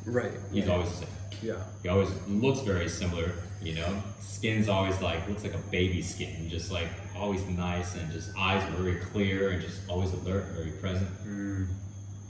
Right. 0.06 0.32
He's 0.52 0.68
always 0.68 0.90
the 0.90 0.96
same. 0.96 1.08
Yeah. 1.42 1.54
He 1.82 1.88
always 1.88 2.08
looks 2.26 2.60
very 2.60 2.88
similar, 2.88 3.32
you 3.62 3.74
know. 3.74 4.02
Skin's 4.20 4.68
always 4.68 5.00
like 5.00 5.28
looks 5.28 5.42
like 5.42 5.54
a 5.54 5.58
baby 5.70 6.00
skin, 6.02 6.48
just 6.48 6.70
like 6.72 6.88
always 7.16 7.44
nice 7.46 7.94
and 7.96 8.10
just 8.12 8.30
eyes 8.38 8.62
very 8.76 8.96
clear 8.96 9.50
and 9.50 9.60
just 9.62 9.80
always 9.88 10.12
alert, 10.12 10.46
very 10.54 10.70
present. 10.72 11.10
Mm. 11.26 11.66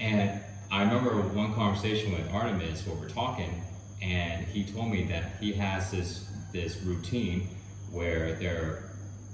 And 0.01 0.41
I 0.71 0.83
remember 0.83 1.11
one 1.21 1.55
conversation 1.55 2.13
with 2.13 2.29
Artemis 2.33 2.87
where 2.87 2.97
we're 2.97 3.09
talking, 3.09 3.63
and 4.03 4.45
he 4.47 4.65
told 4.65 4.91
me 4.91 5.05
that 5.05 5.37
he 5.41 5.53
has 5.55 5.91
this 5.91 6.25
this 6.53 6.81
routine 6.83 7.47
where 7.93 8.33
they're 8.35 8.88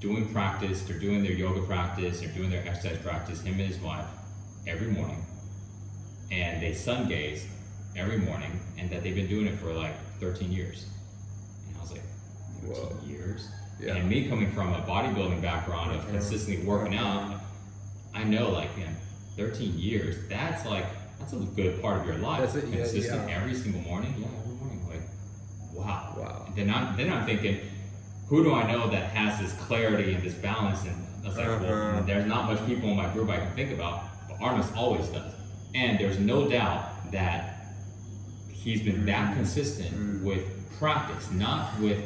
doing 0.05 0.29
practice, 0.35 0.83
they're 0.83 0.99
doing 0.99 1.23
their 1.23 1.33
yoga 1.33 1.63
practice, 1.63 2.21
they're 2.21 2.29
doing 2.29 2.51
their 2.51 2.67
exercise 2.69 2.99
practice, 2.99 3.41
him 3.41 3.55
and 3.55 3.69
his 3.69 3.79
wife, 3.79 4.05
every 4.67 4.89
morning, 4.89 5.25
and 6.31 6.63
they 6.63 6.75
sun 6.75 7.09
gaze 7.09 7.47
every 7.97 8.19
morning, 8.19 8.61
and 8.79 8.91
that 8.91 9.03
they've 9.03 9.15
been 9.15 9.27
doing 9.29 9.47
it 9.47 9.59
for 9.59 9.73
like 9.73 9.95
13 10.21 10.53
years. 10.53 10.85
And 11.69 11.79
I 11.79 11.81
was 11.81 11.93
like, 11.93 12.03
13 12.63 12.75
Whoa. 12.75 13.07
years? 13.07 13.49
Yeah. 13.81 13.95
And 13.95 14.07
me 14.07 14.29
coming 14.29 14.53
from 14.53 14.75
a 14.75 14.83
bodybuilding 14.83 15.41
background 15.41 15.93
of 15.93 16.07
consistently 16.09 16.67
working 16.67 16.97
out, 16.97 17.41
I 18.15 18.25
know 18.25 18.51
like 18.51 18.77
man, 18.77 18.95
13 19.39 19.79
years, 19.79 20.17
that's 20.29 20.67
like 20.67 20.85
that's 21.19 21.33
a 21.33 21.37
good 21.37 21.81
part 21.81 21.99
of 22.01 22.07
your 22.07 22.17
life. 22.19 22.41
That's 22.41 22.57
it, 22.57 22.69
yeah, 22.69 22.77
Consistent 22.77 23.29
yeah. 23.29 23.37
every 23.37 23.55
single 23.55 23.81
morning. 23.81 24.15
Yeah, 24.19 24.27
every 24.43 24.55
morning. 24.57 24.87
Like, 24.87 25.01
wow. 25.73 26.15
Wow. 26.19 26.45
And 26.49 26.57
then 26.57 26.71
I'm 26.71 26.95
then 26.97 27.11
I'm 27.11 27.25
thinking, 27.25 27.61
who 28.29 28.43
do 28.43 28.55
I 28.55 28.71
know 28.71 28.89
that 28.91 29.11
has 29.11 29.39
this 29.41 29.53
clarity 29.67 30.15
and 30.15 30.23
this 30.23 30.35
balance? 30.35 30.83
And 30.85 30.95
I 31.25 31.29
was 31.29 31.37
like, 31.37 31.47
Uh-huh. 31.49 31.65
well, 31.65 32.03
there's 32.05 32.27
not 32.27 32.47
much 32.51 32.65
people 32.67 32.89
in 32.91 32.97
my 32.97 33.09
group 33.13 33.29
I 33.31 33.37
can 33.39 33.55
think 33.55 33.73
about, 33.73 34.05
but 34.29 34.41
Artemis 34.41 34.71
always 34.77 35.07
does. 35.09 35.33
And 35.75 35.99
there's 35.99 36.19
no 36.19 36.49
doubt 36.49 37.11
that 37.13 37.67
he's 38.51 38.83
been 38.83 39.05
that 39.07 39.35
consistent 39.35 39.93
Mm. 39.95 40.23
with 40.25 40.45
practice, 40.79 41.31
not 41.31 41.79
with 41.81 41.99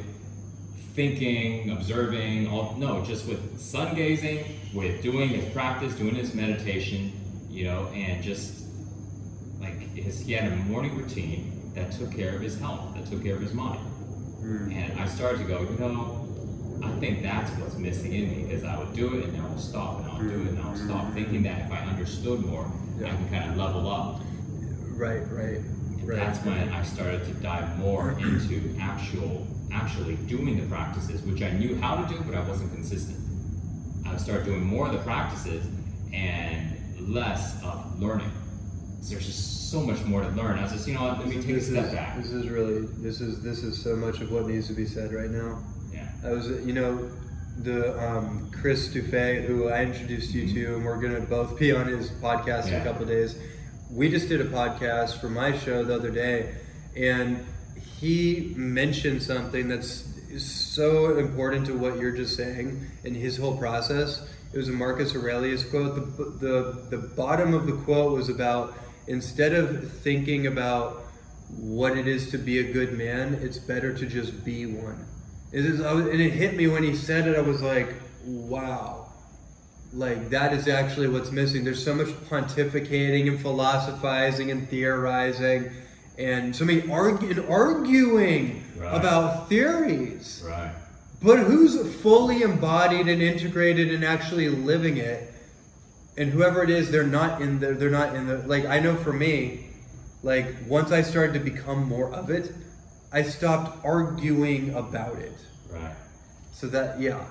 thinking, 0.95 1.71
observing, 1.71 2.49
all, 2.49 2.75
no, 2.79 3.05
just 3.05 3.27
with 3.29 3.61
sun 3.61 3.95
gazing, 3.95 4.45
with 4.75 5.01
doing 5.03 5.29
his 5.29 5.45
practice, 5.53 5.95
doing 5.95 6.15
his 6.15 6.35
meditation, 6.35 7.13
you 7.51 7.65
know, 7.65 7.87
and 7.95 8.23
just 8.23 8.65
like 9.61 9.79
his, 9.95 10.21
he 10.21 10.33
had 10.33 10.53
a 10.53 10.57
morning 10.57 10.97
routine 10.97 11.73
that 11.75 11.93
took 11.93 12.13
care 12.13 12.35
of 12.35 12.41
his 12.43 12.59
health, 12.59 12.95
that 12.97 13.07
took 13.07 13.23
care 13.23 13.37
of 13.37 13.41
his 13.43 13.55
mind. 13.55 13.79
Mm. 14.49 14.73
And 14.75 15.01
I 15.01 15.07
started 15.07 15.39
to 15.39 15.45
go, 15.45 15.61
you 15.61 15.77
know, 15.79 16.25
I 16.83 16.91
think 17.01 17.23
that's 17.23 17.51
what's 17.59 17.77
missing 17.77 18.15
in 18.15 18.31
me 18.31 18.45
because 18.45 18.65
I 18.65 18.79
would 18.79 18.95
do 18.95 19.19
it 19.19 19.25
and 19.25 19.35
then 19.35 19.43
I 19.43 19.49
would 19.49 19.61
stop 19.61 20.01
and 20.01 20.11
I 20.11 20.17
would 20.19 20.31
do 20.31 20.41
it 20.43 20.49
and 20.49 20.63
I 20.63 20.69
would 20.71 20.79
stop, 20.79 21.13
thinking 21.13 21.43
that 21.43 21.67
if 21.67 21.73
I 21.73 21.79
understood 21.81 22.45
more, 22.47 22.65
I 22.99 23.03
Yeah. 23.03 23.15
can 23.17 23.29
kind 23.29 23.51
of 23.51 23.57
level 23.59 23.91
up. 23.91 24.21
Right. 24.97 25.23
Right. 25.31 25.61
Right. 26.03 26.17
that's 26.17 26.43
when 26.43 26.71
I 26.71 26.83
started 26.85 27.27
to 27.27 27.33
dive 27.35 27.79
more 27.79 28.13
into 28.13 28.75
actual, 28.81 29.47
actually 29.71 30.17
doing 30.17 30.59
the 30.59 30.67
practices, 30.67 31.21
which 31.23 31.43
I 31.43 31.51
knew 31.51 31.77
how 31.77 31.97
to 31.97 32.09
do, 32.15 32.19
but 32.25 32.35
I 32.35 32.41
wasn't 32.49 32.73
consistent. 32.73 33.19
I 34.07 34.13
would 34.13 34.21
start 34.21 34.47
doing 34.47 34.65
more 34.65 34.87
of 34.87 34.93
the 34.93 35.01
practices 35.01 35.67
and 36.15 36.75
less 36.99 37.63
of 37.63 38.01
learning. 38.01 38.31
There's 39.03 39.27
just 39.27 39.71
so 39.71 39.81
much 39.81 40.03
more 40.05 40.23
to 40.23 40.29
learn. 40.31 40.59
I 40.59 40.63
was 40.63 40.73
just, 40.73 40.89
you 40.89 40.95
know 40.95 41.07
let 41.07 41.27
me 41.27 41.37
take 41.37 41.51
a 41.51 41.53
this 41.55 41.69
step 41.69 41.87
is, 41.87 41.93
back. 41.93 42.17
This 42.17 42.31
is 42.31 42.49
really 42.49 42.81
this 42.99 43.21
is 43.21 43.43
this 43.43 43.63
is 43.63 43.81
so 43.83 43.97
much 43.97 44.21
of 44.21 44.31
what 44.31 44.47
needs 44.47 44.67
to 44.69 44.73
be 44.73 44.87
said 44.87 45.13
right 45.13 45.31
now. 45.31 45.63
Yeah. 45.93 46.09
I 46.25 46.31
was, 46.33 46.49
you 46.67 46.73
know, 46.73 47.11
the 47.59 47.99
um, 48.05 48.51
Chris 48.51 48.89
Dufay, 48.89 49.47
who 49.47 49.69
I 49.69 49.83
introduced 49.83 50.35
you 50.35 50.53
to, 50.53 50.77
and 50.77 50.85
we're 50.85 51.01
gonna 51.01 51.21
both 51.21 51.59
be 51.59 51.73
on 51.73 51.87
his 51.87 52.11
podcast 52.11 52.69
in 52.69 52.75
a 52.75 52.85
couple 52.85 53.03
of 53.03 53.09
days. 53.09 53.39
We 53.91 54.11
just 54.11 54.29
did 54.29 54.41
a 54.41 54.45
podcast 54.45 55.21
for 55.21 55.31
my 55.31 55.57
show 55.57 55.85
the 55.85 55.95
other 55.95 56.11
day, 56.11 56.57
and 56.97 57.45
he 57.99 58.53
mentioned 58.57 59.23
something 59.23 59.69
that's 59.69 60.05
so 60.37 61.17
important 61.17 61.67
to 61.67 61.77
what 61.77 61.99
you're 61.99 62.13
just 62.13 62.37
saying 62.37 62.87
and 63.05 63.17
his 63.17 63.37
whole 63.37 63.57
process. 63.57 64.29
It 64.53 64.57
was 64.57 64.69
a 64.69 64.73
Marcus 64.73 65.15
Aurelius 65.15 65.65
quote. 65.65 66.17
The, 66.17 66.25
the, 66.25 66.97
the 66.97 67.09
bottom 67.09 67.55
of 67.55 67.67
the 67.67 67.73
quote 67.73 68.13
was 68.13 68.29
about 68.29 68.75
instead 69.09 69.53
of 69.55 69.91
thinking 69.91 70.47
about 70.47 71.05
what 71.57 71.97
it 71.97 72.07
is 72.07 72.31
to 72.31 72.39
be 72.39 72.59
a 72.59 72.73
good 72.73 72.97
man, 72.97 73.35
it's 73.43 73.59
better 73.59 73.93
to 73.93 74.07
just 74.07 74.45
be 74.45 74.67
one. 74.67 75.07
It 75.51 75.65
is, 75.65 75.81
and 75.81 76.21
it 76.21 76.33
hit 76.33 76.55
me 76.55 76.67
when 76.69 76.83
he 76.83 76.95
said 76.95 77.27
it. 77.27 77.37
I 77.37 77.41
was 77.41 77.63
like, 77.63 77.95
wow. 78.25 79.07
Like, 79.95 80.29
that 80.31 80.53
is 80.53 80.69
actually 80.69 81.09
what's 81.09 81.33
missing. 81.33 81.65
There's 81.65 81.83
so 81.83 81.95
much 81.95 82.09
pontificating 82.29 83.29
and 83.29 83.41
philosophizing 83.41 84.51
and 84.51 84.69
theorizing 84.69 85.71
and 86.19 86.55
so 86.55 86.65
many 86.65 86.81
and 86.81 87.39
arguing 87.49 88.65
Right. 88.77 88.95
about 88.97 89.49
theories. 89.49 90.45
Right. 90.47 90.73
But 91.23 91.39
who's 91.39 91.95
fully 92.03 92.43
embodied 92.43 93.09
and 93.09 93.23
integrated 93.23 93.93
and 93.93 94.05
actually 94.05 94.49
living 94.49 94.99
it? 94.99 95.33
And 96.19 96.31
whoever 96.31 96.63
it 96.65 96.71
is, 96.71 96.91
they're 96.91 97.05
not 97.05 97.41
in 97.41 97.61
the. 97.61 97.75
They're 97.75 97.91
not 97.91 98.15
in 98.17 98.27
the. 98.27 98.39
Like 98.39 98.67
I 98.67 98.81
know 98.81 98.97
for 98.97 99.13
me, 99.13 99.69
like 100.23 100.55
once 100.67 100.91
I 100.91 101.03
started 101.03 101.33
to 101.35 101.39
become 101.39 101.89
more 101.89 102.13
of 102.13 102.29
it, 102.29 102.53
I 103.13 103.23
stopped 103.23 103.85
arguing 103.85 104.75
about 104.75 105.17
it. 105.17 105.39
Right. 105.71 105.95
So 106.53 106.67
that 106.67 107.01
yeah, 107.01 107.25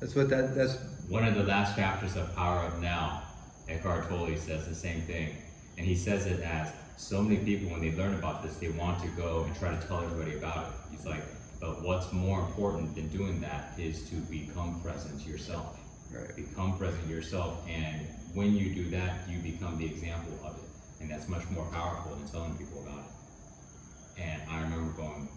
that's 0.00 0.16
what 0.16 0.28
that 0.30 0.54
that's. 0.56 0.76
One 1.08 1.24
of 1.24 1.36
the 1.36 1.44
last 1.44 1.76
chapters 1.76 2.16
of 2.16 2.34
Power 2.34 2.66
of 2.66 2.82
Now, 2.82 3.22
Eckhart 3.68 4.08
Tolle 4.08 4.36
says 4.36 4.66
the 4.66 4.74
same 4.74 5.02
thing. 5.02 5.36
And 5.76 5.86
he 5.86 5.94
says 5.94 6.26
it 6.26 6.40
as 6.40 6.72
so 6.96 7.22
many 7.22 7.36
people, 7.36 7.70
when 7.70 7.80
they 7.80 7.92
learn 7.92 8.14
about 8.14 8.42
this, 8.42 8.56
they 8.56 8.68
want 8.68 9.00
to 9.02 9.08
go 9.08 9.44
and 9.44 9.54
try 9.56 9.74
to 9.74 9.86
tell 9.86 10.02
everybody 10.02 10.36
about 10.36 10.66
it. 10.66 10.72
He's 10.90 11.06
like, 11.06 11.22
but 11.60 11.82
what's 11.82 12.12
more 12.12 12.40
important 12.40 12.94
than 12.94 13.08
doing 13.08 13.40
that 13.40 13.72
is 13.78 14.08
to 14.10 14.16
become 14.16 14.80
present 14.80 15.20
to 15.22 15.30
yourself. 15.30 15.78
Right. 16.14 16.36
Become 16.36 16.78
present 16.78 17.02
to 17.04 17.10
yourself. 17.10 17.66
And 17.68 18.06
when 18.34 18.54
you 18.54 18.74
do 18.74 18.90
that, 18.90 19.28
you 19.28 19.38
become 19.38 19.78
the 19.78 19.86
example 19.86 20.32
of 20.44 20.56
it. 20.56 20.62
And 21.00 21.10
that's 21.10 21.28
much 21.28 21.48
more 21.50 21.64
powerful 21.72 22.14
than 22.14 22.28
telling 22.28 22.54
people 22.56 22.82
about 22.82 23.00
it. 23.00 24.22
And 24.22 24.42
I 24.48 24.62
remember 24.62 24.92
going, 24.92 25.28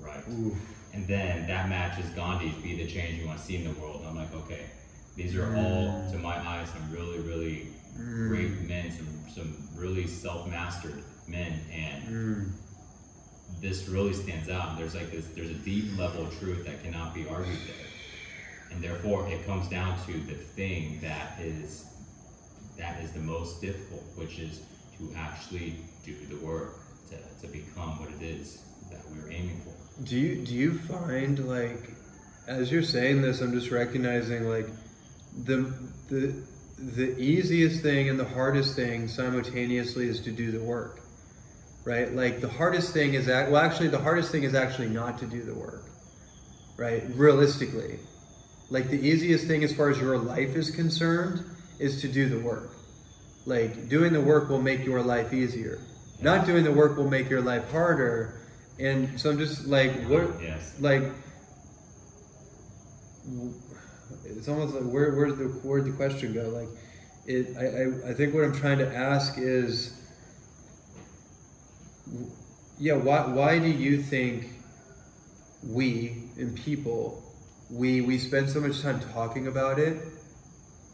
right. 0.00 0.24
And 0.94 1.06
then 1.06 1.46
that 1.48 1.68
matches 1.68 2.08
Gandhi's 2.10 2.54
"Be 2.62 2.76
the 2.76 2.86
change 2.86 3.20
you 3.20 3.26
want 3.26 3.38
to 3.40 3.44
see 3.44 3.56
in 3.56 3.64
the 3.64 3.78
world." 3.80 4.00
And 4.00 4.08
I'm 4.08 4.16
like, 4.16 4.34
okay, 4.34 4.66
these 5.16 5.34
are 5.36 5.54
all, 5.56 6.08
to 6.12 6.18
my 6.18 6.36
eyes, 6.38 6.68
some 6.70 6.90
really, 6.92 7.18
really 7.18 7.66
great 7.96 8.60
men, 8.62 8.92
some 8.92 9.08
some 9.34 9.68
really 9.76 10.06
self-mastered 10.06 11.02
men, 11.26 11.60
and 11.72 12.02
Mm. 12.08 12.52
this 13.60 13.88
really 13.88 14.14
stands 14.14 14.48
out. 14.48 14.78
There's 14.78 14.94
like 14.94 15.10
this, 15.10 15.26
there's 15.34 15.50
a 15.50 15.54
deep 15.54 15.98
level 15.98 16.26
of 16.26 16.38
truth 16.38 16.64
that 16.66 16.82
cannot 16.82 17.14
be 17.14 17.28
argued 17.28 17.58
there, 17.66 17.87
and 18.70 18.82
therefore 18.82 19.28
it 19.28 19.44
comes 19.46 19.68
down 19.68 19.98
to 20.06 20.12
the 20.12 20.34
thing 20.34 21.00
that 21.00 21.38
is 21.40 21.86
that 22.76 23.00
is 23.02 23.12
the 23.12 23.20
most 23.20 23.60
difficult, 23.60 24.04
which 24.14 24.38
is 24.38 24.60
to 24.98 25.12
actually 25.16 25.76
do 26.04 26.14
the 26.30 26.36
work 26.44 26.74
to, 27.10 27.46
to 27.46 27.52
become 27.52 27.98
what 27.98 28.08
it 28.10 28.22
is 28.22 28.62
that 28.90 29.00
we're 29.10 29.30
aiming 29.30 29.60
for. 29.60 30.04
Do 30.04 30.16
you 30.16 30.44
do 30.44 30.54
you 30.54 30.78
find 30.78 31.48
like 31.48 31.94
as 32.48 32.72
you're 32.72 32.82
saying 32.82 33.22
this, 33.22 33.40
I'm 33.40 33.52
just 33.52 33.70
recognizing 33.70 34.48
like 34.48 34.66
the 35.44 35.72
the 36.08 36.34
the 36.78 37.18
easiest 37.18 37.82
thing 37.82 38.08
and 38.08 38.18
the 38.18 38.24
hardest 38.24 38.74
thing 38.74 39.08
simultaneously 39.08 40.08
is 40.08 40.20
to 40.20 40.30
do 40.30 40.50
the 40.50 40.60
work, 40.60 41.00
right? 41.84 42.14
Like 42.14 42.40
the 42.40 42.48
hardest 42.48 42.92
thing 42.92 43.14
is 43.14 43.26
that 43.26 43.50
well, 43.50 43.62
actually, 43.62 43.88
the 43.88 43.98
hardest 43.98 44.32
thing 44.32 44.44
is 44.44 44.54
actually 44.54 44.88
not 44.88 45.18
to 45.18 45.26
do 45.26 45.42
the 45.42 45.54
work, 45.54 45.84
right? 46.76 47.02
Realistically, 47.14 47.98
like 48.70 48.88
the 48.88 49.00
easiest 49.00 49.46
thing 49.46 49.64
as 49.64 49.74
far 49.74 49.90
as 49.90 49.98
your 49.98 50.18
life 50.18 50.54
is 50.54 50.70
concerned 50.70 51.44
is 51.78 52.00
to 52.02 52.08
do 52.08 52.28
the 52.28 52.38
work. 52.38 52.70
Like 53.46 53.88
doing 53.88 54.12
the 54.12 54.20
work 54.20 54.48
will 54.48 54.60
make 54.60 54.84
your 54.84 55.02
life 55.02 55.32
easier. 55.32 55.78
Not 56.20 56.46
doing 56.46 56.64
the 56.64 56.72
work 56.72 56.96
will 56.96 57.08
make 57.08 57.30
your 57.30 57.40
life 57.40 57.70
harder. 57.70 58.40
And 58.78 59.18
so 59.20 59.30
I'm 59.30 59.38
just 59.38 59.66
like, 59.66 59.92
what? 60.08 60.40
Yes. 60.42 60.74
Like, 60.80 61.04
it's 64.24 64.48
almost 64.48 64.74
like 64.74 64.84
where 64.84 65.14
where's 65.14 65.36
the 65.36 65.44
where'd 65.44 65.84
the 65.84 65.92
question 65.92 66.34
go? 66.34 66.48
Like, 66.48 66.68
it. 67.26 67.56
I 67.56 68.08
I, 68.08 68.10
I 68.10 68.14
think 68.14 68.34
what 68.34 68.44
I'm 68.44 68.54
trying 68.54 68.78
to 68.78 68.94
ask 68.94 69.38
is, 69.38 69.94
yeah. 72.78 72.94
Why 72.94 73.26
why 73.26 73.58
do 73.58 73.68
you 73.68 74.02
think 74.02 74.46
we 75.66 76.30
and 76.36 76.56
people 76.56 77.27
we 77.70 78.00
we 78.00 78.18
spend 78.18 78.48
so 78.48 78.60
much 78.60 78.80
time 78.80 79.00
talking 79.12 79.46
about 79.46 79.78
it 79.78 80.00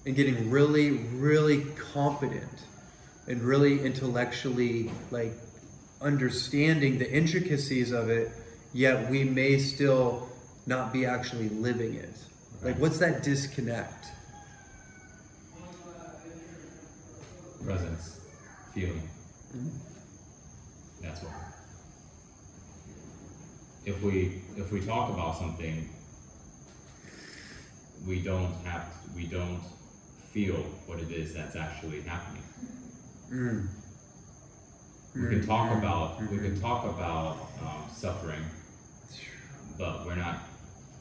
and 0.07 0.17
getting 0.17 0.51
really 0.51 0.91
really 0.91 1.65
competent 1.93 2.65
and 3.27 3.43
really 3.43 3.85
intellectually 3.85 4.91
like 5.11 5.33
understanding 6.03 6.99
the 6.99 7.11
intricacies 7.11 7.93
of 7.93 8.11
it 8.11 8.31
yet 8.73 9.09
we 9.11 9.25
may 9.25 9.59
still 9.59 10.29
not 10.67 10.93
be 10.93 11.07
actually 11.07 11.49
living 11.49 11.95
it 11.95 12.15
like 12.63 12.77
what's 12.79 12.99
that 12.99 13.23
disconnect 13.23 14.07
Presence, 17.65 18.21
feeling. 18.75 19.09
Mm-hmm. 19.57 19.69
That's 21.01 21.23
what. 21.23 21.33
If 23.87 24.03
we 24.03 24.43
if 24.57 24.71
we 24.71 24.83
talk 24.83 25.11
about 25.11 25.39
something, 25.39 25.89
we 28.07 28.21
don't 28.21 28.55
have 28.65 28.85
we 29.15 29.27
don't 29.27 29.63
feel 30.33 30.57
what 30.87 30.99
it 31.01 31.11
is 31.11 31.35
that's 31.35 31.57
actually 31.57 32.03
happening. 32.03 32.43
mm. 33.31 33.69
We 35.19 35.27
can 35.27 35.41
Mm, 35.41 35.47
talk 35.47 35.71
mm, 35.71 35.79
about 35.79 36.29
we 36.31 36.39
mm, 36.39 36.41
can 36.41 36.55
talk 36.61 36.85
about 36.85 37.51
um, 37.61 37.89
suffering, 37.89 38.45
but 39.79 40.05
we're 40.05 40.17
not 40.17 40.39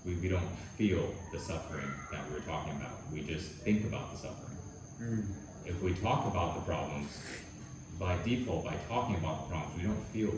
we, 0.05 0.15
we 0.15 0.27
don't 0.27 0.49
feel 0.77 1.13
the 1.31 1.39
suffering 1.39 1.91
that 2.11 2.29
we're 2.29 2.39
talking 2.41 2.73
about. 2.75 2.97
We 3.11 3.21
just 3.21 3.51
think 3.63 3.83
about 3.85 4.11
the 4.11 4.17
suffering. 4.17 4.57
mm, 4.99 5.23
If 5.65 5.81
we 5.81 5.93
talk 5.93 6.25
about 6.25 6.55
the 6.55 6.61
problems, 6.61 7.19
by 7.99 8.17
default, 8.23 8.65
by 8.65 8.75
talking 8.87 9.15
about 9.15 9.39
the 9.43 9.49
problems, 9.49 9.75
we 9.77 9.83
don't 9.83 10.03
feel 10.07 10.33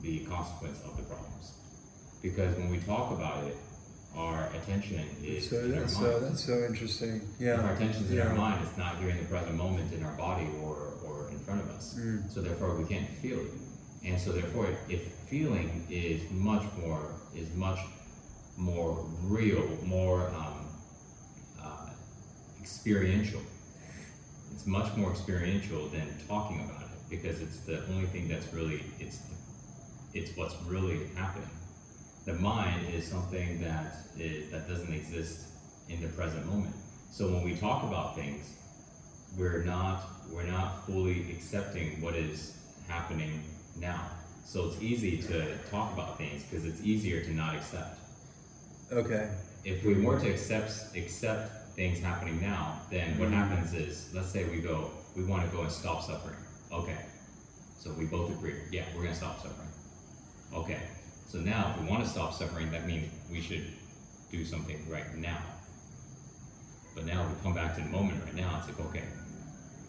the 0.00 0.20
consequence 0.20 0.80
of 0.84 0.96
the 0.96 1.02
problems. 1.02 1.52
Because 2.22 2.56
when 2.56 2.68
we 2.68 2.78
talk 2.78 3.10
about 3.12 3.44
it, 3.44 3.56
our 4.16 4.48
attention 4.54 5.04
is 5.22 5.50
so 5.50 5.58
in 5.58 5.74
our 5.74 5.80
that's 5.80 5.94
mind. 6.00 6.06
so 6.06 6.20
that's 6.20 6.44
so 6.44 6.64
interesting 6.64 7.16
If 7.16 7.40
yeah 7.40 7.60
our 7.60 7.74
attention's 7.74 8.10
in 8.10 8.20
our 8.20 8.34
mind, 8.34 8.64
it's 8.64 8.76
not 8.76 8.96
here 8.98 9.10
in 9.10 9.18
the 9.18 9.24
present 9.24 9.56
moment 9.56 9.92
in 9.92 10.04
our 10.04 10.16
body 10.16 10.46
or, 10.62 10.94
or 11.04 11.30
in 11.30 11.38
front 11.40 11.60
of 11.60 11.70
us. 11.70 11.94
Mm. 11.98 12.30
So 12.32 12.40
therefore 12.40 12.76
we 12.76 12.84
can't 12.84 13.08
feel 13.08 13.40
it. 13.40 13.50
And 14.04 14.20
so 14.20 14.32
therefore 14.32 14.68
if 14.88 15.02
feeling 15.28 15.86
is 15.90 16.20
much 16.30 16.64
more 16.80 17.10
is 17.34 17.52
much 17.54 17.78
more 18.56 19.04
real, 19.22 19.66
more 19.84 20.28
um, 20.28 20.66
uh, 21.60 21.88
experiential. 22.60 23.40
It's 24.52 24.66
much 24.66 24.94
more 24.96 25.10
experiential 25.10 25.88
than 25.88 26.06
talking 26.28 26.60
about 26.64 26.82
it 26.82 26.88
because 27.10 27.40
it's 27.40 27.60
the 27.60 27.84
only 27.88 28.06
thing 28.06 28.28
that's 28.28 28.52
really 28.54 28.84
it's 29.00 29.18
it's 30.12 30.36
what's 30.36 30.54
really 30.66 31.08
happening. 31.16 31.50
The 32.24 32.34
mind 32.34 32.88
is 32.92 33.06
something 33.06 33.60
that 33.62 33.96
is, 34.18 34.50
that 34.50 34.68
doesn't 34.68 34.92
exist 34.92 35.46
in 35.88 36.00
the 36.00 36.08
present 36.08 36.46
moment. 36.46 36.74
So 37.10 37.28
when 37.28 37.42
we 37.44 37.54
talk 37.54 37.84
about 37.84 38.16
things, 38.16 38.54
we're 39.36 39.62
not 39.64 40.10
we're 40.32 40.44
not 40.44 40.86
fully 40.86 41.30
accepting 41.30 42.00
what 42.00 42.14
is 42.14 42.56
happening 42.88 43.42
now. 43.78 44.00
So 44.44 44.66
it's 44.66 44.80
easy 44.82 45.18
to 45.22 45.56
talk 45.70 45.92
about 45.92 46.18
things 46.18 46.42
because 46.44 46.64
it's 46.64 46.82
easier 46.82 47.22
to 47.24 47.30
not 47.32 47.54
accept. 47.56 47.98
okay 48.92 49.30
If 49.64 49.84
we 49.84 49.94
were 49.94 50.18
to 50.20 50.30
accept 50.30 50.96
accept 50.96 51.74
things 51.74 51.98
happening 52.00 52.40
now, 52.40 52.80
then 52.90 53.18
what 53.18 53.28
mm-hmm. 53.28 53.38
happens 53.38 53.74
is, 53.74 54.10
let's 54.14 54.30
say 54.30 54.44
we 54.44 54.60
go, 54.60 54.90
we 55.16 55.24
want 55.24 55.48
to 55.48 55.56
go 55.56 55.62
and 55.62 55.72
stop 55.72 56.02
suffering. 56.02 56.36
Okay, 56.72 56.98
so 57.78 57.90
we 57.92 58.04
both 58.04 58.30
agree, 58.30 58.54
yeah, 58.70 58.84
we're 58.94 59.02
gonna 59.02 59.14
stop 59.14 59.42
suffering. 59.42 59.68
Okay, 60.54 60.80
so 61.34 61.40
now 61.40 61.74
if 61.74 61.82
we 61.82 61.88
want 61.90 62.04
to 62.04 62.08
stop 62.08 62.32
suffering, 62.32 62.70
that 62.70 62.86
means 62.86 63.10
we 63.30 63.40
should 63.40 63.64
do 64.30 64.44
something 64.44 64.78
right 64.88 65.16
now. 65.16 65.38
But 66.94 67.06
now 67.06 67.26
we 67.26 67.34
come 67.42 67.54
back 67.54 67.74
to 67.76 67.80
the 67.82 67.88
moment 67.88 68.22
right 68.24 68.34
now. 68.36 68.56
It's 68.58 68.68
like 68.68 68.78
okay, 68.88 69.02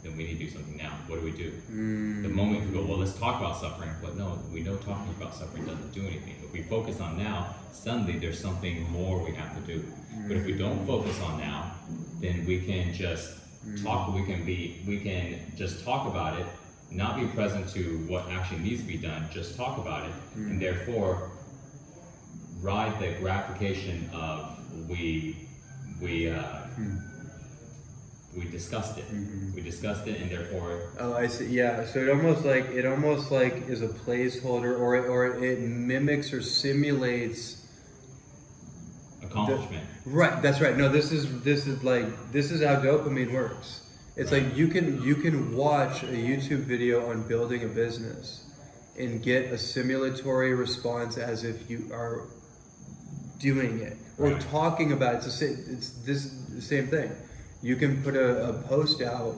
then 0.04 0.18
we 0.18 0.24
need 0.24 0.39
to 0.39 0.46
do 0.46 0.50
something 0.50 0.76
now. 0.76 0.93
What 1.08 1.20
do 1.20 1.26
we 1.26 1.32
do? 1.32 1.52
mm, 1.72 2.24
The 2.24 2.30
moment 2.30 2.66
we 2.66 2.74
go, 2.74 2.84
well, 2.84 2.98
let's 2.98 3.14
talk 3.14 3.39
about 3.39 3.58
suffering. 3.58 3.91
But 4.02 4.18
no, 4.18 4.39
we 4.52 4.62
know 4.64 4.76
talking 4.78 5.14
about 5.20 5.36
suffering 5.36 5.66
doesn't 5.66 5.93
do 5.93 6.02
anything. 6.02 6.36
If 6.43 6.52
we 6.52 6.64
focus 6.64 7.00
on 7.00 7.18
now, 7.18 7.54
suddenly 7.72 8.18
there's 8.18 8.39
something 8.39 8.89
more 8.91 9.24
we 9.24 9.34
have 9.36 9.54
to 9.56 9.62
do. 9.74 9.86
But 10.28 10.38
if 10.38 10.46
we 10.46 10.54
don't 10.54 10.86
focus 10.88 11.22
on 11.22 11.39
now, 11.39 11.74
then 12.22 12.46
we 12.48 12.60
can 12.62 12.91
just 12.93 13.38
talk. 13.84 14.16
We 14.16 14.24
can 14.26 14.46
be. 14.46 14.82
We 14.88 15.00
can 15.00 15.26
just 15.56 15.84
talk 15.86 16.08
about 16.08 16.39
it, 16.39 16.48
not 16.89 17.20
be 17.20 17.28
present 17.28 17.70
to 17.74 17.82
what 18.08 18.28
actually 18.30 18.60
needs 18.60 18.82
to 18.82 18.88
be 18.88 18.98
done. 18.98 19.28
Just 19.32 19.56
talk 19.56 19.78
about 19.78 20.06
it, 20.10 20.14
and 20.36 20.60
therefore 20.60 21.30
ride 22.66 22.99
the 22.99 23.11
gratification 23.22 24.09
of 24.13 24.36
we 24.89 25.38
we 26.01 26.30
uh, 26.30 26.61
we 28.36 28.45
discussed 28.45 28.97
it. 28.97 29.05
We 29.55 29.61
discussed 29.61 30.07
it, 30.07 30.20
and 30.22 30.30
therefore 30.30 30.91
Oh, 30.99 31.13
I 31.13 31.28
see. 31.28 31.45
Yeah. 31.47 31.86
So 31.86 31.99
it 31.99 32.09
almost 32.09 32.43
like 32.43 32.66
it 32.80 32.86
almost 32.86 33.32
like 33.32 33.70
is 33.70 33.82
a 33.82 33.88
placeholder, 33.88 34.78
or 34.80 34.95
it, 34.97 35.05
or 35.07 35.22
it 35.43 35.59
mimics 35.61 36.34
or 36.34 36.41
simulates. 36.41 37.61
accomplishment. 39.24 39.86
Right. 40.05 40.41
That's 40.41 40.59
right. 40.61 40.76
No, 40.78 40.89
this 40.89 41.11
is 41.11 41.41
this 41.43 41.68
is 41.68 41.84
like 41.84 42.07
this 42.32 42.51
is 42.51 42.63
how 42.63 42.76
dopamine 42.82 43.32
works. 43.34 43.82
It's 44.16 44.32
Right. 44.32 44.43
like 44.43 44.55
you 44.55 44.68
can 44.68 45.01
you 45.03 45.16
can 45.16 45.55
watch 45.55 46.03
a 46.03 46.07
YouTube 46.30 46.63
video 46.74 47.09
on 47.09 47.28
building 47.28 47.63
a 47.63 47.68
business 47.84 48.43
and 48.97 49.22
get 49.22 49.51
a 49.51 49.57
simulatory 49.57 50.53
response 50.53 51.18
as 51.18 51.43
if 51.43 51.70
you 51.70 51.80
are 51.91 52.28
doing 53.40 53.80
it 53.82 53.98
or 54.18 54.30
Right. 54.30 54.42
talking 54.42 54.92
about 54.92 55.16
it. 55.16 55.18
It's 55.18 55.26
the 55.26 55.32
same, 55.32 55.66
it's 55.70 55.90
this 56.06 56.32
the 56.54 56.62
same 56.62 56.88
thing. 56.88 57.12
You 57.62 57.76
can 57.76 58.02
put 58.04 58.16
a, 58.16 58.50
a 58.50 58.54
post 58.54 59.02
out 59.02 59.36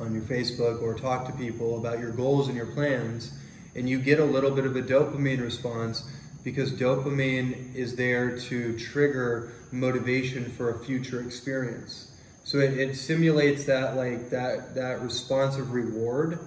on 0.00 0.14
your 0.14 0.22
Facebook 0.22 0.82
or 0.82 0.94
talk 0.94 1.26
to 1.26 1.32
people 1.32 1.78
about 1.78 1.98
your 2.00 2.10
goals 2.10 2.48
and 2.48 2.56
your 2.56 2.66
plans, 2.66 3.32
and 3.74 3.88
you 3.88 3.98
get 4.00 4.18
a 4.18 4.24
little 4.24 4.50
bit 4.50 4.64
of 4.64 4.74
a 4.76 4.82
dopamine 4.82 5.40
response 5.42 6.08
because 6.42 6.72
dopamine 6.72 7.74
is 7.74 7.96
there 7.96 8.38
to 8.38 8.78
trigger 8.78 9.52
motivation 9.72 10.44
for 10.50 10.70
a 10.70 10.78
future 10.84 11.20
experience. 11.20 12.10
So 12.44 12.58
it, 12.58 12.78
it 12.78 12.96
simulates 12.96 13.64
that 13.66 13.96
like 13.96 14.30
that 14.30 14.74
that 14.74 15.02
response 15.02 15.56
of 15.56 15.72
reward 15.72 16.38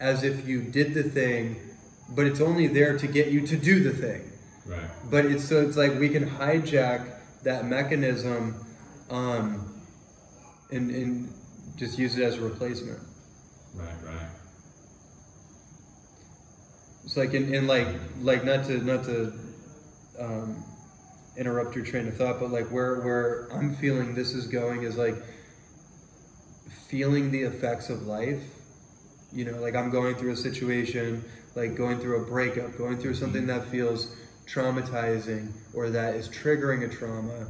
as 0.00 0.22
if 0.22 0.46
you 0.46 0.62
did 0.62 0.94
the 0.94 1.02
thing, 1.04 1.56
but 2.10 2.26
it's 2.26 2.40
only 2.40 2.66
there 2.66 2.98
to 2.98 3.06
get 3.06 3.28
you 3.28 3.46
to 3.46 3.56
do 3.56 3.82
the 3.82 3.90
thing. 3.92 4.31
Right. 4.66 4.88
But 5.10 5.26
it's 5.26 5.44
so 5.44 5.60
it's 5.60 5.76
like 5.76 5.98
we 5.98 6.08
can 6.08 6.28
hijack 6.28 7.06
that 7.42 7.66
mechanism 7.66 8.64
um, 9.10 9.82
and, 10.70 10.90
and 10.90 11.34
just 11.76 11.98
use 11.98 12.16
it 12.16 12.22
as 12.22 12.38
a 12.38 12.40
replacement. 12.40 13.00
Right. 13.74 13.94
Right. 14.04 14.28
It's 17.04 17.16
like 17.16 17.34
in, 17.34 17.52
in 17.52 17.66
like 17.66 17.88
like 18.20 18.44
not 18.44 18.64
to 18.66 18.78
not 18.78 19.04
to 19.04 19.32
um, 20.18 20.64
interrupt 21.36 21.74
your 21.74 21.84
train 21.84 22.06
of 22.06 22.16
thought, 22.16 22.38
but 22.38 22.50
like 22.50 22.66
where 22.70 23.00
where 23.00 23.48
I'm 23.52 23.74
feeling 23.74 24.14
this 24.14 24.32
is 24.34 24.46
going 24.46 24.84
is 24.84 24.96
like 24.96 25.16
feeling 26.88 27.30
the 27.30 27.42
effects 27.42 27.90
of 27.90 28.02
life. 28.02 28.42
You 29.32 29.46
know, 29.46 29.58
like 29.60 29.74
I'm 29.74 29.90
going 29.90 30.14
through 30.14 30.32
a 30.32 30.36
situation, 30.36 31.24
like 31.56 31.74
going 31.74 31.98
through 31.98 32.22
a 32.22 32.26
breakup, 32.26 32.76
going 32.76 32.98
through 32.98 33.14
something 33.14 33.46
that 33.46 33.66
feels 33.66 34.14
traumatizing 34.52 35.52
or 35.74 35.90
that 35.90 36.14
is 36.14 36.28
triggering 36.28 36.84
a 36.84 36.88
trauma. 36.88 37.46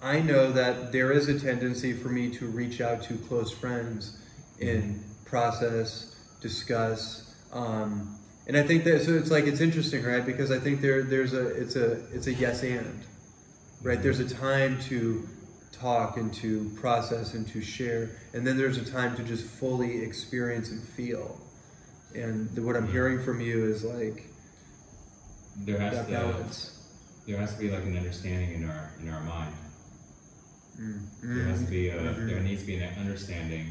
I 0.00 0.20
know 0.20 0.52
that 0.52 0.92
there 0.92 1.12
is 1.12 1.28
a 1.28 1.38
tendency 1.38 1.92
for 1.92 2.08
me 2.08 2.30
to 2.36 2.46
reach 2.46 2.80
out 2.80 3.02
to 3.04 3.14
close 3.14 3.50
friends 3.50 4.16
and 4.60 5.04
process, 5.24 6.14
discuss, 6.40 7.34
um, 7.52 8.18
and 8.46 8.56
I 8.56 8.62
think 8.62 8.84
that 8.84 9.02
so 9.02 9.12
it's 9.12 9.30
like 9.30 9.44
it's 9.44 9.60
interesting, 9.60 10.04
right? 10.04 10.24
Because 10.24 10.50
I 10.50 10.58
think 10.58 10.80
there 10.80 11.02
there's 11.02 11.34
a 11.34 11.48
it's 11.48 11.76
a 11.76 11.92
it's 12.14 12.26
a 12.26 12.32
yes 12.32 12.62
and, 12.62 13.04
right? 13.82 14.02
There's 14.02 14.20
a 14.20 14.28
time 14.28 14.80
to 14.82 15.28
talk 15.70 16.16
and 16.16 16.32
to 16.34 16.70
process 16.80 17.34
and 17.34 17.46
to 17.48 17.60
share, 17.60 18.10
and 18.32 18.46
then 18.46 18.56
there's 18.56 18.78
a 18.78 18.90
time 18.90 19.14
to 19.16 19.22
just 19.22 19.44
fully 19.44 20.02
experience 20.02 20.70
and 20.70 20.82
feel. 20.82 21.38
And 22.14 22.48
the, 22.50 22.62
what 22.62 22.74
I'm 22.74 22.90
hearing 22.90 23.22
from 23.22 23.42
you 23.42 23.66
is 23.66 23.84
like 23.84 24.27
There 25.58 25.78
has 25.78 25.94
that 25.94 26.06
to 26.06 26.12
balance. 26.12 26.78
there 27.26 27.38
has 27.38 27.54
to 27.54 27.60
be 27.60 27.70
like 27.70 27.84
an 27.84 27.96
understanding 27.96 28.54
in 28.54 28.68
our 28.68 28.92
in 29.00 29.08
our 29.08 29.20
mind 29.20 29.54
mm-hmm. 30.80 31.36
There 31.36 31.46
has 31.46 31.64
to 31.64 31.70
be 31.70 31.88
a, 31.88 31.94
mm-hmm. 31.94 32.26
there 32.26 32.40
needs 32.40 32.62
to 32.62 32.66
be 32.66 32.76
an 32.76 32.98
understanding. 32.98 33.66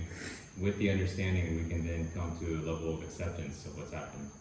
With 0.60 0.78
the 0.80 0.90
understanding, 0.90 1.56
we 1.56 1.70
can 1.70 1.86
then 1.86 2.10
come 2.16 2.38
to 2.40 2.46
a 2.56 2.62
level 2.66 2.96
of 2.96 3.04
acceptance 3.04 3.66
of 3.68 3.78
what's 3.78 3.94
happened. 3.94 4.32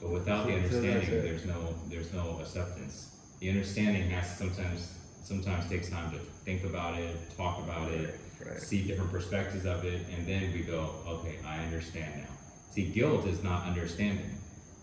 But 0.00 0.10
without 0.10 0.46
the 0.46 0.52
So 0.52 0.60
that's 0.60 0.74
understanding, 0.74 1.22
there's 1.22 1.44
no 1.44 1.74
there's 1.88 2.12
no 2.12 2.38
acceptance. 2.40 3.16
The 3.40 3.50
understanding 3.50 4.10
has 4.10 4.30
to 4.30 4.36
sometimes 4.44 4.94
sometimes 5.22 5.68
takes 5.68 5.90
time 5.90 6.12
to 6.12 6.18
think 6.44 6.64
about 6.64 6.98
it, 6.98 7.16
talk 7.36 7.58
about 7.62 7.90
it, 7.90 8.18
Right. 8.44 8.60
see 8.60 8.82
different 8.86 9.10
perspectives 9.10 9.66
of 9.66 9.84
it, 9.84 10.06
and 10.16 10.26
then 10.26 10.52
we 10.52 10.60
go, 10.60 10.94
okay, 11.06 11.36
I 11.46 11.58
understand 11.64 12.22
now. 12.22 12.30
See, 12.70 12.86
guilt 12.86 13.26
is 13.26 13.42
not 13.42 13.66
understanding. 13.66 14.38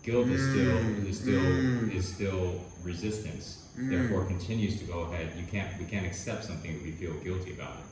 Guilt 0.08 0.28
is 0.28 0.40
still 0.50 0.76
is 1.10 1.18
still 1.18 1.42
Mm. 1.42 1.94
is 1.94 2.08
still 2.14 2.64
resistance. 2.82 3.46
Therefore, 3.76 4.24
continues 4.24 4.78
to 4.80 4.84
go 4.86 5.00
ahead. 5.00 5.26
You 5.38 5.46
can't 5.52 5.70
we 5.78 5.84
can't 5.84 6.06
accept 6.06 6.44
something 6.44 6.72
that 6.72 6.82
we 6.82 6.92
feel 6.92 7.12
guilty 7.26 7.52
about 7.52 7.74
it. 7.82 7.86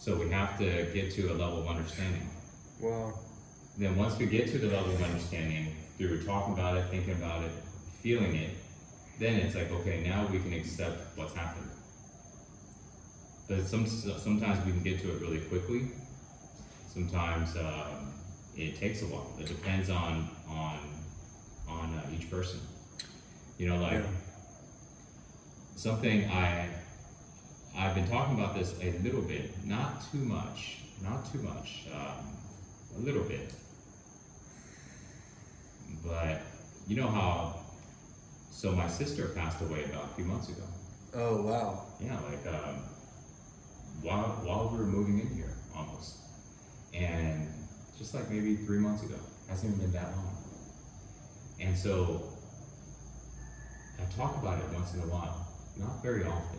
So 0.00 0.16
we 0.16 0.28
have 0.30 0.58
to 0.58 0.66
get 0.92 1.12
to 1.16 1.22
a 1.32 1.34
level 1.42 1.58
of 1.62 1.68
understanding. 1.68 2.26
Wow. 2.80 3.12
Then 3.78 3.96
once 3.96 4.18
we 4.18 4.26
get 4.26 4.50
to 4.52 4.58
the 4.58 4.66
level 4.66 4.92
of 4.96 5.00
understanding 5.00 5.76
through 5.96 6.24
talking 6.24 6.54
about 6.54 6.76
it, 6.76 6.84
thinking 6.90 7.14
about 7.14 7.44
it, 7.44 7.52
feeling 8.02 8.34
it, 8.34 8.50
then 9.20 9.34
it's 9.36 9.54
like 9.54 9.70
okay, 9.70 10.02
now 10.02 10.26
we 10.26 10.40
can 10.40 10.52
accept 10.52 11.16
what's 11.16 11.34
happened. 11.34 11.70
But 13.48 13.64
some 13.72 13.86
sometimes 13.86 14.58
we 14.66 14.72
can 14.72 14.82
get 14.82 15.00
to 15.02 15.08
it 15.14 15.20
really 15.20 15.42
quickly. 15.52 15.82
Sometimes 16.92 17.56
um, 17.56 18.12
it 18.56 18.74
takes 18.76 19.02
a 19.02 19.06
while. 19.06 19.30
It 19.38 19.46
depends 19.46 19.88
on 19.88 20.28
on 20.48 20.78
on 21.80 21.94
uh, 21.94 22.10
each 22.14 22.30
person. 22.30 22.60
You 23.58 23.68
know, 23.68 23.76
like 23.80 23.92
Yeah. 23.94 24.06
something 25.76 26.24
I 26.30 26.68
I've 27.76 27.94
been 27.94 28.08
talking 28.08 28.34
about 28.38 28.54
this 28.56 28.74
a 28.82 28.98
little 28.98 29.22
bit, 29.22 29.64
not 29.64 30.02
too 30.10 30.18
much, 30.18 30.78
not 31.02 31.30
too 31.32 31.38
much, 31.38 31.86
um, 31.94 32.36
a 32.96 33.00
little 33.00 33.22
bit. 33.22 33.52
But 36.04 36.42
you 36.86 36.96
know 36.96 37.08
how? 37.08 37.56
So 38.50 38.72
my 38.72 38.88
sister 38.88 39.28
passed 39.28 39.60
away 39.62 39.84
about 39.84 40.04
a 40.04 40.14
few 40.16 40.24
months 40.24 40.48
ago. 40.48 40.62
Oh 41.14 41.42
wow. 41.42 41.84
Yeah, 42.00 42.18
like 42.20 42.46
um, 42.46 42.76
while 44.02 44.28
while 44.44 44.68
we 44.72 44.78
were 44.78 44.84
moving 44.84 45.20
in 45.20 45.28
here, 45.34 45.54
almost, 45.76 46.16
and 46.94 47.48
just 47.98 48.14
like 48.14 48.28
maybe 48.30 48.56
three 48.56 48.78
months 48.78 49.02
ago. 49.04 49.16
Hasn't 49.48 49.74
even 49.74 49.86
been 49.86 49.92
that 50.00 50.10
long. 50.16 50.36
And 51.60 51.76
so 51.76 52.22
I 54.00 54.04
talk 54.16 54.36
about 54.42 54.58
it 54.58 54.64
once 54.72 54.94
in 54.94 55.00
a 55.00 55.06
while, 55.06 55.46
not 55.76 56.02
very 56.02 56.24
often, 56.24 56.58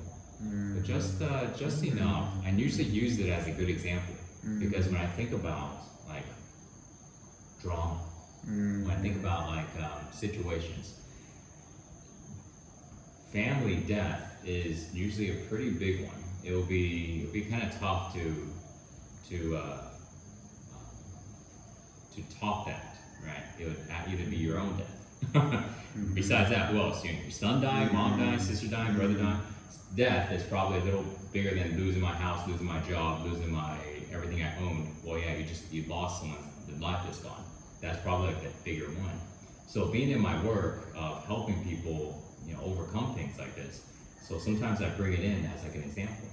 but 0.75 0.83
just 0.83 1.21
uh, 1.21 1.47
just 1.57 1.83
enough. 1.83 2.33
And 2.45 2.59
usually 2.59 2.85
use 2.85 3.19
it 3.19 3.29
as 3.29 3.47
a 3.47 3.51
good 3.51 3.69
example. 3.69 4.15
Because 4.59 4.87
when 4.87 4.99
I 5.01 5.05
think 5.07 5.31
about 5.33 5.71
like 6.07 6.25
drama, 7.61 7.99
when 8.85 8.89
I 8.91 8.95
think 9.01 9.17
about 9.17 9.47
like 9.49 9.69
um, 9.83 10.01
situations, 10.11 10.93
family 13.31 13.77
death 13.87 14.37
is 14.45 14.93
usually 14.93 15.31
a 15.31 15.35
pretty 15.45 15.69
big 15.71 16.05
one. 16.05 16.15
It'll 16.43 16.63
be 16.63 17.21
it'll 17.21 17.33
be 17.33 17.41
kind 17.41 17.63
of 17.63 17.79
tough 17.79 18.13
to 18.15 18.49
to 19.29 19.57
uh, 19.57 19.81
to 22.15 22.39
top 22.39 22.65
that, 22.67 22.90
right? 23.25 23.43
It 23.59 23.65
would 23.65 23.77
either 24.07 24.29
be 24.29 24.37
your 24.37 24.59
own 24.59 24.77
death. 24.77 24.97
Besides 26.13 26.49
that, 26.49 26.69
who 26.69 26.79
else? 26.79 27.03
Your, 27.03 27.13
your 27.13 27.31
son 27.31 27.61
dying, 27.61 27.93
mom 27.93 28.17
dying, 28.17 28.31
mm-hmm. 28.31 28.39
sister 28.39 28.67
dying, 28.67 28.95
brother 28.95 29.13
dying. 29.13 29.41
Death 29.95 30.31
is 30.31 30.43
probably 30.43 30.79
a 30.79 30.83
little 30.83 31.05
bigger 31.33 31.53
than 31.53 31.77
losing 31.77 32.01
my 32.01 32.13
house, 32.13 32.47
losing 32.47 32.65
my 32.65 32.79
job, 32.81 33.25
losing 33.25 33.51
my 33.51 33.77
everything 34.13 34.43
I 34.43 34.57
owned. 34.59 34.95
Well, 35.03 35.17
yeah, 35.17 35.35
you 35.35 35.43
just 35.43 35.71
you 35.71 35.83
lost 35.83 36.21
someone, 36.21 36.39
the 36.67 36.81
life 36.83 37.09
is 37.09 37.17
gone. 37.17 37.43
That's 37.81 37.99
probably 38.01 38.27
like 38.27 38.41
the 38.41 38.49
bigger 38.63 38.85
one. 38.85 39.19
So 39.67 39.87
being 39.87 40.11
in 40.11 40.21
my 40.21 40.41
work 40.45 40.89
of 40.95 41.25
helping 41.25 41.63
people, 41.63 42.23
you 42.45 42.53
know, 42.53 42.61
overcome 42.63 43.15
things 43.15 43.37
like 43.39 43.55
this. 43.55 43.81
So 44.21 44.37
sometimes 44.37 44.81
I 44.81 44.89
bring 44.89 45.13
it 45.13 45.21
in 45.21 45.45
as 45.45 45.63
like 45.63 45.75
an 45.75 45.83
example. 45.83 46.27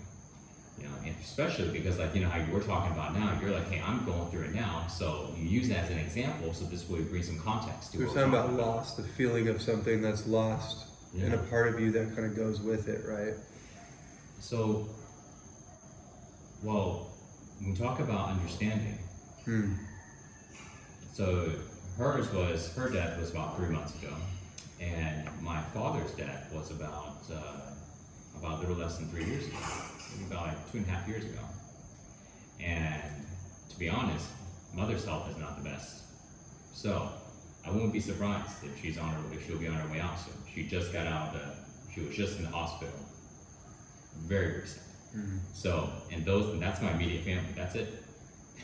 You 0.81 0.85
know, 0.89 0.95
and 1.05 1.14
especially 1.22 1.70
because 1.70 1.99
like 1.99 2.14
you 2.14 2.22
know 2.22 2.29
how 2.29 2.39
you 2.45 2.53
were 2.53 2.61
talking 2.61 2.93
about 2.93 3.14
now, 3.14 3.37
you're 3.41 3.51
like, 3.51 3.68
hey, 3.70 3.83
I'm 3.85 4.05
going 4.05 4.31
through 4.31 4.43
it 4.43 4.55
now, 4.55 4.87
so 4.89 5.35
you 5.37 5.45
use 5.49 5.68
that 5.70 5.85
as 5.85 5.91
an 5.91 5.99
example, 5.99 6.53
so 6.55 6.64
this 6.66 6.89
way 6.89 7.01
bring 7.03 7.22
some 7.22 7.39
context 7.39 7.93
to 7.93 7.99
We're 7.99 8.07
talking 8.07 8.33
we're 8.33 8.39
about 8.39 8.53
loss, 8.53 8.95
the 8.95 9.03
feeling 9.03 9.49
of 9.49 9.61
something 9.61 10.01
that's 10.03 10.26
lost, 10.26 10.87
and 11.20 11.35
a 11.35 11.39
part 11.39 11.68
of 11.68 11.81
you 11.81 11.91
that 11.93 12.14
kind 12.14 12.26
of 12.26 12.37
goes 12.37 12.61
with 12.61 12.89
it, 12.89 13.05
right? 13.09 13.35
So, 14.41 14.89
well, 16.62 17.11
when 17.61 17.72
we 17.72 17.76
talk 17.76 18.01
about 18.01 18.31
understanding, 18.31 18.99
Hmm. 19.45 19.72
so 21.12 21.51
hers 21.97 22.31
was 22.33 22.72
her 22.74 22.89
death 22.91 23.18
was 23.18 23.31
about 23.31 23.57
three 23.57 23.68
months 23.68 23.95
ago, 24.03 24.14
and 24.81 25.29
my 25.43 25.61
father's 25.74 26.11
death 26.12 26.53
was 26.53 26.70
about 26.70 27.16
uh, 27.33 27.72
about 28.39 28.59
a 28.59 28.61
little 28.61 28.76
less 28.76 28.99
than 28.99 29.09
three 29.09 29.24
years 29.24 29.47
ago, 29.47 29.57
about 30.26 30.48
like 30.48 30.72
two 30.72 30.78
and 30.78 30.86
a 30.86 30.90
half 30.90 31.09
years 31.09 31.24
ago. 31.24 31.40
And 32.61 33.02
to 33.70 33.78
be 33.78 33.88
honest, 33.88 34.26
mother's 34.74 35.04
health 35.04 35.30
is 35.30 35.36
not 35.38 35.62
the 35.62 35.68
best. 35.68 36.02
So 36.72 37.11
I 37.66 37.70
wouldn't 37.70 37.92
be 37.92 38.00
surprised 38.00 38.64
if 38.64 38.80
she's 38.80 38.98
on 38.98 39.11
her 39.11 39.34
if 39.34 39.46
she'll 39.46 39.59
be 39.59 39.68
on 39.68 39.74
her 39.74 39.92
way 39.92 40.00
out 40.00 40.18
soon. 40.18 40.34
She 40.52 40.64
just 40.64 40.92
got 40.92 41.06
out 41.06 41.34
of 41.34 41.40
the 41.40 41.92
she 41.92 42.00
was 42.00 42.16
just 42.16 42.38
in 42.38 42.44
the 42.44 42.50
hospital. 42.50 42.94
Very 44.20 44.52
very 44.52 44.66
sick. 44.66 44.82
Mm-hmm. 45.16 45.38
So 45.54 45.90
and 46.12 46.24
those 46.24 46.52
and 46.52 46.62
that's 46.62 46.80
my 46.80 46.92
immediate 46.92 47.24
family. 47.24 47.52
That's 47.56 47.74
it. 47.74 48.02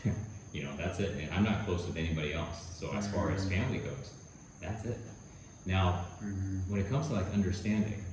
you 0.53 0.63
know, 0.63 0.71
that's 0.77 1.01
it. 1.01 1.13
And 1.13 1.33
I'm 1.35 1.45
not 1.45 1.65
close 1.65 1.87
with 1.87 1.97
anybody 1.97 2.33
else. 2.33 2.77
So 2.79 2.93
as 2.95 3.09
far 3.13 3.31
as 3.33 3.45
mm-hmm. 3.45 3.61
family 3.61 3.79
goes, 3.79 4.13
that's 4.61 4.85
it. 4.85 4.99
Now, 5.67 6.07
mm-hmm. 6.23 6.71
when 6.71 6.81
it 6.81 6.89
comes 6.89 7.09
to 7.09 7.15
like 7.15 7.27
understanding, 7.33 8.05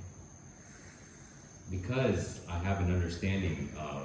because 1.71 2.41
I 2.49 2.57
have 2.59 2.79
an 2.81 2.93
understanding 2.93 3.69
of, 3.79 4.03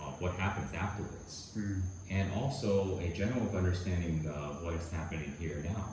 of 0.00 0.20
what 0.22 0.32
happens 0.34 0.72
afterwards, 0.74 1.50
Hmm. 1.54 1.80
and 2.10 2.32
also 2.32 2.98
a 3.00 3.08
general 3.08 3.46
understanding 3.56 4.26
of 4.28 4.62
what 4.62 4.74
is 4.74 4.90
happening 4.92 5.32
here 5.40 5.62
now, 5.64 5.84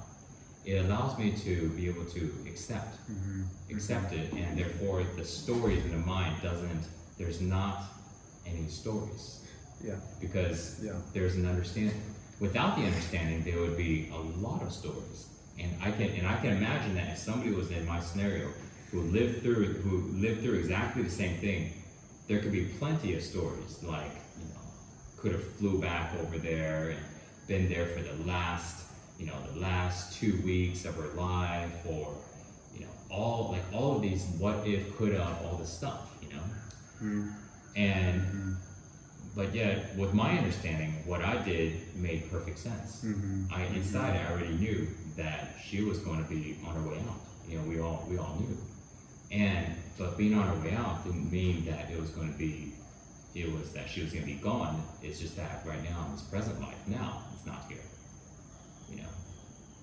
it 0.66 0.76
allows 0.86 1.18
me 1.18 1.32
to 1.46 1.70
be 1.70 1.88
able 1.88 2.06
to 2.06 2.32
accept, 2.48 2.96
accept 3.72 4.14
it, 4.14 4.32
and 4.34 4.58
therefore 4.58 5.04
the 5.18 5.26
stories 5.26 5.84
in 5.86 5.92
the 5.92 5.98
mind 6.16 6.42
doesn't. 6.42 6.84
There's 7.18 7.42
not 7.42 7.84
any 8.46 8.68
stories 8.68 9.40
Yeah. 9.84 9.96
because 10.22 10.80
Yeah. 10.84 10.94
there's 11.14 11.36
an 11.36 11.46
understanding. 11.46 12.00
Without 12.40 12.78
the 12.78 12.84
understanding, 12.84 13.44
there 13.44 13.60
would 13.60 13.78
be 13.78 14.10
a 14.14 14.18
lot 14.46 14.62
of 14.62 14.72
stories, 14.72 15.28
and 15.60 15.72
I 15.82 15.92
can 15.92 16.10
and 16.20 16.28
I 16.28 16.36
can 16.42 16.52
imagine 16.58 16.94
that 16.96 17.08
if 17.14 17.18
somebody 17.20 17.52
was 17.52 17.70
in 17.72 17.86
my 17.86 18.00
scenario 18.02 18.48
who 18.94 19.02
lived 19.02 19.42
through 19.42 19.74
who 19.82 19.98
lived 20.22 20.44
through 20.44 20.54
exactly 20.54 21.02
the 21.02 21.10
same 21.10 21.36
thing, 21.40 21.74
there 22.28 22.40
could 22.40 22.52
be 22.52 22.66
plenty 22.80 23.16
of 23.16 23.24
stories 23.24 23.82
like 23.82 24.14
you 24.40 24.46
know 24.54 24.62
could 25.18 25.32
have 25.32 25.44
flew 25.56 25.82
back 25.82 26.14
over 26.22 26.38
there 26.38 26.92
and 26.92 27.00
been 27.48 27.68
there 27.68 27.88
for 27.88 28.04
the 28.04 28.14
last 28.24 28.86
you 29.18 29.26
know 29.26 29.34
the 29.52 29.60
last 29.60 30.20
two 30.20 30.40
weeks 30.46 30.86
of 30.86 30.96
her 30.96 31.08
life 31.16 31.74
or 31.88 32.16
you 32.76 32.82
know 32.82 32.92
all 33.10 33.50
like 33.52 33.64
all 33.74 33.96
of 33.96 34.04
these 34.04 34.26
what 34.38 34.66
if 34.66 34.96
could 34.96 35.14
have 35.14 35.42
all 35.44 35.58
this 35.58 35.74
stuff 35.74 36.16
you 36.22 36.30
know? 36.30 36.44
Hmm. 37.00 37.30
And 37.76 38.22
hmm. 38.22 38.54
but 39.36 39.56
yet 39.56 39.98
with 39.98 40.14
my 40.14 40.38
understanding 40.38 41.02
what 41.08 41.22
i 41.24 41.36
did 41.42 41.96
made 41.96 42.30
perfect 42.30 42.60
sense. 42.60 43.04
Mm-hmm. 43.04 43.52
I 43.52 43.64
inside 43.76 44.22
i 44.22 44.32
already 44.32 44.54
knew 44.54 44.88
that 45.18 45.56
she 45.66 45.82
was 45.82 45.98
going 45.98 46.24
to 46.24 46.30
be 46.30 46.58
on 46.68 46.76
her 46.76 46.88
way 46.88 47.00
out. 47.10 47.22
You 47.50 47.58
know 47.58 47.64
we 47.68 47.80
all 47.80 48.06
we 48.08 48.20
all 48.20 48.38
knew 48.40 48.56
and 49.32 49.76
but 49.98 50.18
being 50.18 50.34
on 50.34 50.48
her 50.48 50.64
way 50.68 50.74
out 50.76 51.04
didn't 51.04 51.32
mean 51.32 51.66
that 51.66 51.90
it 51.92 52.00
was 52.00 52.10
going 52.12 52.32
to 52.32 52.38
be 52.38 52.74
it 53.36 53.52
was 53.52 53.72
that 53.74 53.90
she 53.90 54.02
was 54.02 54.12
going 54.12 54.24
to 54.26 54.32
be 54.32 54.38
gone 54.40 54.82
it's 55.02 55.20
just 55.20 55.36
that 55.36 55.64
right 55.66 55.84
now 55.84 56.06
in 56.08 56.12
this 56.14 56.22
present 56.24 56.60
life 56.62 56.78
now 56.88 57.22
it's 57.34 57.46
not 57.46 57.64
here 57.68 57.78
you 58.90 58.98
know 58.98 59.10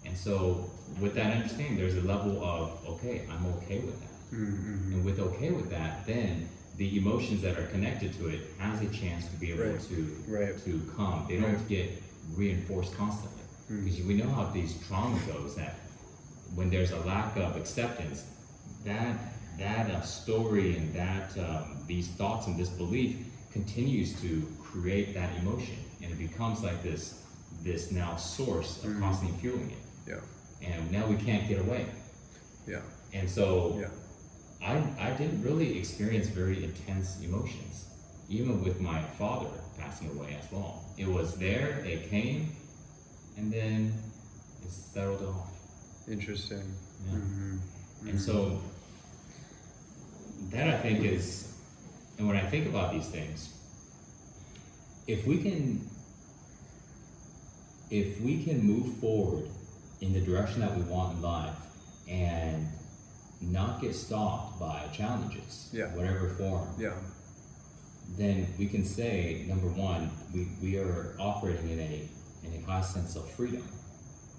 and 0.04 0.16
so 0.16 0.70
with 1.00 1.14
that 1.14 1.34
understanding 1.36 1.76
there's 1.76 1.96
a 1.96 2.02
level 2.06 2.42
of 2.44 2.78
okay 2.86 3.22
i'm 3.30 3.44
okay 3.46 3.78
with 3.80 3.98
that 4.00 4.06
Mm-hmm. 4.32 4.92
and 4.92 5.04
with 5.04 5.18
okay 5.18 5.50
with 5.50 5.70
that, 5.70 6.06
then 6.06 6.48
the 6.76 6.96
emotions 6.98 7.42
that 7.42 7.58
are 7.58 7.66
connected 7.66 8.12
to 8.16 8.28
it 8.28 8.42
has 8.58 8.80
a 8.80 8.86
chance 8.90 9.26
to 9.26 9.34
be 9.40 9.50
able 9.50 9.64
Right. 9.64 9.80
to 9.88 10.16
Right. 10.28 10.64
to 10.66 10.80
come. 10.96 11.26
They 11.28 11.36
don't 11.38 11.52
Right. 11.52 11.68
get 11.68 12.00
reinforced 12.36 12.94
constantly 12.96 13.42
because 13.68 14.06
we 14.06 14.14
know 14.14 14.28
how 14.30 14.44
these 14.52 14.74
trauma 14.86 15.18
goes. 15.26 15.56
That 15.56 15.80
when 16.54 16.70
there's 16.70 16.92
a 16.92 17.00
lack 17.00 17.36
of 17.38 17.56
acceptance, 17.56 18.22
that 18.84 19.16
that 19.58 19.90
uh, 19.90 20.00
story 20.02 20.76
and 20.76 20.94
that 20.94 21.36
um, 21.38 21.76
these 21.86 22.08
thoughts 22.08 22.46
and 22.46 22.56
this 22.58 22.70
belief 22.70 23.16
continues 23.52 24.18
to 24.22 24.46
create 24.62 25.12
that 25.14 25.30
emotion, 25.40 25.76
and 26.02 26.10
it 26.12 26.18
becomes 26.18 26.62
like 26.62 26.82
this 26.82 27.20
this 27.62 27.90
now 27.92 28.16
source 28.16 28.82
of 28.84 28.90
Mm. 28.90 29.00
constantly 29.00 29.36
fueling 29.40 29.70
it. 29.70 29.82
Yeah. 30.08 30.20
And 30.68 30.90
now 30.90 31.06
we 31.06 31.16
can't 31.16 31.46
get 31.48 31.58
away. 31.58 31.84
Yeah. 32.66 32.80
And 33.12 33.28
so 33.28 33.76
Yeah. 33.80 33.88
I, 34.62 34.74
I 35.08 35.10
didn't 35.16 35.42
really 35.42 35.78
experience 35.78 36.28
very 36.28 36.64
intense 36.64 37.20
emotions. 37.22 37.86
even 38.28 38.62
with 38.62 38.80
my 38.80 39.02
father 39.18 39.50
passing 39.76 40.08
away 40.14 40.36
as 40.40 40.46
well. 40.52 40.84
It 40.96 41.08
was 41.08 41.34
there, 41.36 41.82
it 41.84 42.08
came, 42.10 42.52
and 43.36 43.52
then 43.52 43.92
it 44.64 44.70
settled 44.70 45.22
off. 45.28 45.50
Interesting. 46.08 46.62
Yeah. 47.06 47.16
Mm-hmm. 47.18 48.08
And 48.08 48.20
so 48.20 48.60
that 50.48 50.68
I 50.68 50.78
think 50.78 51.04
is, 51.04 51.52
and 52.18 52.26
when 52.26 52.36
I 52.36 52.46
think 52.48 52.66
about 52.66 52.92
these 52.92 53.06
things, 53.08 53.52
if 55.06 55.26
we 55.26 55.38
can, 55.38 55.88
if 57.90 58.20
we 58.20 58.44
can 58.44 58.62
move 58.62 58.96
forward 58.98 59.48
in 60.00 60.12
the 60.12 60.20
direction 60.20 60.60
that 60.60 60.74
we 60.76 60.82
want 60.82 61.16
in 61.16 61.22
life 61.22 61.56
and 62.08 62.68
not 63.40 63.80
get 63.80 63.94
stopped 63.94 64.58
by 64.60 64.86
challenges, 64.92 65.68
Yeah. 65.72 65.94
whatever 65.94 66.28
form, 66.30 66.68
Yeah. 66.78 66.94
then 68.16 68.46
we 68.58 68.66
can 68.66 68.84
say 68.84 69.44
number 69.48 69.68
one, 69.68 70.10
we, 70.32 70.48
we 70.62 70.78
are 70.78 71.14
operating 71.18 71.70
in 71.70 71.80
a 71.80 72.08
in 72.42 72.54
a 72.54 72.66
high 72.66 72.80
sense 72.80 73.16
of 73.16 73.30
freedom. 73.32 73.62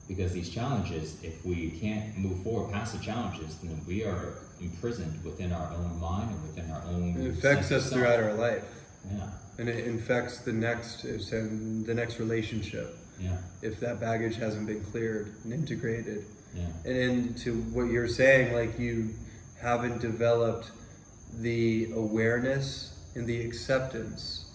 Because 0.08 0.34
these 0.34 0.50
challenges, 0.50 1.16
if 1.24 1.46
we 1.46 1.70
can't 1.80 2.18
move 2.18 2.42
forward 2.44 2.74
past 2.74 2.94
the 2.98 3.00
challenges, 3.00 3.56
then 3.62 3.80
we 3.88 4.04
are 4.04 4.40
imprisoned 4.62 5.24
within 5.24 5.52
our 5.52 5.72
own 5.74 6.00
mind 6.00 6.30
and 6.32 6.44
within 6.44 6.72
our 6.72 6.84
own. 6.88 7.16
It 7.20 7.38
affects 7.38 7.72
us 7.72 7.92
throughout 7.92 8.20
our 8.22 8.34
life, 8.34 8.64
Yeah, 9.12 9.28
and 9.58 9.68
it 9.70 9.86
infects 9.88 10.40
the 10.40 10.54
next 10.54 11.02
so 11.02 11.40
um, 11.40 11.84
the 11.84 11.94
next 11.94 12.20
relationship 12.20 12.96
yeah, 13.20 13.38
if 13.62 13.80
that 13.80 14.00
baggage 14.00 14.36
hasn't 14.38 14.66
been 14.68 14.84
cleared 14.84 15.34
and 15.44 15.54
integrated. 15.54 16.26
yeah, 16.56 16.66
And 16.86 16.96
into 17.28 17.62
what 17.74 17.84
you're 17.92 18.08
saying, 18.08 18.54
like 18.54 18.80
you 18.80 19.14
haven't 19.62 20.00
developed 20.02 20.72
the 21.40 21.92
awareness 21.94 22.98
and 23.16 23.28
the 23.28 23.42
acceptance. 23.46 24.46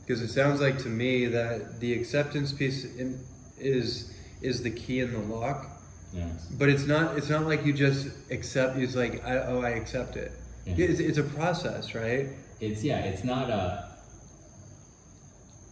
Because 0.00 0.20
it 0.22 0.28
sounds 0.28 0.60
like 0.60 0.78
to 0.78 0.88
me 0.88 1.26
that 1.26 1.80
the 1.80 1.92
acceptance 1.94 2.52
piece 2.52 2.84
in, 2.84 3.20
is 3.58 4.12
is 4.42 4.62
the 4.62 4.70
key 4.70 5.00
in 5.00 5.12
the 5.12 5.18
lock, 5.20 5.73
yeah. 6.14 6.28
but 6.52 6.68
it's 6.68 6.86
not. 6.86 7.18
It's 7.18 7.28
not 7.28 7.44
like 7.44 7.66
you 7.66 7.72
just 7.72 8.08
accept. 8.30 8.78
It's 8.78 8.94
like 8.94 9.24
I, 9.24 9.38
oh, 9.38 9.62
I 9.62 9.70
accept 9.70 10.16
it. 10.16 10.32
Yeah. 10.64 10.74
It's, 10.78 11.00
it's 11.00 11.18
a 11.18 11.24
process, 11.24 11.94
right? 11.94 12.28
It's 12.60 12.84
yeah, 12.84 13.00
it's 13.00 13.24
not 13.24 13.50
a. 13.50 13.90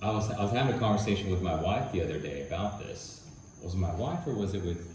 I 0.02 0.10
was 0.10 0.30
I 0.32 0.42
was 0.42 0.52
having 0.52 0.74
a 0.74 0.78
conversation 0.78 1.30
with 1.30 1.42
my 1.42 1.54
wife 1.54 1.92
the 1.92 2.02
other 2.02 2.18
day 2.18 2.42
about 2.42 2.80
this. 2.80 3.24
Was 3.62 3.74
it 3.74 3.78
my 3.78 3.94
wife 3.94 4.26
or 4.26 4.34
was 4.34 4.54
it 4.54 4.64
with? 4.64 4.88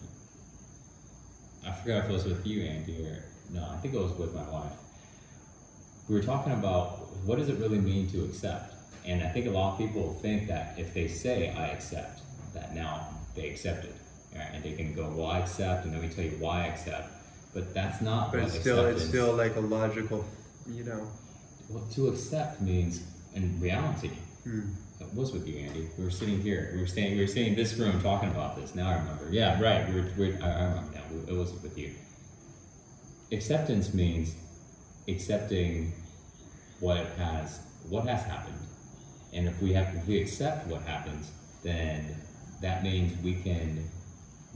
I 1.66 1.72
forgot 1.72 2.04
if 2.04 2.10
it 2.10 2.14
was 2.14 2.26
with 2.26 2.46
you, 2.46 2.64
Andy, 2.64 3.06
or 3.06 3.24
no. 3.50 3.66
I 3.72 3.78
think 3.78 3.94
it 3.94 4.00
was 4.00 4.12
with 4.18 4.36
my 4.36 4.48
wife. 4.50 4.74
We 6.10 6.16
were 6.16 6.24
talking 6.24 6.52
about 6.52 7.08
what 7.26 7.38
does 7.38 7.48
it 7.48 7.58
really 7.58 7.80
mean 7.80 8.10
to 8.12 8.26
accept, 8.26 8.74
and 9.06 9.24
I 9.24 9.30
think 9.30 9.48
a 9.48 9.52
lot 9.52 9.74
of 9.74 9.78
people 9.78 10.14
think 10.22 10.50
that 10.50 10.78
if 10.78 10.94
they 10.94 11.08
say 11.08 11.52
I 11.52 11.68
accept, 11.68 12.20
that 12.54 12.76
now 12.76 13.08
they 13.34 13.50
accept 13.50 13.86
it? 13.86 13.97
And 14.54 14.64
they 14.64 14.74
can 14.74 14.94
go, 14.94 15.10
well, 15.16 15.28
I 15.28 15.40
accept, 15.40 15.86
and 15.86 15.94
then 15.94 16.02
we 16.02 16.10
tell 16.10 16.24
you 16.26 16.38
why 16.40 16.64
I 16.64 16.68
accept, 16.68 17.10
but 17.54 17.74
that's 17.74 18.02
not. 18.02 18.32
But 18.32 18.42
it's 18.42 18.60
still 18.60 18.86
it's 18.86 19.04
still 19.06 19.34
like 19.34 19.56
a 19.56 19.60
logical, 19.60 20.26
you 20.68 20.84
know. 20.84 21.08
well, 21.70 21.84
to 21.96 22.08
accept 22.10 22.62
means, 22.62 23.02
in 23.34 23.60
reality, 23.60 24.12
Hmm. 24.44 24.72
it 25.02 25.14
was 25.14 25.32
with 25.34 25.46
you, 25.48 25.58
Andy. 25.58 25.90
We 25.98 26.04
were 26.06 26.10
sitting 26.12 26.42
here. 26.42 26.72
We 26.74 26.80
were 26.82 26.88
staying. 26.88 27.16
We 27.16 27.22
were 27.22 27.28
sitting 27.28 27.50
in 27.50 27.56
this 27.56 27.74
room 27.76 28.02
talking 28.02 28.30
about 28.30 28.56
this. 28.56 28.74
Now 28.76 28.90
I 28.90 28.96
remember. 28.98 29.28
Yeah, 29.32 29.62
right. 29.62 29.88
We 29.90 30.02
were. 30.02 30.08
We 30.18 30.30
were 30.32 30.38
I, 30.44 30.48
I 30.52 30.64
remember 30.66 30.92
now. 30.94 31.04
It 31.28 31.38
was 31.38 31.52
with 31.62 31.78
you. 31.78 31.92
Acceptance 33.32 33.94
means 33.94 34.36
accepting 35.08 35.94
what 36.80 37.06
has, 37.18 37.60
what 37.90 38.06
has 38.08 38.24
happened, 38.24 38.60
and 39.34 39.48
if 39.48 39.62
we 39.62 39.74
have, 39.74 39.94
if 39.96 40.08
we 40.08 40.22
accept 40.22 40.68
what 40.68 40.82
happens, 40.84 41.32
then 41.64 42.16
that 42.62 42.84
means 42.84 43.22
we 43.24 43.36
can 43.36 43.90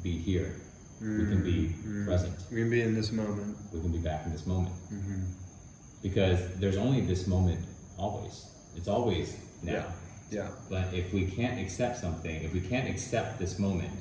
be 0.03 0.17
here. 0.17 0.55
We 1.01 1.25
can 1.25 1.43
be 1.43 1.75
Mm. 1.83 2.05
present. 2.05 2.35
We 2.51 2.57
can 2.61 2.69
be 2.69 2.81
in 2.81 2.93
this 2.93 3.11
moment. 3.11 3.57
We 3.73 3.79
can 3.81 3.91
be 3.91 3.97
back 3.97 4.25
in 4.25 4.31
this 4.31 4.45
moment 4.45 4.75
hmm 4.89 5.21
because 6.03 6.39
there's 6.59 6.77
only 6.77 7.01
this 7.01 7.27
moment 7.27 7.63
always. 7.97 8.45
It's 8.75 8.87
always 8.87 9.35
now. 9.61 9.71
Yeah. 9.71 9.91
Yeah. 10.31 10.47
But 10.69 10.93
if 10.93 11.13
we 11.13 11.25
can't 11.25 11.59
accept 11.59 11.97
something, 11.99 12.43
if 12.43 12.53
we 12.53 12.61
can't 12.61 12.89
accept 12.89 13.37
this 13.37 13.59
moment, 13.59 13.91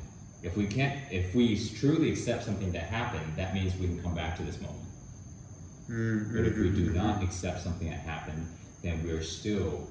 if 0.42 0.56
we 0.56 0.66
can't, 0.66 0.98
if 1.10 1.34
we 1.34 1.58
truly 1.80 2.10
accept 2.10 2.44
something 2.44 2.72
that 2.72 2.84
happened, 2.84 3.36
that 3.36 3.52
means 3.52 3.76
we 3.76 3.86
can 3.88 4.00
come 4.02 4.14
back 4.14 4.36
to 4.38 4.42
this 4.42 4.60
moment. 4.60 4.84
Mm-hmm. 5.90 6.36
But 6.36 6.46
if 6.46 6.56
we 6.56 6.70
do 6.70 6.90
not 6.90 7.22
accept 7.22 7.60
something 7.60 7.88
that 7.90 8.00
happened, 8.00 8.46
then 8.82 9.02
we're 9.04 9.22
still 9.22 9.86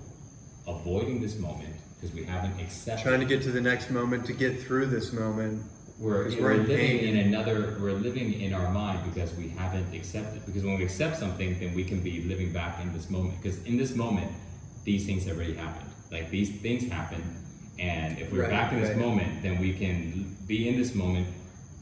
avoiding 0.67 1.21
this 1.21 1.37
moment 1.37 1.75
because 1.95 2.15
we 2.15 2.23
haven't 2.23 2.59
accepted. 2.59 3.03
trying 3.03 3.19
to 3.19 3.25
get 3.25 3.41
to 3.43 3.51
the 3.51 3.61
next 3.61 3.91
moment 3.91 4.25
to 4.27 4.33
get 4.33 4.61
through 4.63 4.87
this 4.87 5.11
moment. 5.13 5.63
We're, 5.99 6.29
we're, 6.29 6.41
we're 6.41 6.55
living 6.55 6.99
pain. 6.99 7.15
in 7.17 7.27
another 7.27 7.77
we're 7.79 7.91
living 7.91 8.33
in 8.39 8.53
our 8.53 8.69
mind 8.71 8.99
because 9.13 9.33
we 9.35 9.49
haven't 9.49 9.93
accepted 9.93 10.45
because 10.45 10.63
when 10.63 10.77
we 10.77 10.83
accept 10.83 11.17
something 11.17 11.59
then 11.59 11.73
we 11.75 11.83
can 11.83 11.99
be 12.01 12.21
living 12.23 12.51
back 12.53 12.79
in 12.81 12.91
this 12.93 13.09
moment 13.09 13.35
because 13.41 13.61
in 13.65 13.77
this 13.77 13.95
moment 13.95 14.31
these 14.85 15.05
things 15.05 15.25
have 15.25 15.35
already 15.35 15.53
happened 15.55 15.89
like 16.11 16.29
these 16.29 16.49
things 16.61 16.89
happen 16.89 17.21
and 17.79 18.17
if 18.17 18.31
we're 18.31 18.41
Right, 18.41 18.49
back 18.49 18.71
in 18.73 18.79
this 18.81 18.89
right. 18.89 18.97
moment 18.97 19.43
then 19.43 19.59
we 19.59 19.73
can 19.73 20.35
be 20.47 20.69
in 20.69 20.77
this 20.77 20.95
moment 20.95 21.27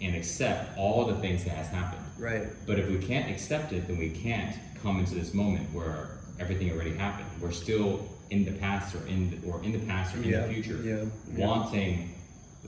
and 0.02 0.16
accept 0.16 0.78
all 0.78 1.06
the 1.06 1.16
things 1.16 1.44
that 1.44 1.52
has 1.54 1.68
happened 1.68 2.04
Right. 2.20 2.48
but 2.66 2.80
if 2.80 2.90
we 2.90 2.98
can't 2.98 3.30
accept 3.30 3.72
it 3.74 3.88
then 3.88 3.98
we 3.98 4.10
can't 4.10 4.56
come 4.82 5.00
into 5.00 5.14
this 5.16 5.34
moment 5.34 5.72
where 5.74 6.18
everything 6.40 6.72
already 6.72 6.94
happened 6.96 7.28
we're 7.42 7.52
still 7.52 8.08
in 8.30 8.44
the 8.46 8.52
past 8.54 8.94
or 8.96 9.06
in 9.08 9.30
the, 9.42 9.48
or 9.48 9.64
in 9.64 9.72
the 9.72 9.80
past 9.80 10.14
or 10.16 10.18
in 10.18 10.26
Yeah, 10.30 10.42
the 10.48 10.54
future 10.54 10.82
yeah, 10.84 11.06
yeah. 11.36 11.46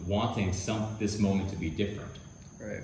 Wanting 0.08 0.54
some 0.54 0.96
this 1.00 1.20
moment 1.20 1.50
to 1.50 1.56
be 1.56 1.70
different 1.70 2.12
Right. 2.60 2.82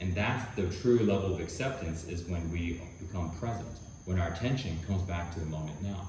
and 0.00 0.14
that's 0.14 0.54
the 0.56 0.66
true 0.80 1.00
level 1.00 1.34
of 1.34 1.40
acceptance 1.40 2.04
is 2.08 2.24
when 2.24 2.50
we 2.50 2.80
become 3.00 3.30
present 3.38 3.68
when 4.06 4.18
our 4.18 4.28
attention 4.32 4.78
comes 4.86 5.02
back 5.02 5.32
to 5.34 5.40
the 5.40 5.46
moment 5.46 5.82
now 5.82 6.08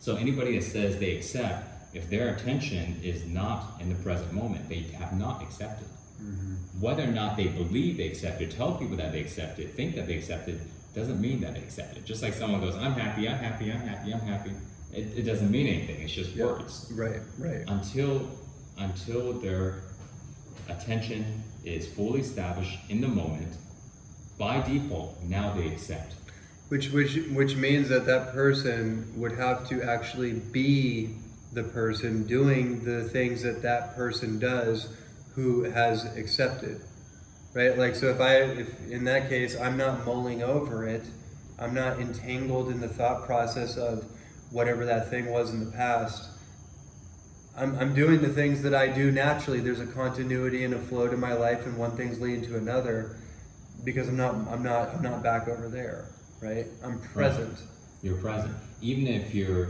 so 0.00 0.16
anybody 0.16 0.56
that 0.58 0.64
says 0.64 0.98
they 0.98 1.16
accept 1.16 1.66
if 1.94 2.08
their 2.08 2.34
attention 2.34 3.00
is 3.02 3.26
not 3.26 3.80
in 3.80 3.88
the 3.88 3.94
present 3.96 4.32
moment 4.32 4.68
they 4.68 4.82
have 4.98 5.12
not 5.18 5.42
accepted 5.42 5.88
mm-hmm. 6.22 6.54
whether 6.80 7.02
or 7.02 7.08
not 7.08 7.36
they 7.36 7.48
believe 7.48 7.96
they 7.96 8.06
accepted 8.06 8.50
tell 8.50 8.74
people 8.74 8.96
that 8.96 9.10
they 9.12 9.20
accepted 9.20 9.74
think 9.74 9.94
that 9.96 10.06
they 10.06 10.16
accepted 10.16 10.60
doesn't 10.94 11.20
mean 11.20 11.40
that 11.40 11.54
they 11.54 11.60
accepted 11.60 12.04
just 12.04 12.22
like 12.22 12.32
someone 12.34 12.60
goes 12.60 12.76
i'm 12.76 12.92
happy 12.92 13.28
i'm 13.28 13.38
happy 13.38 13.70
i'm 13.72 13.80
happy 13.80 14.12
i'm 14.12 14.20
happy 14.20 14.50
it, 14.92 15.06
it 15.18 15.22
doesn't 15.22 15.50
mean 15.50 15.66
anything 15.66 16.00
it's 16.02 16.12
just 16.12 16.30
Yeah. 16.34 16.44
words 16.46 16.90
Right. 16.94 17.20
Right. 17.38 17.64
until 17.68 18.28
until 18.78 19.32
their 19.34 19.82
attention 20.70 21.42
is 21.64 21.86
fully 21.86 22.20
established 22.20 22.78
in 22.88 23.00
the 23.00 23.08
moment 23.08 23.56
by 24.38 24.60
default 24.62 25.22
now 25.22 25.52
they 25.52 25.68
accept 25.68 26.14
Which 26.68 26.90
which 26.90 27.16
which 27.32 27.56
means 27.56 27.88
that 27.88 28.06
that 28.06 28.32
person 28.32 29.12
would 29.16 29.32
have 29.32 29.68
to 29.68 29.82
actually 29.82 30.32
be 30.32 31.16
the 31.52 31.64
person 31.64 32.26
doing 32.26 32.84
the 32.84 33.04
things 33.04 33.42
that 33.42 33.62
that 33.62 33.96
person 33.96 34.38
does 34.38 34.88
who 35.34 35.64
has 35.64 36.04
accepted. 36.16 36.80
Right? 37.54 37.76
Like 37.76 37.96
so 37.96 38.06
if 38.06 38.20
I 38.20 38.36
if 38.36 38.90
in 38.90 39.04
that 39.04 39.28
case 39.28 39.58
I'm 39.60 39.76
not 39.76 40.06
mulling 40.06 40.42
over 40.42 40.86
it, 40.86 41.02
I'm 41.58 41.74
not 41.74 41.98
entangled 42.00 42.70
in 42.70 42.80
the 42.80 42.88
thought 42.88 43.26
process 43.26 43.76
of 43.76 44.04
whatever 44.50 44.84
that 44.86 45.10
thing 45.10 45.26
was 45.26 45.52
in 45.52 45.64
the 45.64 45.72
past. 45.72 46.28
I'm, 47.56 47.76
I'm 47.78 47.94
doing 47.94 48.20
the 48.22 48.28
things 48.28 48.62
that 48.62 48.74
I 48.74 48.88
do 48.88 49.10
naturally. 49.10 49.60
There's 49.60 49.80
a 49.80 49.86
continuity 49.86 50.64
and 50.64 50.74
a 50.74 50.78
flow 50.78 51.08
to 51.08 51.16
my 51.16 51.32
life, 51.34 51.66
and 51.66 51.76
one 51.76 51.96
thing's 51.96 52.20
leading 52.20 52.44
to 52.46 52.56
another, 52.56 53.16
because 53.84 54.08
I'm 54.08 54.16
not 54.16 54.34
I'm 54.48 54.62
not 54.62 54.94
I'm 54.94 55.02
not 55.02 55.22
back 55.22 55.48
over 55.48 55.68
there, 55.68 56.06
right? 56.40 56.66
I'm 56.84 57.00
present. 57.00 57.58
you're 58.02 58.16
present 58.16 58.54
even 58.80 59.06
if 59.06 59.34
you're 59.34 59.68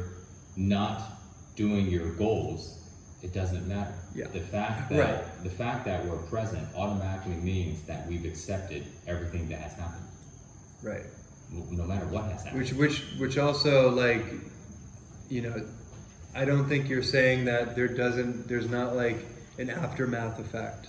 not 0.57 1.19
doing 1.57 1.87
your 1.87 2.13
goals 2.15 2.77
it 3.23 3.33
doesn't 3.33 3.67
matter 3.67 3.93
Yeah. 4.15 4.29
the 4.29 4.39
fact 4.41 4.89
that 4.91 4.99
Right. 5.01 5.43
the 5.43 5.51
fact 5.51 5.85
that 5.87 6.07
we're 6.07 6.23
present 6.29 6.65
automatically 6.77 7.35
means 7.35 7.83
that 7.89 8.07
we've 8.09 8.25
accepted 8.25 8.87
everything 9.09 9.49
that 9.49 9.59
has 9.59 9.73
happened 9.73 10.07
Right. 10.81 11.07
no 11.73 11.85
matter 11.85 12.07
what 12.07 12.25
has 12.31 12.45
happened 12.45 12.61
Which 12.63 12.73
which 12.73 13.03
which 13.19 13.37
also 13.37 13.91
like, 13.91 14.25
you 15.29 15.43
know, 15.43 15.57
I 16.35 16.45
don't 16.45 16.69
think 16.69 16.89
you're 16.89 17.03
saying 17.03 17.47
that 17.47 17.75
there 17.75 17.89
doesn't 17.89 18.49
there's 18.49 18.69
not 18.69 18.95
like 18.97 19.27
an 19.59 19.71
aftermath 19.71 20.39
effect, 20.39 20.89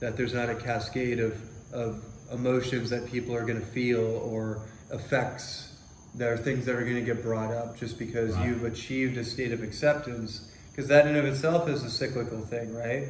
that 0.00 0.16
there's 0.16 0.34
not 0.34 0.50
a 0.50 0.54
cascade 0.54 1.20
of 1.20 1.40
of 1.72 2.04
emotions 2.32 2.90
that 2.90 3.06
people 3.06 3.34
are 3.34 3.44
going 3.44 3.60
to 3.60 3.66
feel 3.66 4.00
or 4.04 4.62
effects 4.90 5.72
that 6.14 6.28
are 6.28 6.36
things 6.36 6.64
that 6.66 6.74
are 6.76 6.82
going 6.82 6.94
to 6.94 7.02
get 7.02 7.22
brought 7.22 7.52
up 7.52 7.76
just 7.76 7.98
because 7.98 8.34
Right. 8.34 8.48
you've 8.48 8.64
achieved 8.64 9.16
a 9.18 9.24
state 9.24 9.52
of 9.52 9.62
acceptance 9.62 10.48
because 10.70 10.88
that 10.88 11.06
in 11.06 11.16
of 11.16 11.24
itself 11.24 11.68
is 11.68 11.82
a 11.82 11.90
cyclical 11.90 12.40
thing 12.40 12.74
right 12.74 13.08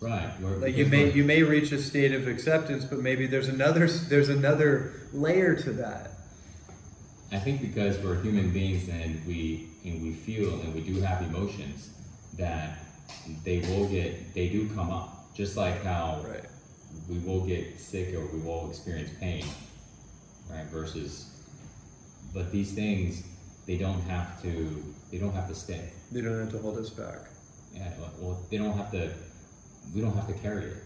right 0.00 0.30
we're, 0.40 0.56
like 0.56 0.76
you 0.76 0.86
may 0.86 1.10
you 1.10 1.24
may 1.24 1.42
reach 1.42 1.72
a 1.72 1.80
state 1.82 2.12
of 2.12 2.28
acceptance 2.28 2.84
but 2.84 3.00
maybe 3.00 3.26
there's 3.26 3.48
another 3.48 3.86
there's 3.88 4.28
another 4.28 4.92
layer 5.12 5.54
to 5.56 5.72
that 5.72 6.10
I 7.32 7.38
think 7.40 7.60
because 7.60 7.98
we're 7.98 8.20
human 8.22 8.50
beings 8.52 8.88
and 8.88 9.24
we 9.26 9.68
and 9.86 10.02
we 10.02 10.12
feel 10.12 10.60
and 10.60 10.74
we 10.74 10.80
do 10.80 11.00
have 11.00 11.22
emotions 11.22 11.90
that 12.36 12.78
they 13.44 13.60
will 13.60 13.86
get 13.88 14.34
they 14.34 14.48
do 14.48 14.68
come 14.74 14.90
up 14.90 15.32
just 15.34 15.56
like 15.56 15.82
how 15.84 16.22
Right. 16.28 16.44
we 17.08 17.18
will 17.18 17.40
get 17.46 17.78
sick 17.80 18.14
or 18.14 18.26
we 18.26 18.40
will 18.40 18.68
experience 18.70 19.10
pain 19.20 19.44
right 20.50 20.66
versus 20.66 21.30
but 22.34 22.50
these 22.52 22.72
things 22.72 23.22
they 23.66 23.76
don't 23.78 24.00
have 24.02 24.40
to 24.42 24.82
they 25.10 25.18
don't 25.18 25.32
have 25.34 25.48
to 25.48 25.54
stay 25.54 25.92
They 26.12 26.20
don't 26.20 26.38
have 26.38 26.50
to 26.50 26.58
hold 26.58 26.78
us 26.78 26.90
back. 26.90 27.20
yeah 27.74 27.90
well 28.20 28.38
they 28.50 28.58
don't 28.58 28.76
have 28.76 28.90
to 28.92 29.10
we 29.94 30.00
don't 30.00 30.14
have 30.14 30.26
to 30.28 30.34
carry 30.34 30.64
it 30.66 30.76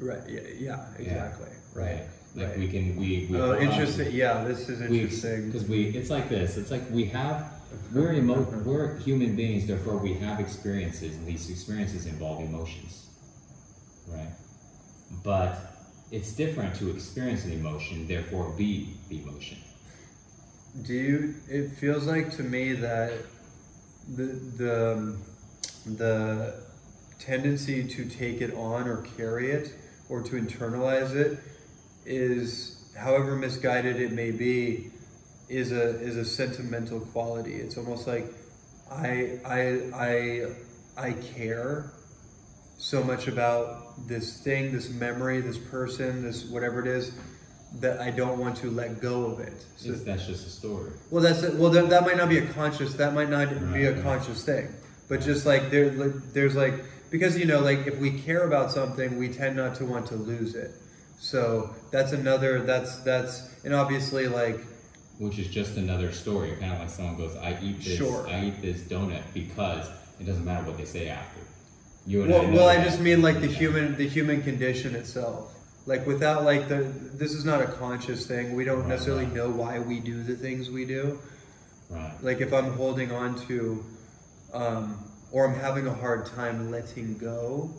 Right. 0.00 0.20
Yeah. 0.28 0.40
Yeah. 0.56 0.86
Exactly. 0.96 1.48
Right. 1.74 2.04
Like 2.38 2.48
right. 2.48 2.58
we 2.58 2.68
can 2.68 2.96
we, 2.96 3.26
we 3.30 3.36
Oh, 3.36 3.40
hold 3.40 3.50
on 3.50 3.56
to- 3.58 3.62
interesting. 3.70 4.12
Yeah, 4.12 4.44
this 4.44 4.68
is 4.68 4.80
interesting. 4.80 5.46
because 5.46 5.64
we 5.68 5.86
it's 5.98 6.10
like 6.10 6.28
this 6.28 6.56
it's 6.56 6.70
like 6.70 6.84
we 6.90 7.04
have 7.06 7.52
we're 7.94 8.12
emo- 8.14 8.48
we're 8.64 8.96
human 8.98 9.36
beings 9.36 9.66
therefore 9.66 9.98
we 9.98 10.14
have 10.14 10.40
experiences 10.40 11.16
and 11.16 11.26
these 11.26 11.50
experiences 11.50 12.06
involve 12.06 12.40
emotions 12.40 13.06
right 14.08 14.32
but 15.22 15.52
it's 16.10 16.32
different 16.32 16.74
to 16.76 16.90
experience 16.90 17.44
an 17.44 17.52
emotion 17.52 18.06
therefore 18.08 18.50
be 18.56 18.94
the 19.10 19.16
emotion 19.22 19.58
Do 20.82 20.94
you? 20.94 21.34
It 21.48 21.66
feels 21.80 22.04
like 22.06 22.26
to 22.36 22.42
me 22.42 22.72
that 22.88 23.12
the 24.16 24.26
the 24.62 25.16
the 26.02 26.14
tendency 27.18 27.78
to 27.96 28.04
take 28.04 28.40
it 28.46 28.52
on 28.54 28.86
or 28.86 28.98
carry 29.16 29.50
it 29.50 29.66
or 30.08 30.22
to 30.22 30.32
internalize 30.42 31.14
it 31.24 31.32
is, 32.08 32.76
however 32.96 33.36
misguided 33.36 34.00
it 34.00 34.12
may 34.12 34.30
be, 34.30 34.90
is 35.48 35.72
a 35.72 35.98
is 36.00 36.16
a 36.16 36.24
sentimental 36.24 37.00
quality. 37.00 37.54
It's 37.54 37.76
almost 37.78 38.06
like 38.06 38.26
I 38.90 39.38
I 39.46 39.90
I 39.94 40.46
I 40.96 41.12
care 41.12 41.92
so 42.78 43.02
much 43.02 43.28
about 43.28 44.06
this 44.08 44.40
thing, 44.42 44.72
this 44.72 44.90
memory, 44.90 45.40
this 45.40 45.58
person, 45.58 46.22
this 46.22 46.44
whatever 46.44 46.80
it 46.80 46.86
is, 46.86 47.12
that 47.80 48.00
I 48.00 48.10
don't 48.10 48.38
want 48.38 48.56
to 48.58 48.70
let 48.70 49.00
go 49.00 49.26
of 49.26 49.40
it. 49.40 49.64
So, 49.76 49.90
it's, 49.92 50.02
that's 50.04 50.26
just 50.26 50.46
a 50.46 50.50
story 50.50 50.92
well, 51.10 51.22
that's 51.22 51.42
it. 51.42 51.54
Well, 51.54 51.70
that, 51.70 51.90
that 51.90 52.02
might 52.02 52.16
not 52.16 52.28
be 52.28 52.38
a 52.38 52.46
conscious. 52.46 52.94
That 52.94 53.14
might 53.14 53.30
not 53.30 53.48
be 53.72 53.84
a 53.84 53.92
Right. 53.94 54.02
conscious 54.02 54.44
thing. 54.44 54.68
But 55.08 55.20
just 55.22 55.46
like 55.46 55.70
there, 55.70 55.90
like, 55.92 56.32
there's 56.34 56.54
like 56.56 56.74
because 57.10 57.38
you 57.38 57.46
know, 57.46 57.60
like 57.60 57.86
if 57.86 57.98
we 57.98 58.20
care 58.20 58.44
about 58.46 58.70
something, 58.70 59.18
we 59.18 59.28
tend 59.28 59.56
not 59.56 59.74
to 59.76 59.86
want 59.86 60.06
to 60.08 60.16
lose 60.16 60.54
it. 60.54 60.72
So 61.18 61.74
that's 61.90 62.12
another. 62.12 62.60
That's 62.60 62.98
that's 62.98 63.48
and 63.64 63.74
obviously 63.74 64.28
like 64.28 64.60
which 65.18 65.38
is 65.38 65.48
just 65.48 65.76
another 65.76 66.12
story 66.12 66.52
kind 66.60 66.72
of 66.72 66.78
like 66.78 66.88
someone 66.88 67.16
goes 67.16 67.34
i 67.38 67.58
eat 67.60 67.78
this 67.82 67.96
Sure. 67.98 68.24
i 68.28 68.44
eat 68.44 68.62
this 68.62 68.82
donut 68.82 69.20
because 69.34 69.84
it 70.20 70.24
doesn't 70.26 70.44
matter 70.44 70.64
what 70.64 70.78
they 70.78 70.84
say 70.84 71.08
after 71.08 71.40
you 72.06 72.22
and 72.22 72.30
well, 72.30 72.42
I 72.46 72.50
well, 72.54 72.68
I 72.68 72.84
just 72.84 73.00
mean 73.00 73.20
like 73.20 73.40
the 73.40 73.48
human 73.48 73.96
the 73.96 74.06
human 74.08 74.42
condition 74.42 74.94
itself. 74.94 75.52
Like 75.86 76.06
without 76.06 76.44
like 76.44 76.68
the 76.68 76.82
this 77.14 77.32
is 77.32 77.44
not 77.44 77.60
a 77.60 77.66
conscious 77.66 78.26
thing. 78.28 78.54
We 78.54 78.62
don't 78.64 78.80
Right, 78.82 78.90
necessarily 78.90 79.24
right. 79.24 79.34
know 79.34 79.50
why 79.50 79.80
we 79.80 79.98
do 79.98 80.22
the 80.22 80.36
things 80.36 80.70
we 80.70 80.84
do. 80.84 81.18
right 81.90 82.14
like 82.22 82.40
if 82.40 82.52
i'm 82.52 82.72
holding 82.74 83.10
on 83.10 83.34
to 83.48 83.84
um, 84.54 85.02
or 85.32 85.46
i'm 85.48 85.58
having 85.58 85.86
a 85.88 85.94
hard 85.94 86.26
time 86.26 86.70
letting 86.70 87.18
go 87.18 87.70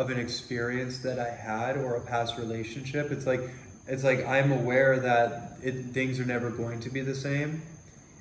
of 0.00 0.10
an 0.10 0.18
experience 0.18 0.98
that 0.98 1.18
i 1.18 1.30
had 1.30 1.76
or 1.76 1.96
a 1.96 2.00
past 2.00 2.38
relationship 2.38 3.10
it's 3.10 3.26
like 3.26 3.40
it's 3.86 4.04
like 4.04 4.24
i'm 4.26 4.52
aware 4.52 4.98
that 5.00 5.48
it, 5.62 5.86
things 5.86 6.20
are 6.20 6.24
never 6.24 6.50
going 6.50 6.80
to 6.80 6.90
be 6.90 7.00
the 7.00 7.14
same. 7.14 7.62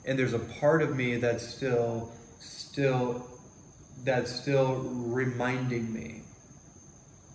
And 0.05 0.17
there's 0.17 0.33
a 0.33 0.39
part 0.39 0.81
of 0.81 0.95
me 0.95 1.17
that's 1.17 1.47
still 1.47 2.11
still 2.39 3.27
that's 4.03 4.31
still 4.31 4.75
reminding 4.75 5.91
me. 5.91 6.21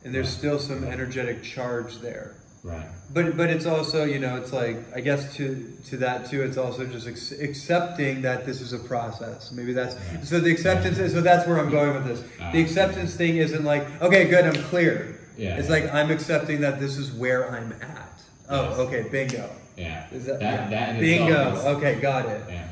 And 0.04 0.14
there's 0.14 0.30
still 0.30 0.58
some 0.58 0.84
energetic 0.84 1.42
charge 1.42 1.98
there 1.98 2.34
right 2.64 2.86
but 3.12 3.36
but 3.36 3.50
it's 3.50 3.66
also 3.66 4.04
you 4.04 4.18
know 4.20 4.36
it's 4.36 4.52
like 4.52 4.76
I 4.94 5.00
guess 5.00 5.34
to 5.36 5.72
to 5.86 5.96
that 5.98 6.26
too 6.30 6.42
it's 6.42 6.56
also 6.56 6.86
just 6.86 7.06
ex- 7.08 7.32
accepting 7.32 8.22
that 8.22 8.46
this 8.46 8.60
is 8.60 8.72
a 8.72 8.78
process. 8.78 9.50
Maybe 9.52 9.72
that's 9.72 9.96
Yeah. 9.96 10.22
so 10.22 10.40
the 10.40 10.50
acceptance 10.52 10.98
is 10.98 11.12
so 11.12 11.20
that's 11.20 11.46
where 11.46 11.58
I'm 11.58 11.70
going 11.70 11.94
with 11.94 12.06
this. 12.06 12.22
Ah. 12.40 12.50
The 12.52 12.60
acceptance 12.62 13.14
thing 13.16 13.36
isn't 13.38 13.64
like 13.64 13.84
okay 14.00 14.28
good 14.28 14.44
I'm 14.46 14.62
clear. 14.70 15.18
Yeah. 15.36 15.58
It's 15.58 15.68
like 15.68 15.92
I'm 15.92 16.10
accepting 16.10 16.60
that 16.60 16.78
this 16.78 16.96
is 16.96 17.12
where 17.12 17.50
I'm 17.50 17.72
at. 17.82 18.22
Oh 18.48 18.68
Yes. 18.70 18.78
okay 18.78 19.02
bingo. 19.10 19.50
yeah 19.76 20.06
Is 20.12 20.24
that, 20.26 20.38
that, 20.40 20.70
yeah. 20.70 20.70
that 20.92 21.00
bingo? 21.00 21.54
is- 21.56 21.64
Okay 21.76 22.00
got 22.00 22.26
it. 22.26 22.42
Yeah. 22.48 22.68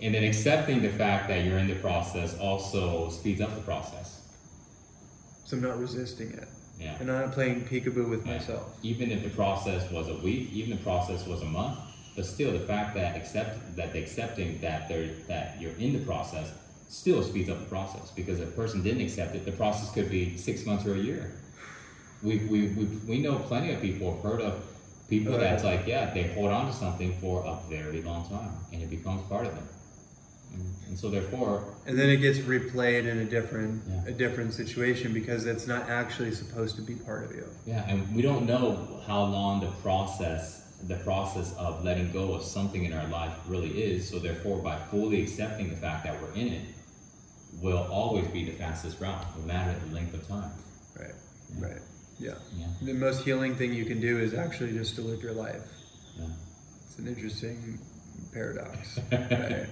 And 0.00 0.14
then 0.14 0.22
accepting 0.22 0.80
the 0.80 0.90
fact 0.90 1.26
that 1.28 1.44
you're 1.44 1.58
in 1.58 1.66
the 1.66 1.74
process 1.74 2.38
also 2.38 3.08
speeds 3.10 3.40
up 3.40 3.52
the 3.54 3.62
process. 3.62 4.20
So 5.44 5.56
I'm 5.56 5.62
not 5.62 5.78
resisting 5.80 6.30
it 6.30 6.46
Yeah. 6.80 6.96
and 7.00 7.10
I'm 7.10 7.30
playing 7.30 7.62
peekaboo 7.62 8.08
with 8.08 8.26
Yeah. 8.26 8.34
myself. 8.34 8.76
Even 8.82 9.10
if 9.10 9.22
the 9.22 9.30
process 9.30 9.90
was 9.90 10.08
a 10.08 10.14
week, 10.18 10.50
even 10.52 10.72
if 10.72 10.78
the 10.78 10.84
process 10.84 11.26
was 11.26 11.42
a 11.42 11.46
month, 11.46 11.78
but 12.14 12.24
still 12.26 12.52
the 12.52 12.60
fact 12.60 12.94
that 12.94 13.16
accept 13.16 13.76
that 13.76 13.92
the 13.92 13.98
accepting 14.00 14.60
that 14.60 14.88
there 14.88 15.08
that 15.28 15.56
you're 15.60 15.76
in 15.78 15.92
the 15.92 16.00
process 16.00 16.50
still 16.88 17.22
speeds 17.22 17.50
up 17.50 17.58
the 17.58 17.66
process 17.66 18.10
because 18.16 18.40
if 18.40 18.48
a 18.48 18.52
person 18.52 18.82
didn't 18.82 19.02
accept 19.02 19.34
it, 19.34 19.44
the 19.44 19.52
process 19.52 19.90
could 19.92 20.10
be 20.10 20.36
six 20.36 20.64
months 20.66 20.86
or 20.86 20.94
a 20.94 20.98
year. 20.98 21.32
We 22.22 22.38
we, 22.38 22.68
we, 22.68 22.84
we 23.06 23.18
know 23.18 23.38
plenty 23.38 23.72
of 23.72 23.80
people 23.80 24.14
have 24.14 24.22
heard 24.22 24.40
of 24.40 24.54
people 25.08 25.32
Right. 25.32 25.40
that's 25.40 25.64
like, 25.64 25.86
yeah, 25.86 26.12
they 26.12 26.24
hold 26.34 26.50
on 26.50 26.66
to 26.66 26.72
something 26.72 27.12
for 27.20 27.44
a 27.44 27.56
very 27.68 28.02
long 28.02 28.28
time 28.28 28.50
and 28.72 28.82
it 28.82 28.90
becomes 28.90 29.22
part 29.28 29.46
of 29.46 29.54
them. 29.54 29.68
And, 30.54 30.64
and 30.88 30.98
so 30.98 31.08
therefore 31.10 31.64
And 31.86 31.98
then 31.98 32.08
it 32.10 32.18
gets 32.18 32.38
replayed 32.38 33.04
in 33.06 33.18
a 33.18 33.24
different 33.24 33.82
Yeah. 33.88 34.06
a 34.12 34.12
different 34.12 34.54
situation 34.54 35.12
because 35.12 35.46
it's 35.46 35.66
not 35.66 35.88
actually 35.88 36.32
supposed 36.32 36.76
to 36.76 36.82
be 36.82 36.94
part 36.94 37.24
of 37.24 37.30
you. 37.36 37.46
Yeah, 37.66 37.88
and 37.88 38.14
we 38.14 38.22
don't 38.22 38.46
know 38.46 39.00
how 39.06 39.22
long 39.24 39.60
the 39.60 39.70
process 39.82 40.64
the 40.86 40.96
process 40.98 41.52
of 41.56 41.82
letting 41.84 42.12
go 42.12 42.34
of 42.34 42.42
something 42.44 42.84
in 42.84 42.92
our 42.92 43.08
life 43.08 43.34
really 43.48 43.70
is. 43.82 44.08
So 44.08 44.20
therefore, 44.20 44.58
by 44.62 44.76
fully 44.92 45.20
accepting 45.22 45.70
the 45.70 45.76
fact 45.76 46.04
that 46.04 46.14
we're 46.22 46.32
in 46.34 46.48
it, 46.58 46.62
will 47.60 47.84
always 47.90 48.28
be 48.28 48.44
the 48.44 48.52
fastest 48.52 49.00
route, 49.00 49.26
no 49.36 49.44
matter 49.44 49.74
the 49.88 49.92
length 49.92 50.14
of 50.14 50.28
time. 50.28 50.52
Right. 50.96 51.14
Yeah. 51.58 51.66
Right. 51.66 51.82
Yeah. 52.20 52.34
Yeah, 52.56 52.66
The 52.82 52.92
most 52.94 53.24
healing 53.24 53.56
thing 53.56 53.72
you 53.74 53.84
can 53.86 54.00
do 54.00 54.20
is 54.20 54.34
actually 54.34 54.72
just 54.72 54.94
to 54.96 55.00
live 55.02 55.20
your 55.20 55.32
life. 55.32 55.62
yeah. 56.16 56.26
It's 56.86 56.98
an 56.98 57.08
interesting 57.08 57.80
paradox. 58.32 59.00
Right. 59.10 59.66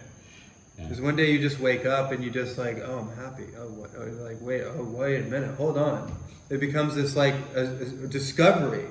Yeah. 0.78 0.84
Because 0.84 1.00
one 1.00 1.16
day 1.16 1.30
you 1.30 1.38
just 1.38 1.58
wake 1.58 1.86
up 1.86 2.12
and 2.12 2.22
you 2.22 2.30
just 2.30 2.58
like, 2.58 2.78
oh, 2.84 2.98
I'm 2.98 3.16
happy. 3.16 3.46
Oh, 3.58 3.68
what? 3.68 3.90
Oh, 3.96 4.04
you're 4.04 4.14
like, 4.14 4.36
wait, 4.40 4.62
oh, 4.62 4.84
wait 4.84 5.22
a 5.22 5.24
minute, 5.24 5.54
hold 5.56 5.78
on. 5.78 6.12
It 6.50 6.60
becomes 6.60 6.94
this 6.94 7.16
like 7.16 7.34
a, 7.54 7.62
a 8.04 8.06
discovery. 8.06 8.84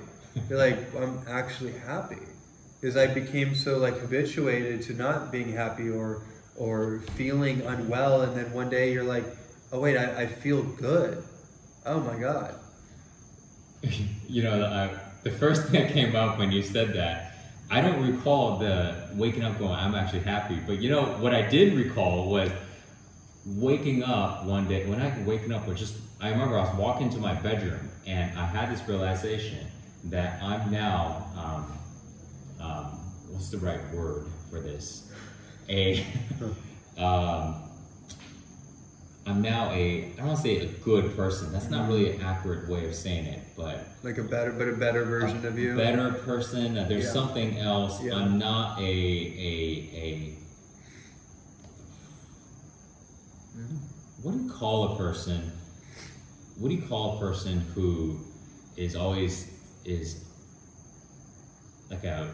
You're 0.49 0.59
like, 0.59 0.93
I'm 0.95 1.21
actually 1.27 1.73
happy 1.73 2.17
because 2.81 2.97
I 2.97 3.07
became 3.07 3.55
so 3.55 3.77
like 3.77 3.97
habituated 3.99 4.81
to 4.83 4.93
not 4.93 5.31
being 5.31 5.51
happy 5.53 5.89
or 5.89 6.23
or 6.57 6.99
feeling 7.15 7.61
unwell, 7.61 8.21
and 8.21 8.35
then 8.35 8.51
one 8.53 8.69
day 8.69 8.93
you're 8.93 9.03
like, 9.03 9.25
oh 9.71 9.79
wait, 9.79 9.97
I, 9.97 10.23
I 10.23 10.25
feel 10.27 10.63
good. 10.63 11.23
Oh 11.85 11.99
my 11.99 12.17
god. 12.17 12.55
you 14.27 14.43
know, 14.43 14.63
I, 14.63 14.85
uh, 14.85 14.99
the 15.23 15.31
first 15.31 15.63
thing 15.63 15.81
that 15.81 15.91
came 15.91 16.15
up 16.15 16.37
when 16.37 16.51
you 16.51 16.61
said 16.61 16.93
that, 16.93 17.34
I 17.69 17.81
don't 17.81 18.05
recall 18.05 18.57
the 18.57 19.09
waking 19.13 19.43
up 19.43 19.57
going, 19.57 19.71
I'm 19.71 19.95
actually 19.95 20.19
happy. 20.19 20.59
But 20.65 20.81
you 20.81 20.89
know, 20.89 21.03
what 21.03 21.33
I 21.33 21.41
did 21.47 21.73
recall 21.73 22.29
was 22.29 22.51
waking 23.45 24.03
up 24.03 24.45
one 24.45 24.67
day, 24.67 24.85
when 24.85 25.01
I 25.01 25.23
waking 25.23 25.51
up 25.51 25.67
was 25.67 25.79
just, 25.79 25.97
I 26.21 26.29
remember 26.29 26.57
I 26.57 26.63
was 26.63 26.75
walking 26.75 27.09
to 27.11 27.19
my 27.19 27.33
bedroom 27.33 27.89
and 28.05 28.37
I 28.37 28.45
had 28.45 28.71
this 28.71 28.87
realization 28.87 29.67
that 30.05 30.41
I'm 30.41 30.71
now, 30.71 31.25
um, 31.35 32.65
um, 32.65 32.85
what's 33.29 33.49
the 33.49 33.57
right 33.57 33.81
word 33.93 34.27
for 34.49 34.59
this? 34.59 35.11
A, 35.69 36.05
um, 36.97 37.64
I'm 39.27 39.41
now 39.41 39.71
a, 39.71 40.05
I 40.05 40.17
don't 40.17 40.27
want 40.27 40.37
to 40.37 40.43
say 40.43 40.57
a 40.59 40.67
good 40.67 41.15
person. 41.15 41.51
That's 41.51 41.69
not 41.71 41.87
really 41.87 42.11
an 42.11 42.21
accurate 42.21 42.69
way 42.69 42.85
of 42.87 42.93
saying 42.93 43.25
it, 43.25 43.39
but 43.57 43.87
Like 44.03 44.19
a 44.19 44.23
better, 44.23 44.51
but 44.51 44.67
a 44.67 44.73
better 44.73 45.03
version 45.03 45.43
a 45.43 45.47
of 45.47 45.57
you. 45.57 45.75
better 45.75 46.11
person. 46.11 46.77
Uh, 46.77 46.85
there's 46.87 47.05
Yeah. 47.05 47.11
something 47.11 47.57
else. 47.57 48.01
Yeah. 48.03 48.15
I'm 48.15 48.37
not 48.37 48.79
a 48.79 48.83
a 48.83 49.89
a. 49.95 50.37
What 54.21 54.33
do 54.33 54.43
you 54.43 54.51
call 54.51 54.93
a 54.93 54.97
person? 54.97 55.51
What 56.57 56.69
do 56.69 56.75
you 56.75 56.83
call 56.83 57.17
a 57.17 57.19
person 57.19 57.59
who 57.73 58.19
is 58.77 58.95
always 58.95 59.51
is 59.85 60.23
like 61.89 62.03
a 62.03 62.29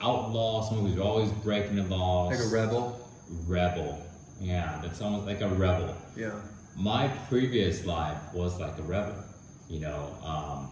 outlaw, 0.00 0.62
someone 0.66 0.90
who's 0.90 1.00
always 1.00 1.30
breaking 1.32 1.76
the 1.76 1.82
laws, 1.84 2.30
Like 2.38 2.46
a 2.46 2.48
rebel. 2.54 3.00
rebel? 3.46 3.98
Yeah, 4.44 4.78
that's 4.82 5.00
almost 5.00 5.26
like 5.26 5.40
a 5.40 5.48
rebel 5.48 5.94
Yeah. 6.16 6.32
my 6.76 7.08
previous 7.30 7.84
life 7.86 8.18
was 8.34 8.60
like 8.60 8.78
a 8.78 8.82
rebel. 8.82 9.14
You 9.68 9.80
know, 9.80 10.14
um, 10.24 10.68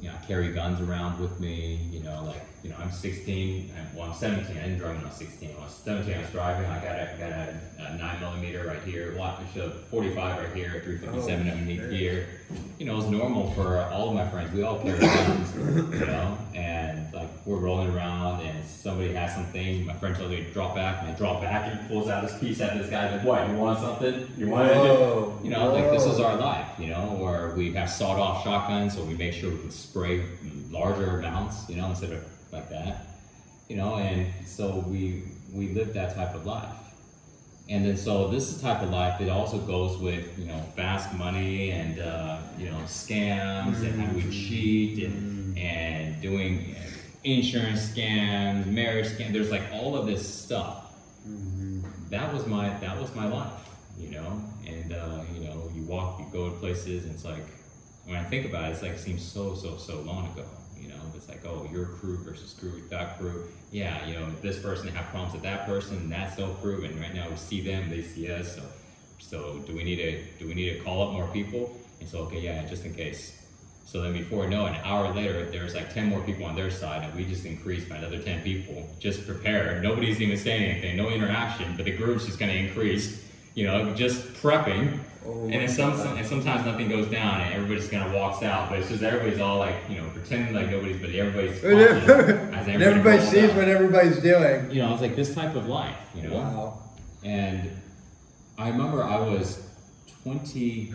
you 0.00 0.08
know, 0.08 0.14
I 0.20 0.24
carry 0.26 0.52
guns 0.52 0.80
around 0.80 1.18
with 1.20 1.40
me. 1.40 1.76
You 1.90 2.00
know, 2.04 2.22
like 2.24 2.42
you 2.66 2.72
know, 2.72 2.78
I'm 2.82 2.90
16. 2.90 3.70
And, 3.76 3.96
well, 3.96 4.10
I'm 4.10 4.14
17. 4.14 4.58
I 4.58 4.62
didn't 4.62 4.78
drive 4.78 4.96
when 4.96 5.04
I 5.04 5.08
was 5.08 5.16
16. 5.18 5.50
When 5.50 5.58
I 5.58 5.64
was 5.66 5.74
17, 5.74 6.14
I 6.14 6.20
was 6.20 6.30
driving. 6.30 6.68
I 6.68 6.82
got 6.82 6.96
a, 6.96 7.16
got 7.16 7.30
a, 7.30 7.94
a 7.94 7.96
nine 7.96 8.20
millimeter 8.20 8.66
right 8.66 8.82
here, 8.82 9.12
a 9.16 9.70
45 9.88 10.16
right 10.18 10.52
here, 10.52 10.80
357 10.82 11.46
Oh, 11.46 11.52
underneath 11.52 11.90
here. 11.90 12.26
You 12.78 12.86
know, 12.86 12.94
it 12.94 12.96
was 12.96 13.06
normal 13.06 13.52
for 13.52 13.82
all 13.82 14.08
of 14.08 14.14
my 14.16 14.28
friends. 14.28 14.52
We 14.52 14.64
all 14.64 14.80
carry 14.80 14.98
guns. 14.98 15.54
You 15.54 16.06
know, 16.06 16.38
and 16.56 17.12
like 17.14 17.28
we're 17.44 17.58
rolling 17.58 17.94
around, 17.94 18.40
and 18.42 18.64
somebody 18.64 19.12
has 19.12 19.34
something. 19.34 19.86
My 19.86 19.94
friend 19.94 20.16
tells 20.16 20.30
me 20.30 20.38
to 20.38 20.50
drop 20.52 20.74
back, 20.74 21.02
and 21.02 21.14
they 21.14 21.18
drop 21.18 21.42
back, 21.42 21.70
and 21.70 21.80
he 21.80 21.88
pulls 21.88 22.08
out 22.08 22.28
his 22.28 22.36
piece 22.38 22.60
at 22.60 22.76
this 22.76 22.90
guy. 22.90 23.16
Like, 23.16 23.24
what? 23.24 23.48
You 23.48 23.54
want 23.56 23.78
something? 23.78 24.28
You 24.36 24.48
want 24.48 24.72
to? 24.72 24.78
Whoa, 24.78 25.40
You 25.44 25.50
know, 25.50 25.72
like 25.72 25.90
this 25.92 26.04
is 26.04 26.18
our 26.18 26.36
life, 26.36 26.66
you 26.80 26.88
know, 26.88 27.16
or 27.20 27.54
we 27.56 27.72
have 27.74 27.90
sawed 27.90 28.18
off 28.18 28.42
shotguns, 28.42 28.96
so 28.96 29.04
we 29.04 29.14
make 29.14 29.34
sure 29.34 29.50
we 29.50 29.58
can 29.58 29.70
spray 29.70 30.24
larger 30.70 31.18
amounts, 31.18 31.68
you 31.68 31.76
know, 31.76 31.86
instead 31.86 32.12
of 32.12 32.24
like 32.56 32.70
that, 32.70 33.06
you 33.68 33.76
know, 33.76 33.96
and 33.96 34.32
so 34.46 34.84
we 34.88 35.24
we 35.52 35.68
live 35.68 35.94
that 35.94 36.14
type 36.14 36.34
of 36.34 36.46
life. 36.46 36.74
And 37.68 37.84
then 37.84 37.96
so 37.96 38.28
this 38.28 38.48
is 38.48 38.60
the 38.60 38.68
type 38.68 38.82
of 38.82 38.90
life 38.90 39.18
that 39.18 39.28
also 39.28 39.58
goes 39.58 39.98
with, 39.98 40.38
you 40.38 40.46
know, 40.46 40.60
fast 40.76 41.12
money 41.14 41.70
and, 41.72 41.98
uh, 41.98 42.38
you 42.58 42.66
know, 42.70 42.78
scams 42.86 43.82
and 43.82 44.00
how 44.00 44.12
we 44.14 44.22
cheat 44.30 45.04
and, 45.04 45.58
and 45.58 46.22
doing 46.22 46.76
insurance 47.24 47.90
scams, 47.90 48.66
marriage 48.66 49.08
scams. 49.08 49.32
There's 49.32 49.50
like 49.50 49.64
all 49.72 49.96
of 49.96 50.06
this 50.06 50.26
stuff 50.26 50.86
that 52.10 52.32
was 52.32 52.46
my 52.46 52.68
that 52.78 53.00
was 53.00 53.14
my 53.14 53.26
life, 53.28 53.68
you 53.98 54.10
know. 54.10 54.42
And 54.66 54.92
uh, 54.92 55.22
you 55.34 55.44
know, 55.44 55.70
you 55.74 55.82
walk, 55.82 56.20
you 56.20 56.26
go 56.32 56.50
to 56.50 56.56
places, 56.56 57.04
and 57.04 57.14
it's 57.14 57.24
like 57.24 57.44
when 58.04 58.16
I 58.16 58.24
think 58.24 58.46
about 58.46 58.64
it, 58.68 58.72
it's 58.72 58.82
like 58.82 58.92
it 58.92 59.00
seems 59.00 59.22
so 59.22 59.54
so 59.54 59.76
so 59.76 60.00
long 60.02 60.30
ago. 60.32 60.44
You 61.16 61.22
it's 61.22 61.28
like 61.30 61.50
oh, 61.50 61.66
your 61.72 61.86
crew 61.86 62.18
versus 62.18 62.54
crew, 62.58 62.82
that 62.90 63.18
crew. 63.18 63.44
Yeah, 63.72 64.06
you 64.06 64.14
know, 64.14 64.28
this 64.42 64.58
person 64.58 64.88
had 64.88 65.06
problems 65.06 65.32
with 65.32 65.42
that 65.44 65.66
person, 65.66 66.10
that's 66.10 66.36
no 66.36 66.48
proven. 66.48 67.00
Right 67.00 67.14
now 67.14 67.30
we 67.30 67.36
see 67.36 67.62
them, 67.62 67.88
they 67.88 68.02
see 68.02 68.30
us. 68.30 68.54
So, 68.54 68.62
so 69.18 69.58
do 69.60 69.74
we 69.74 69.82
need 69.82 69.96
to 69.96 70.22
do 70.38 70.46
we 70.46 70.52
need 70.52 70.74
to 70.74 70.80
call 70.80 71.08
up 71.08 71.14
more 71.14 71.26
people? 71.28 71.74
And 72.00 72.08
so 72.08 72.18
okay, 72.24 72.40
yeah, 72.40 72.66
just 72.66 72.84
in 72.84 72.94
case. 72.94 73.42
So 73.86 74.02
then 74.02 74.12
before 74.12 74.44
I 74.44 74.48
know, 74.48 74.66
an 74.66 74.74
hour 74.84 75.14
later, 75.14 75.46
there's 75.46 75.74
like 75.74 75.94
10 75.94 76.08
more 76.08 76.20
people 76.20 76.44
on 76.44 76.54
their 76.54 76.70
side, 76.70 77.04
and 77.04 77.14
we 77.14 77.24
just 77.24 77.46
increased 77.46 77.88
by 77.88 77.96
another 77.96 78.18
10 78.18 78.42
people. 78.42 78.86
Just 78.98 79.26
prepared. 79.26 79.82
Nobody's 79.82 80.20
even 80.20 80.36
saying 80.36 80.64
anything, 80.64 80.96
no 80.96 81.08
interaction, 81.08 81.76
but 81.76 81.84
the 81.84 81.96
group's 81.96 82.26
just 82.26 82.38
going 82.38 82.50
to 82.50 82.58
increase, 82.58 83.24
you 83.54 83.64
know, 83.64 83.94
just 83.94 84.22
prepping. 84.34 84.98
Oh 85.28 85.48
and 85.48 85.70
some, 85.70 85.92
and 86.16 86.26
sometimes 86.26 86.64
nothing 86.64 86.88
goes 86.88 87.08
down, 87.10 87.40
and 87.40 87.54
everybody 87.54 87.80
just 87.80 87.90
kind 87.90 88.06
of 88.06 88.12
walks 88.12 88.42
out. 88.42 88.68
But 88.70 88.78
it's 88.78 88.88
just 88.88 89.02
everybody's 89.02 89.40
all 89.40 89.58
like, 89.58 89.74
you 89.88 89.96
know, 89.96 90.08
pretending 90.10 90.54
like 90.54 90.70
nobody's, 90.70 91.00
but 91.00 91.10
everybody's. 91.10 91.64
Everybody, 91.64 92.84
everybody 92.84 93.20
sees 93.26 93.50
out. 93.50 93.56
what 93.56 93.68
everybody's 93.68 94.20
doing. 94.20 94.70
You 94.70 94.82
know, 94.82 94.92
it's 94.92 95.02
like 95.02 95.16
this 95.16 95.34
type 95.34 95.54
of 95.54 95.66
life, 95.68 95.96
you 96.14 96.22
know. 96.22 96.36
Wow. 96.36 96.82
And 97.24 97.70
I 98.58 98.70
remember 98.70 99.02
I 99.02 99.18
was 99.18 99.68
20, 100.22 100.92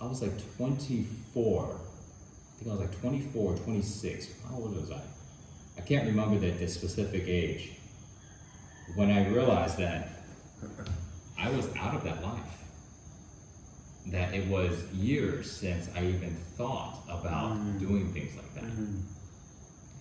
I 0.00 0.06
was 0.06 0.22
like 0.22 0.56
24. 0.56 1.64
I 1.64 2.58
think 2.58 2.70
I 2.70 2.74
was 2.74 2.80
like 2.80 3.00
24, 3.00 3.56
26. 3.56 4.28
How 4.48 4.56
old 4.56 4.76
was 4.76 4.90
I? 4.90 5.00
I 5.78 5.80
can't 5.82 6.06
remember 6.06 6.38
the, 6.38 6.50
the 6.50 6.68
specific 6.68 7.24
age. 7.26 7.72
When 8.96 9.10
I 9.10 9.28
realized 9.28 9.78
that 9.78 10.08
I 11.38 11.48
was 11.50 11.68
out 11.76 11.94
of 11.94 12.04
that 12.04 12.22
life. 12.22 12.59
That 14.06 14.34
it 14.34 14.48
was 14.48 14.90
years 14.92 15.50
since 15.50 15.88
I 15.94 16.04
even 16.04 16.34
thought 16.56 17.02
about 17.08 17.52
mm-hmm. 17.52 17.78
doing 17.78 18.12
things 18.12 18.34
like 18.34 18.54
that. 18.54 18.64
Mm-hmm. 18.64 19.00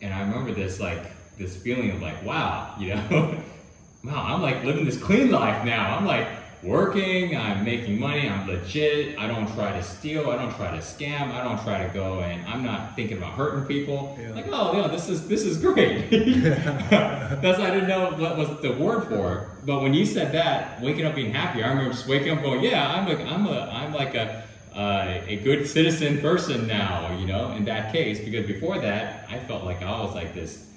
And 0.02 0.14
I 0.14 0.22
remember 0.22 0.54
this 0.54 0.80
like 0.80 1.38
this 1.38 1.56
feeling 1.56 1.91
of 1.91 2.02
like, 2.02 2.24
wow, 2.24 2.76
you 2.80 2.95
know, 2.95 3.43
wow, 4.04 4.26
I'm 4.34 4.41
like 4.41 4.64
living 4.64 4.86
this 4.86 5.02
clean 5.02 5.32
life 5.32 5.66
now. 5.66 5.97
I'm 5.97 6.06
like 6.06 6.28
working, 6.62 7.38
I'm 7.38 7.64
making 7.64 7.99
money, 7.99 8.30
I'm 8.30 8.47
legit. 8.47 9.18
I 9.18 9.28
don't 9.28 9.47
try 9.53 9.72
to 9.72 9.84
steal, 9.84 10.30
I 10.30 10.36
don't 10.36 10.53
try 10.55 10.72
to 10.72 10.78
scam, 10.78 11.32
I 11.32 11.43
don't 11.43 11.62
try 11.64 11.86
to 11.86 11.93
go 11.93 12.20
and 12.20 12.45
I'm 12.47 12.64
not 12.64 12.95
thinking 12.95 13.18
about 13.18 13.34
hurting 13.34 13.66
people. 13.66 14.18
Yeah. 14.20 14.34
Like, 14.34 14.47
oh 14.49 14.76
yeah, 14.76 14.88
this 14.88 15.10
is 15.10 15.28
this 15.28 15.43
is 15.43 15.57
great. 15.57 16.10
That's 16.10 17.60
I 17.60 17.70
didn't 17.72 17.88
know 17.88 18.12
what 18.12 18.38
was 18.38 18.62
the 18.62 18.74
word 18.74 19.07
for. 19.07 19.34
it. 19.34 19.66
But 19.66 19.82
when 19.82 19.93
you 19.93 20.05
said 20.05 20.32
that, 20.34 20.82
waking 20.82 21.05
up 21.05 21.16
being 21.16 21.34
happy, 21.34 21.64
I 21.64 21.70
remember 21.70 21.91
just 21.91 22.07
waking 22.07 22.32
up 22.32 22.43
going, 22.43 22.64
yeah, 22.64 22.93
I'm 22.93 23.07
like 23.07 23.20
I'm 23.20 23.45
a 23.47 23.62
I'm 23.72 23.93
like 23.93 24.16
a 24.16 24.43
uh, 24.76 25.22
a 25.28 25.38
good 25.38 25.68
citizen 25.68 26.20
person 26.20 26.68
now, 26.68 27.18
you 27.18 27.26
know, 27.26 27.51
in 27.51 27.66
that 27.66 27.91
case, 27.91 28.20
because 28.20 28.45
before 28.45 28.80
that, 28.80 29.28
I 29.30 29.39
felt 29.39 29.64
like 29.64 29.82
I 29.82 29.89
was 30.01 30.14
like 30.14 30.34
this 30.34 30.68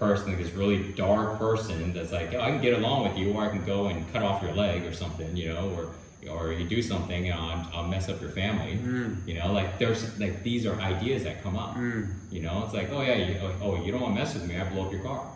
person, 0.00 0.28
like 0.28 0.38
this 0.38 0.52
really 0.52 0.92
dark 0.94 1.38
person 1.38 1.92
that's 1.92 2.10
like, 2.10 2.34
oh, 2.34 2.40
I 2.40 2.50
can 2.50 2.60
get 2.60 2.74
along 2.74 3.04
with 3.04 3.16
you, 3.16 3.32
or 3.34 3.44
I 3.44 3.50
can 3.50 3.64
go 3.64 3.86
and 3.86 4.12
cut 4.12 4.22
off 4.22 4.42
your 4.42 4.54
leg 4.54 4.84
or 4.84 4.92
something, 4.92 5.36
you 5.36 5.52
know, 5.52 5.70
or 5.76 5.90
or 6.28 6.52
you 6.52 6.68
do 6.68 6.82
something, 6.82 7.30
and 7.30 7.34
I'll, 7.34 7.70
I'll 7.72 7.88
mess 7.88 8.08
up 8.10 8.20
your 8.20 8.30
family, 8.30 8.76
mm. 8.76 9.26
you 9.26 9.34
know, 9.38 9.52
like 9.52 9.78
there's 9.78 10.18
like 10.18 10.42
these 10.42 10.66
are 10.66 10.74
ideas 10.80 11.24
that 11.24 11.42
come 11.42 11.56
up, 11.56 11.76
mm. 11.76 12.12
you 12.30 12.42
know, 12.42 12.62
it's 12.64 12.74
like, 12.74 12.90
oh 12.90 13.00
yeah, 13.00 13.14
you, 13.14 13.38
oh, 13.40 13.54
oh, 13.62 13.84
you 13.84 13.90
don't 13.90 14.02
want 14.02 14.14
to 14.14 14.20
mess 14.20 14.34
with 14.34 14.46
me, 14.46 14.58
I 14.58 14.64
blow 14.68 14.86
up 14.86 14.92
your 14.92 15.02
car. 15.02 15.30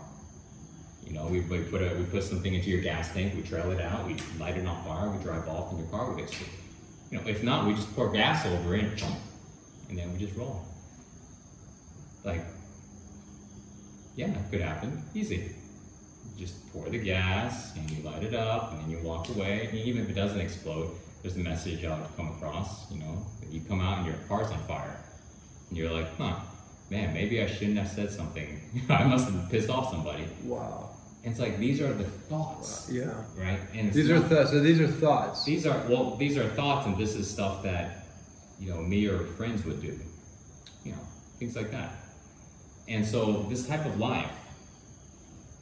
You 1.06 1.14
know, 1.14 1.26
we, 1.26 1.40
we 1.40 1.60
put 1.60 1.80
a 1.80 1.94
we 1.96 2.04
put 2.04 2.22
something 2.22 2.52
into 2.52 2.68
your 2.70 2.82
gas 2.82 3.12
tank, 3.14 3.34
we 3.34 3.42
trail 3.42 3.70
it 3.70 3.80
out, 3.80 4.06
we 4.06 4.16
light 4.38 4.56
it 4.56 4.66
on 4.66 4.84
fire, 4.84 5.08
we 5.10 5.22
drive 5.22 5.48
off, 5.48 5.70
and 5.70 5.80
your 5.80 5.88
car 5.88 6.08
will 6.08 6.16
get 6.16 6.28
screwed. 6.28 6.50
You 7.10 7.18
know, 7.18 7.26
if 7.26 7.42
not, 7.42 7.66
we 7.66 7.74
just 7.74 7.94
pour 7.94 8.10
gas 8.10 8.44
over 8.46 8.74
it, 8.74 9.02
and 9.88 9.98
then 9.98 10.12
we 10.12 10.18
just 10.18 10.36
roll. 10.36 10.64
Like, 12.24 12.40
yeah, 14.16 14.26
it 14.28 14.50
could 14.50 14.60
happen. 14.60 15.02
Easy. 15.14 15.50
Just 16.38 16.70
pour 16.72 16.88
the 16.88 16.98
gas, 16.98 17.76
and 17.76 17.88
you 17.90 18.02
light 18.02 18.22
it 18.24 18.34
up, 18.34 18.72
and 18.72 18.80
then 18.82 18.90
you 18.90 18.98
walk 19.06 19.28
away. 19.28 19.66
And 19.70 19.78
even 19.78 20.02
if 20.02 20.10
it 20.10 20.14
doesn't 20.14 20.40
explode, 20.40 20.90
there's 21.22 21.36
a 21.36 21.40
message 21.40 21.84
I'll 21.84 22.08
come 22.16 22.28
across. 22.36 22.90
You 22.90 22.98
know, 23.00 23.26
you 23.50 23.60
come 23.68 23.80
out 23.80 23.98
and 23.98 24.06
your 24.06 24.16
car's 24.28 24.50
on 24.50 24.58
fire, 24.66 24.98
and 25.68 25.78
you're 25.78 25.90
like, 25.92 26.16
huh, 26.16 26.36
man, 26.90 27.14
maybe 27.14 27.40
I 27.42 27.46
shouldn't 27.46 27.78
have 27.78 27.88
said 27.88 28.10
something. 28.10 28.60
I 28.88 29.04
must 29.04 29.30
have 29.30 29.50
pissed 29.50 29.70
off 29.70 29.90
somebody. 29.90 30.24
Wow. 30.42 30.90
And 31.22 31.30
it's 31.32 31.40
like 31.40 31.58
these 31.58 31.80
are 31.80 31.92
the 31.94 32.04
thoughts, 32.04 32.88
Yeah. 32.92 33.10
right? 33.38 33.58
And 33.74 33.90
These 33.92 34.10
are 34.10 34.18
not- 34.18 34.28
th- 34.28 34.48
so 34.48 34.60
these 34.60 34.78
are 34.80 34.88
thoughts. 34.88 35.44
these 35.46 35.66
are 35.66 35.80
well, 35.88 36.16
these 36.16 36.36
are 36.36 36.46
thoughts, 36.50 36.86
and 36.86 36.98
this 36.98 37.14
is 37.14 37.30
stuff 37.30 37.62
that 37.62 38.04
you 38.60 38.68
know 38.70 38.82
me 38.82 39.06
or 39.06 39.20
friends 39.38 39.64
would 39.64 39.80
do, 39.80 39.98
you 40.84 40.92
know, 40.92 40.98
things 41.38 41.56
like 41.56 41.70
that. 41.70 41.92
And 42.88 43.04
so 43.04 43.46
this 43.48 43.66
type 43.66 43.86
of 43.86 43.98
life, 43.98 44.30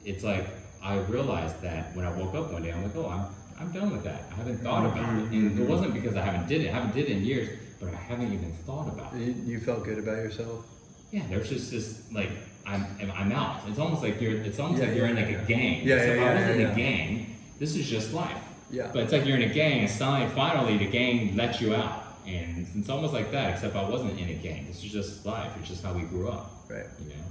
it's 0.05 0.25
like 0.25 0.47
I 0.83 0.99
realized 0.99 1.61
that 1.63 1.95
when 1.95 2.05
I 2.05 2.13
woke 2.17 2.35
up 2.35 2.53
one 2.53 2.63
day, 2.63 2.73
I'm 2.73 2.83
like, 2.83 2.97
oh, 2.97 3.09
I'm 3.09 3.27
I'm 3.63 3.71
done 3.71 3.93
with 3.93 4.03
that. 4.05 4.25
I 4.33 4.35
haven't 4.35 4.59
thought 4.59 4.87
about 4.87 4.99
it, 4.99 5.31
and 5.31 5.33
it 5.33 5.55
mm-hmm. 5.55 5.69
wasn't 5.69 5.95
because 5.95 6.17
I 6.17 6.23
haven't 6.23 6.49
did 6.49 6.63
it. 6.63 6.71
I 6.71 6.73
haven't 6.73 6.95
did 6.95 7.09
it 7.09 7.13
in 7.13 7.25
years, 7.25 7.61
but 7.79 7.91
I 7.91 7.97
haven't 7.97 8.33
even 8.33 8.53
thought 8.67 8.89
about 8.89 9.15
it. 9.15 9.37
You, 9.37 9.61
felt 9.61 9.85
good 9.85 9.99
about 9.99 10.17
yourself. 10.17 10.67
Yeah, 11.13 11.23
there's 11.29 11.49
just 11.49 11.71
this 11.71 12.03
like 12.13 12.31
I'm 12.67 12.87
I'm 13.15 13.31
out. 13.31 13.61
It's 13.69 13.79
almost 13.79 14.03
like 14.03 14.21
you're. 14.21 14.37
It's 14.39 14.59
almost 14.59 14.83
Yeah, 14.83 14.89
like 14.89 14.97
you're 14.97 15.07
in 15.07 15.17
yeah, 15.17 15.27
like 15.27 15.39
a 15.39 15.45
gang. 15.45 15.87
Yeah, 15.87 15.99
so 15.99 16.05
yeah, 16.05 16.11
if 16.11 16.17
yeah, 16.17 16.31
I 16.31 16.35
wasn't 16.35 16.61
yeah, 16.61 16.67
in 16.67 16.73
a 16.73 16.75
gang, 16.75 17.37
this 17.59 17.77
is 17.77 17.89
just 17.89 18.13
life. 18.13 18.43
Yeah. 18.71 18.91
But 18.93 19.05
it's 19.05 19.13
like 19.13 19.27
you're 19.27 19.37
in 19.37 19.49
a 19.49 19.55
gang, 19.55 19.81
and 19.81 19.91
suddenly, 19.91 20.35
finally, 20.35 20.79
the 20.79 20.87
gang 20.87 21.37
lets 21.37 21.61
you 21.61 21.75
out, 21.75 22.03
and 22.27 22.67
it's 22.75 22.89
almost 22.89 23.13
like 23.13 23.31
that. 23.31 23.55
Except 23.55 23.77
I 23.77 23.89
wasn't 23.89 24.19
in 24.19 24.29
a 24.29 24.35
gang. 24.35 24.67
This 24.67 24.83
is 24.83 24.91
just 24.91 25.25
life. 25.25 25.53
It's 25.61 25.69
just 25.69 25.85
how 25.85 25.93
we 25.93 26.03
grew 26.03 26.29
up, 26.29 26.52
Right. 26.73 26.87
you 27.01 27.09
know. 27.11 27.25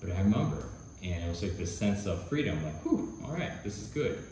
But 0.00 0.12
I 0.12 0.20
remember, 0.20 0.64
and 1.02 1.24
it 1.24 1.28
was 1.28 1.42
like 1.42 1.56
this 1.56 1.76
sense 1.76 2.06
of 2.06 2.28
freedom. 2.28 2.62
Like, 2.64 2.80
whew, 2.82 3.18
all 3.24 3.32
right, 3.32 3.52
this 3.64 3.78
is 3.80 3.88
good. 3.88 4.22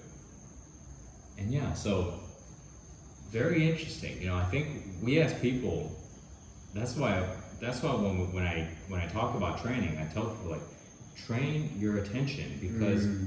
And 1.38 1.52
yeah, 1.52 1.72
so 1.74 2.14
very 3.30 3.68
interesting. 3.68 4.20
You 4.20 4.28
know, 4.28 4.36
I 4.36 4.44
think 4.44 4.68
we 5.02 5.20
as 5.20 5.34
people, 5.40 5.92
that's 6.74 6.96
why 6.96 7.22
that's 7.60 7.82
why 7.82 7.94
when 7.94 8.32
when 8.32 8.46
I 8.46 8.68
when 8.88 9.00
I 9.00 9.06
talk 9.08 9.34
about 9.34 9.62
training, 9.62 9.98
I 9.98 10.04
tell 10.12 10.26
people 10.26 10.50
like 10.52 10.62
train 11.26 11.72
your 11.78 11.98
attention 11.98 12.58
because 12.60 13.06
Mm. 13.06 13.26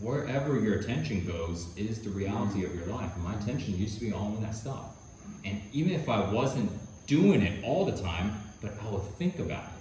wherever 0.00 0.58
your 0.60 0.74
attention 0.78 1.26
goes 1.26 1.66
is 1.76 2.00
the 2.02 2.10
reality 2.10 2.64
of 2.64 2.74
your 2.74 2.86
life. 2.86 3.10
And 3.14 3.24
my 3.24 3.34
attention 3.34 3.76
used 3.76 3.98
to 3.98 4.04
be 4.06 4.12
all 4.12 4.34
in 4.36 4.42
that 4.42 4.54
stuff. 4.54 4.84
And 5.44 5.60
even 5.72 5.92
if 5.92 6.08
I 6.08 6.30
wasn't 6.32 6.70
doing 7.06 7.42
it 7.42 7.64
all 7.64 7.84
the 7.84 7.96
time, 7.96 8.34
but 8.62 8.72
I 8.82 8.90
would 8.90 9.02
think 9.18 9.38
about 9.38 9.64
it. 9.64 9.77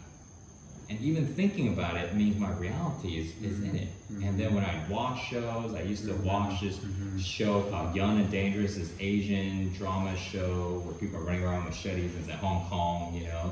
And 0.90 1.02
even 1.02 1.28
thinking 1.28 1.68
about 1.68 1.98
it 1.98 2.16
means 2.16 2.40
my 2.40 2.52
reality 2.54 3.18
is, 3.18 3.28
is 3.44 3.60
in 3.60 3.68
mm-hmm. 3.68 3.76
it. 3.76 3.88
Mm-hmm. 4.12 4.24
And 4.24 4.40
then 4.40 4.56
when 4.56 4.64
I 4.64 4.82
watch 4.90 5.28
shows, 5.30 5.76
I 5.76 5.82
used 5.82 6.06
to 6.06 6.14
mm-hmm. 6.14 6.26
watch 6.26 6.62
this 6.62 6.80
show 7.22 7.64
called 7.64 7.94
Young 7.94 8.22
and 8.22 8.32
Dangerous, 8.32 8.76
this 8.76 8.94
Asian 9.00 9.74
drama 9.74 10.16
show 10.16 10.82
where 10.86 10.94
people 10.94 11.20
are 11.20 11.24
running 11.24 11.44
around 11.44 11.66
with 11.66 11.76
machetes. 11.76 12.16
It's 12.16 12.30
in 12.30 12.36
Hong 12.36 12.70
Kong, 12.70 13.14
you 13.14 13.26
know. 13.26 13.52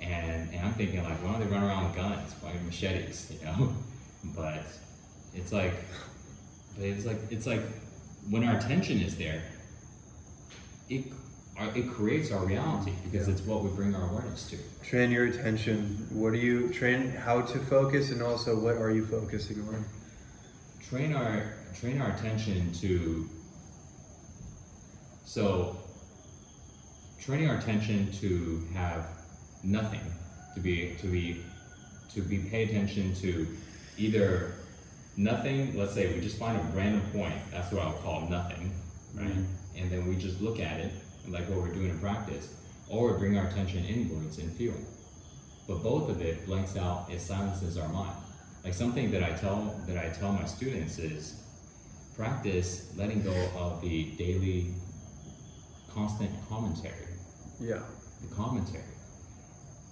And, 0.00 0.52
and 0.52 0.66
I'm 0.66 0.72
thinking 0.72 1.04
like, 1.04 1.22
why 1.22 1.32
don't 1.32 1.40
they 1.40 1.46
run 1.46 1.62
around 1.62 1.84
with 1.84 1.96
guns? 1.96 2.34
Why 2.40 2.52
machetes, 2.64 3.32
you 3.32 3.44
know? 3.46 3.72
But 4.36 4.62
it's 5.34 5.52
like, 5.52 5.74
but 6.76 6.84
it's 6.84 7.04
like 7.04 7.18
it's 7.30 7.44
like 7.44 7.60
when 8.30 8.44
our 8.44 8.56
attention 8.56 9.00
is 9.00 9.16
there, 9.16 9.42
it 10.88 11.06
our, 11.58 11.68
it 11.76 11.90
creates 11.90 12.30
our 12.32 12.44
reality 12.44 12.92
because 13.04 13.28
Yeah. 13.28 13.34
it's 13.34 13.42
what 13.42 13.62
we 13.62 13.70
bring 13.70 13.94
our 13.94 14.08
awareness 14.10 14.48
to. 14.50 14.56
Train 14.84 15.10
your 15.10 15.26
attention. 15.26 16.06
What 16.10 16.32
do 16.32 16.38
you 16.38 16.72
train? 16.72 17.10
How 17.10 17.42
to 17.42 17.58
focus, 17.58 18.10
and 18.10 18.22
also 18.22 18.58
what 18.58 18.76
are 18.76 18.90
you 18.90 19.04
focusing 19.06 19.60
on? 19.68 19.84
Train 20.88 21.14
our 21.14 21.54
train 21.78 22.00
our 22.00 22.10
attention 22.12 22.72
to. 22.80 23.28
So. 25.24 25.78
Training 27.20 27.48
our 27.48 27.56
attention 27.56 28.10
to 28.20 28.66
have 28.74 29.06
nothing, 29.62 30.00
to 30.56 30.60
be 30.60 30.96
to 31.00 31.06
be 31.06 31.40
to 32.12 32.20
be 32.20 32.38
pay 32.38 32.64
attention 32.64 33.14
to 33.22 33.46
either 33.96 34.54
nothing. 35.16 35.78
Let's 35.78 35.94
say 35.94 36.12
we 36.12 36.20
just 36.20 36.36
find 36.36 36.58
a 36.58 36.62
random 36.76 37.00
point. 37.12 37.34
That's 37.52 37.70
what 37.72 37.82
I'll 37.86 37.92
call 37.92 38.28
nothing, 38.28 38.72
right? 39.14 39.28
Mhm. 39.28 39.44
And 39.76 39.88
then 39.92 40.08
we 40.08 40.16
just 40.16 40.40
look 40.40 40.58
at 40.58 40.80
it, 40.80 40.90
like 41.28 41.48
what 41.48 41.58
we're 41.58 41.72
doing 41.74 41.90
in 41.90 41.98
practice, 41.98 42.48
or 42.88 43.12
we 43.12 43.18
bring 43.18 43.38
our 43.38 43.46
attention 43.46 43.84
inwards 43.84 44.38
and 44.38 44.52
feel. 44.56 44.74
But 45.68 45.82
both 45.82 46.10
of 46.10 46.20
it 46.20 46.44
blanks 46.46 46.76
out. 46.76 47.06
It 47.10 47.20
silences 47.20 47.78
our 47.78 47.88
mind. 47.88 48.16
Like 48.64 48.74
something 48.74 49.10
that 49.12 49.22
I 49.22 49.30
tell 49.30 49.80
that 49.86 49.96
I 49.96 50.08
tell 50.10 50.32
my 50.32 50.44
students 50.44 50.98
is 50.98 51.36
practice 52.16 52.92
letting 52.96 53.22
go 53.22 53.34
of 53.56 53.80
the 53.80 54.04
daily 54.18 54.74
constant 55.92 56.30
commentary 56.48 57.08
Yeah. 57.60 57.80
the 58.20 58.34
commentary. 58.34 58.84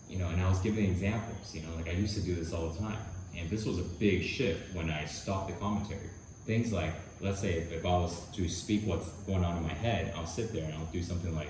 You 0.09 0.19
know, 0.19 0.29
and 0.29 0.41
I 0.41 0.49
was 0.49 0.59
giving 0.59 0.85
examples, 0.91 1.55
you 1.55 1.63
know, 1.63 1.75
like 1.77 1.89
I 1.89 1.93
used 1.93 2.15
to 2.17 2.23
do 2.23 2.35
this 2.35 2.53
all 2.53 2.69
the 2.71 2.79
time. 2.79 2.99
And 3.37 3.49
this 3.49 3.65
was 3.65 3.79
a 3.79 3.83
big 3.83 4.23
shift 4.25 4.75
when 4.75 4.91
I 4.91 5.05
stopped 5.05 5.49
the 5.49 5.55
commentary. 5.55 6.11
Things 6.47 6.73
like, 6.73 6.93
let's 7.21 7.41
say 7.41 7.55
if, 7.55 7.73
if 7.73 7.85
I 7.85 7.91
was 7.91 8.21
to 8.37 8.49
speak 8.49 8.83
what's 8.87 9.09
going 9.27 9.45
on 9.45 9.57
in 9.59 9.63
my 9.63 9.75
head, 9.75 10.13
I'll 10.17 10.27
sit 10.27 10.53
there 10.53 10.65
and 10.65 10.75
I'll 10.75 10.87
do 10.93 11.03
something 11.03 11.35
like, 11.35 11.49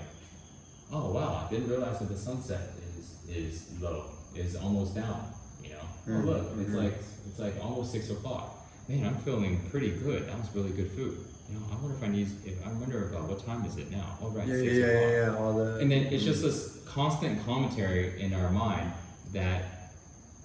oh 0.91 1.11
wow, 1.11 1.45
I 1.45 1.49
didn't 1.53 1.69
realize 1.69 1.99
that 1.99 2.09
the 2.09 2.17
sunset 2.17 2.61
is 2.97 3.35
is 3.35 3.81
low, 3.81 4.05
is 4.35 4.55
almost 4.55 4.95
down. 4.95 5.31
You 5.63 5.71
know, 5.71 5.85
Mhm, 6.07 6.23
oh 6.23 6.25
look, 6.25 6.45
it's 6.59 6.69
mhm. 6.69 6.83
like 6.83 6.93
it's 7.27 7.39
like 7.39 7.53
almost 7.63 7.91
six 7.91 8.09
o'clock. 8.09 8.57
Man, 8.89 9.05
I'm 9.05 9.15
feeling 9.19 9.61
pretty 9.69 9.91
good. 9.91 10.27
That 10.27 10.37
was 10.39 10.49
really 10.53 10.71
good 10.71 10.91
food. 10.91 11.17
You 11.49 11.59
know, 11.59 11.65
I 11.71 11.75
wonder 11.81 11.95
if 11.97 12.03
I 12.03 12.07
need. 12.07 12.27
If, 12.45 12.65
I 12.65 12.71
wonder 12.73 13.09
about 13.09 13.29
what 13.29 13.45
time 13.45 13.63
is 13.65 13.77
it 13.77 13.91
now? 13.91 14.17
Oh 14.21 14.29
right, 14.29 14.47
Yeah, 14.47 14.55
yeah, 14.55 14.61
six 14.63 14.73
yeah, 14.77 14.85
o'clock. 14.85 15.11
yeah, 15.11 15.25
yeah. 15.31 15.37
All 15.37 15.53
the. 15.53 15.77
And 15.79 15.91
then 15.91 16.03
it's 16.13 16.23
just 16.23 16.41
this 16.41 16.77
constant 16.85 17.45
commentary 17.45 18.19
in 18.21 18.33
our 18.33 18.49
mind 18.51 18.91
that 19.33 19.93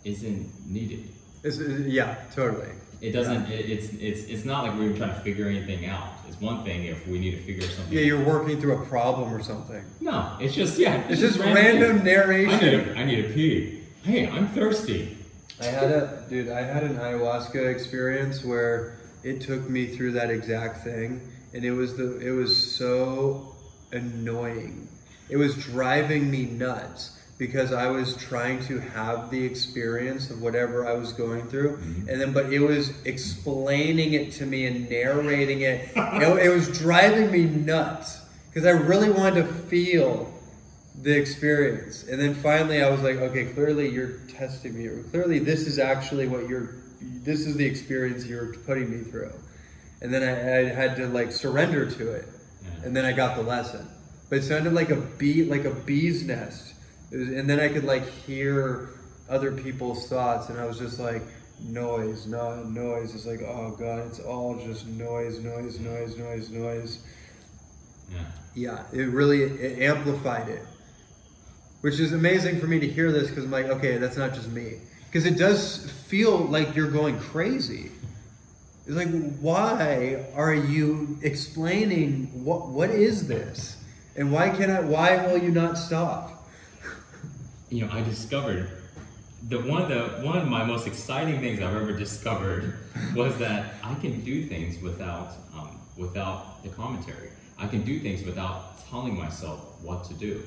isn't 0.05 0.49
needed. 0.71 1.09
It's, 1.43 1.59
yeah, 1.59 2.17
totally. 2.35 2.71
It 3.01 3.13
doesn't. 3.13 3.51
It, 3.51 3.71
it's 3.71 3.93
it's 3.95 4.25
it's 4.25 4.45
not 4.45 4.65
like 4.65 4.79
we 4.79 4.89
were 4.89 4.97
trying 4.97 5.15
to 5.15 5.21
figure 5.21 5.49
anything 5.49 5.87
out. 5.87 6.09
It's 6.29 6.41
one 6.41 6.65
thing 6.65 6.85
if 6.85 7.07
we 7.07 7.19
need 7.19 7.33
to 7.33 7.43
figure 7.43 7.67
something. 7.69 7.93
Yeah, 7.93 8.01
you're 8.01 8.25
working 8.25 8.61
through 8.61 8.83
a 8.83 8.87
problem 8.87 9.33
or 9.33 9.43
something. 9.43 9.85
No, 10.01 10.37
it's 10.41 10.55
just 10.55 10.79
yeah. 10.79 11.07
It's 11.09 11.21
just 11.21 11.39
random 11.39 12.01
things. 12.01 12.05
narration. 12.05 12.51
I 12.53 12.61
need 12.61 12.75
a, 12.75 12.99
I 12.99 13.05
need 13.05 13.25
a 13.25 13.29
pee. 13.35 13.83
Hey, 14.03 14.29
I'm 14.29 14.49
thirsty. 14.49 15.19
I 15.61 15.65
had 15.67 15.91
a 15.91 16.25
dude. 16.29 16.49
I 16.49 16.63
had 16.63 16.85
an 16.85 16.97
ayahuasca 16.97 17.71
experience 17.71 18.45
where 18.45 18.99
it 19.23 19.41
took 19.41 19.69
me 19.69 19.87
through 19.87 20.13
that 20.13 20.31
exact 20.31 20.85
thing, 20.85 21.21
and 21.53 21.65
it 21.65 21.73
was 21.73 21.97
the 21.97 22.19
it 22.19 22.31
was 22.31 22.57
so 22.77 23.55
annoying. 23.93 24.89
It 25.29 25.37
was 25.37 25.55
driving 25.57 26.31
me 26.31 26.45
nuts 26.45 27.16
because 27.39 27.73
I 27.73 27.89
was 27.89 28.17
trying 28.17 28.61
to 28.65 28.79
have 28.79 29.31
the 29.31 29.45
experience 29.45 30.31
of 30.31 30.41
whatever 30.41 30.87
I 30.87 30.95
was 30.95 31.13
going 31.13 31.49
through, 31.49 31.77
mm-hmm. 31.77 32.09
and 32.09 32.21
then 32.21 32.33
but 32.33 32.53
it 32.53 32.61
was 32.61 32.93
explaining 33.05 34.15
it 34.15 34.33
to 34.33 34.47
me 34.47 34.67
and 34.67 34.89
narrating 34.89 35.61
it. 35.61 35.91
it, 35.95 36.47
it 36.47 36.49
was 36.49 36.79
driving 36.79 37.31
me 37.31 37.45
nuts 37.45 38.21
because 38.49 38.67
I 38.67 38.71
really 38.71 39.11
wanted 39.11 39.47
to 39.47 39.53
feel 39.53 40.33
the 41.03 41.17
experience. 41.17 42.05
And 42.05 42.21
then 42.21 42.35
finally 42.35 42.83
I 42.83 42.91
was 42.91 43.03
like, 43.03 43.17
okay, 43.17 43.47
clearly 43.47 43.89
you're 43.89 44.19
testing 44.29 44.77
me. 44.79 45.03
Clearly 45.11 45.39
this 45.39 45.67
is 45.67 45.79
actually 45.79 46.27
what 46.27 46.49
you're 46.49 46.75
this 47.01 47.41
is 47.47 47.57
the 47.57 47.65
experience 47.65 48.27
you're 48.27 48.55
putting 48.55 48.91
me 48.91 49.05
through. 49.05 49.33
And 50.01 50.13
then 50.13 50.23
I, 50.23 50.61
I 50.61 50.65
had 50.73 50.97
to 50.97 51.07
like 51.07 51.33
surrender 51.33 51.91
to 51.91 52.13
it. 52.13 52.29
Yeah. 52.63 52.87
And 52.87 52.97
then 52.97 53.05
I 53.05 53.13
got 53.13 53.37
the 53.37 53.43
lesson. 53.43 53.87
But 54.29 54.39
it 54.39 54.45
sounded 54.45 54.73
like 54.73 54.91
a 54.91 54.97
bee 54.97 55.45
like 55.45 55.65
a 55.65 55.71
bee's 55.71 56.25
nest. 56.25 56.66
Was, 57.17 57.29
and 57.29 57.49
then 57.49 57.61
I 57.61 57.69
could 57.69 57.85
like 57.85 58.07
hear 58.09 58.91
other 59.29 59.53
people's 59.53 60.09
thoughts 60.09 60.49
and 60.51 60.59
I 60.59 60.67
was 60.67 60.79
just 60.79 61.01
like 61.01 61.23
noise, 61.61 62.27
no 62.27 62.63
noise. 62.65 63.15
It's 63.15 63.27
like, 63.27 63.41
oh 63.43 63.75
god, 63.79 64.07
it's 64.07 64.21
all 64.21 64.57
just 64.59 64.87
noise, 64.87 65.41
noise, 65.41 65.81
noise, 65.81 66.17
noise, 66.17 66.51
noise. 66.51 67.03
Yeah. 68.11 68.19
Yeah, 68.55 68.85
it 68.93 69.09
really 69.09 69.43
it 69.43 69.83
amplified 69.83 70.49
it, 70.49 70.63
which 71.83 72.01
is 72.01 72.13
amazing 72.13 72.59
for 72.59 72.67
me 72.67 72.81
to 72.81 72.89
hear 72.89 73.13
this 73.13 73.29
because 73.29 73.45
I'm 73.45 73.51
like, 73.51 73.67
okay, 73.67 73.99
that's 73.99 74.17
not 74.17 74.33
just 74.33 74.51
me, 74.51 74.79
because 75.07 75.27
it 75.27 75.37
does 75.37 75.91
feel 76.07 76.39
like 76.39 76.75
you're 76.75 76.91
going 76.91 77.19
crazy. 77.19 77.91
It's 78.87 78.97
like, 78.97 79.11
why 79.41 80.25
are 80.35 80.55
you 80.55 81.19
explaining 81.23 82.45
what 82.45 82.69
what 82.69 82.91
is 82.91 83.29
this, 83.29 83.77
and 84.17 84.33
why 84.33 84.51
can 84.51 84.71
I? 84.71 84.81
Why 84.81 85.27
will 85.27 85.39
you 85.39 85.51
not 85.51 85.77
stop? 85.77 86.36
You 87.69 87.85
know, 87.87 87.93
I 87.93 88.03
discovered 88.03 88.71
the 89.49 89.59
one 89.61 89.83
of 89.83 89.89
the 89.89 90.25
one 90.27 90.39
of 90.39 90.49
my 90.49 90.65
most 90.65 90.87
exciting 90.87 91.41
things 91.41 91.61
I've 91.61 91.75
ever 91.75 91.93
discovered 91.93 92.75
was 93.15 93.39
that 93.39 93.75
I 93.83 93.95
can 93.95 94.21
do 94.25 94.47
things 94.47 94.81
without 94.83 95.33
um, 95.55 95.79
without 95.97 96.63
the 96.63 96.69
commentary. 96.71 97.31
I 97.59 97.67
can 97.67 97.83
do 97.83 97.99
things 98.01 98.25
without 98.25 98.87
telling 98.89 99.17
myself 99.17 99.61
what 99.83 100.05
to 100.05 100.15
do. 100.15 100.43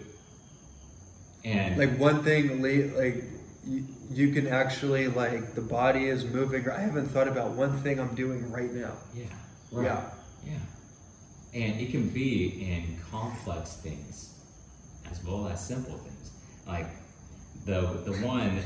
And 1.43 1.77
Like 1.77 1.97
one 1.97 2.23
thing, 2.23 2.61
le- 2.61 2.95
like 2.97 3.23
you, 3.65 3.85
you 4.11 4.31
can 4.33 4.47
actually 4.47 5.07
like 5.07 5.55
the 5.55 5.61
body 5.61 6.05
is 6.07 6.25
moving. 6.25 6.69
I 6.69 6.79
haven't 6.79 7.07
thought 7.09 7.27
about 7.27 7.51
one 7.51 7.81
thing 7.81 7.99
I'm 7.99 8.15
doing 8.15 8.49
right 8.51 8.71
now. 8.73 8.93
yeah, 9.15 9.25
right. 9.71 9.85
Yeah. 9.85 10.03
Yeah. 10.45 11.61
And 11.61 11.81
it 11.81 11.91
can 11.91 12.09
be 12.09 12.71
in 12.71 12.97
complex 13.11 13.73
things 13.75 14.33
as 15.11 15.23
well 15.23 15.47
as 15.47 15.65
simple 15.65 15.97
things. 15.97 16.31
Like 16.67 16.87
the 17.65 17.81
the 18.05 18.13
one 18.25 18.61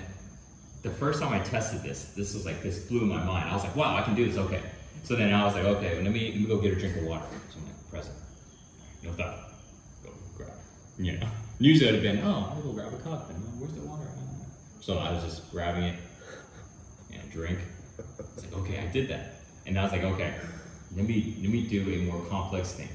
the 0.83 0.89
first 0.89 1.21
time 1.21 1.33
I 1.33 1.39
tested 1.39 1.81
this, 1.81 2.05
this 2.15 2.33
was 2.33 2.45
like 2.45 2.61
this 2.61 2.85
blew 2.85 3.05
my 3.05 3.23
mind. 3.23 3.49
I 3.49 3.53
was 3.53 3.63
like, 3.63 3.75
wow, 3.75 3.95
I 3.95 4.01
can 4.01 4.15
do 4.15 4.25
this, 4.25 4.37
okay. 4.37 4.61
So 5.03 5.15
then 5.15 5.33
I 5.33 5.43
was 5.45 5.53
like, 5.53 5.63
okay, 5.63 6.01
let 6.01 6.11
me 6.11 6.31
let 6.31 6.41
me 6.41 6.45
go 6.45 6.59
get 6.59 6.73
a 6.73 6.75
drink 6.75 6.97
of 6.97 7.03
water. 7.03 7.25
So 7.49 7.59
I'm 7.59 7.65
like, 7.65 7.89
present. 7.89 8.15
No 9.01 9.11
thought. 9.13 9.37
Go 10.03 10.11
grab. 10.35 10.51
You 10.97 11.19
know. 11.19 11.27
Usually 11.59 11.87
I'd 11.87 11.93
have 11.95 12.03
been, 12.03 12.19
oh, 12.23 12.53
I'll 12.53 12.61
go 12.61 12.73
grab 12.73 12.93
a 12.93 12.97
cup 12.97 13.29
and 13.29 13.37
uh, 13.37 13.47
where's 13.57 13.73
the 13.73 13.81
water? 13.81 14.03
Know. 14.03 14.45
So 14.81 14.97
I 14.97 15.11
was 15.11 15.23
just 15.23 15.49
grabbing 15.51 15.83
it 15.83 15.99
and 17.13 17.31
drink. 17.31 17.59
It's 18.19 18.43
like, 18.43 18.53
okay, 18.61 18.79
I 18.79 18.87
did 18.87 19.07
that. 19.09 19.35
And 19.65 19.79
I 19.79 19.83
was 19.83 19.91
like, 19.93 20.03
okay, 20.03 20.33
let 20.95 21.07
me 21.07 21.37
let 21.41 21.49
me 21.49 21.67
do 21.67 21.89
a 21.89 22.11
more 22.11 22.25
complex 22.25 22.73
thing. 22.73 22.89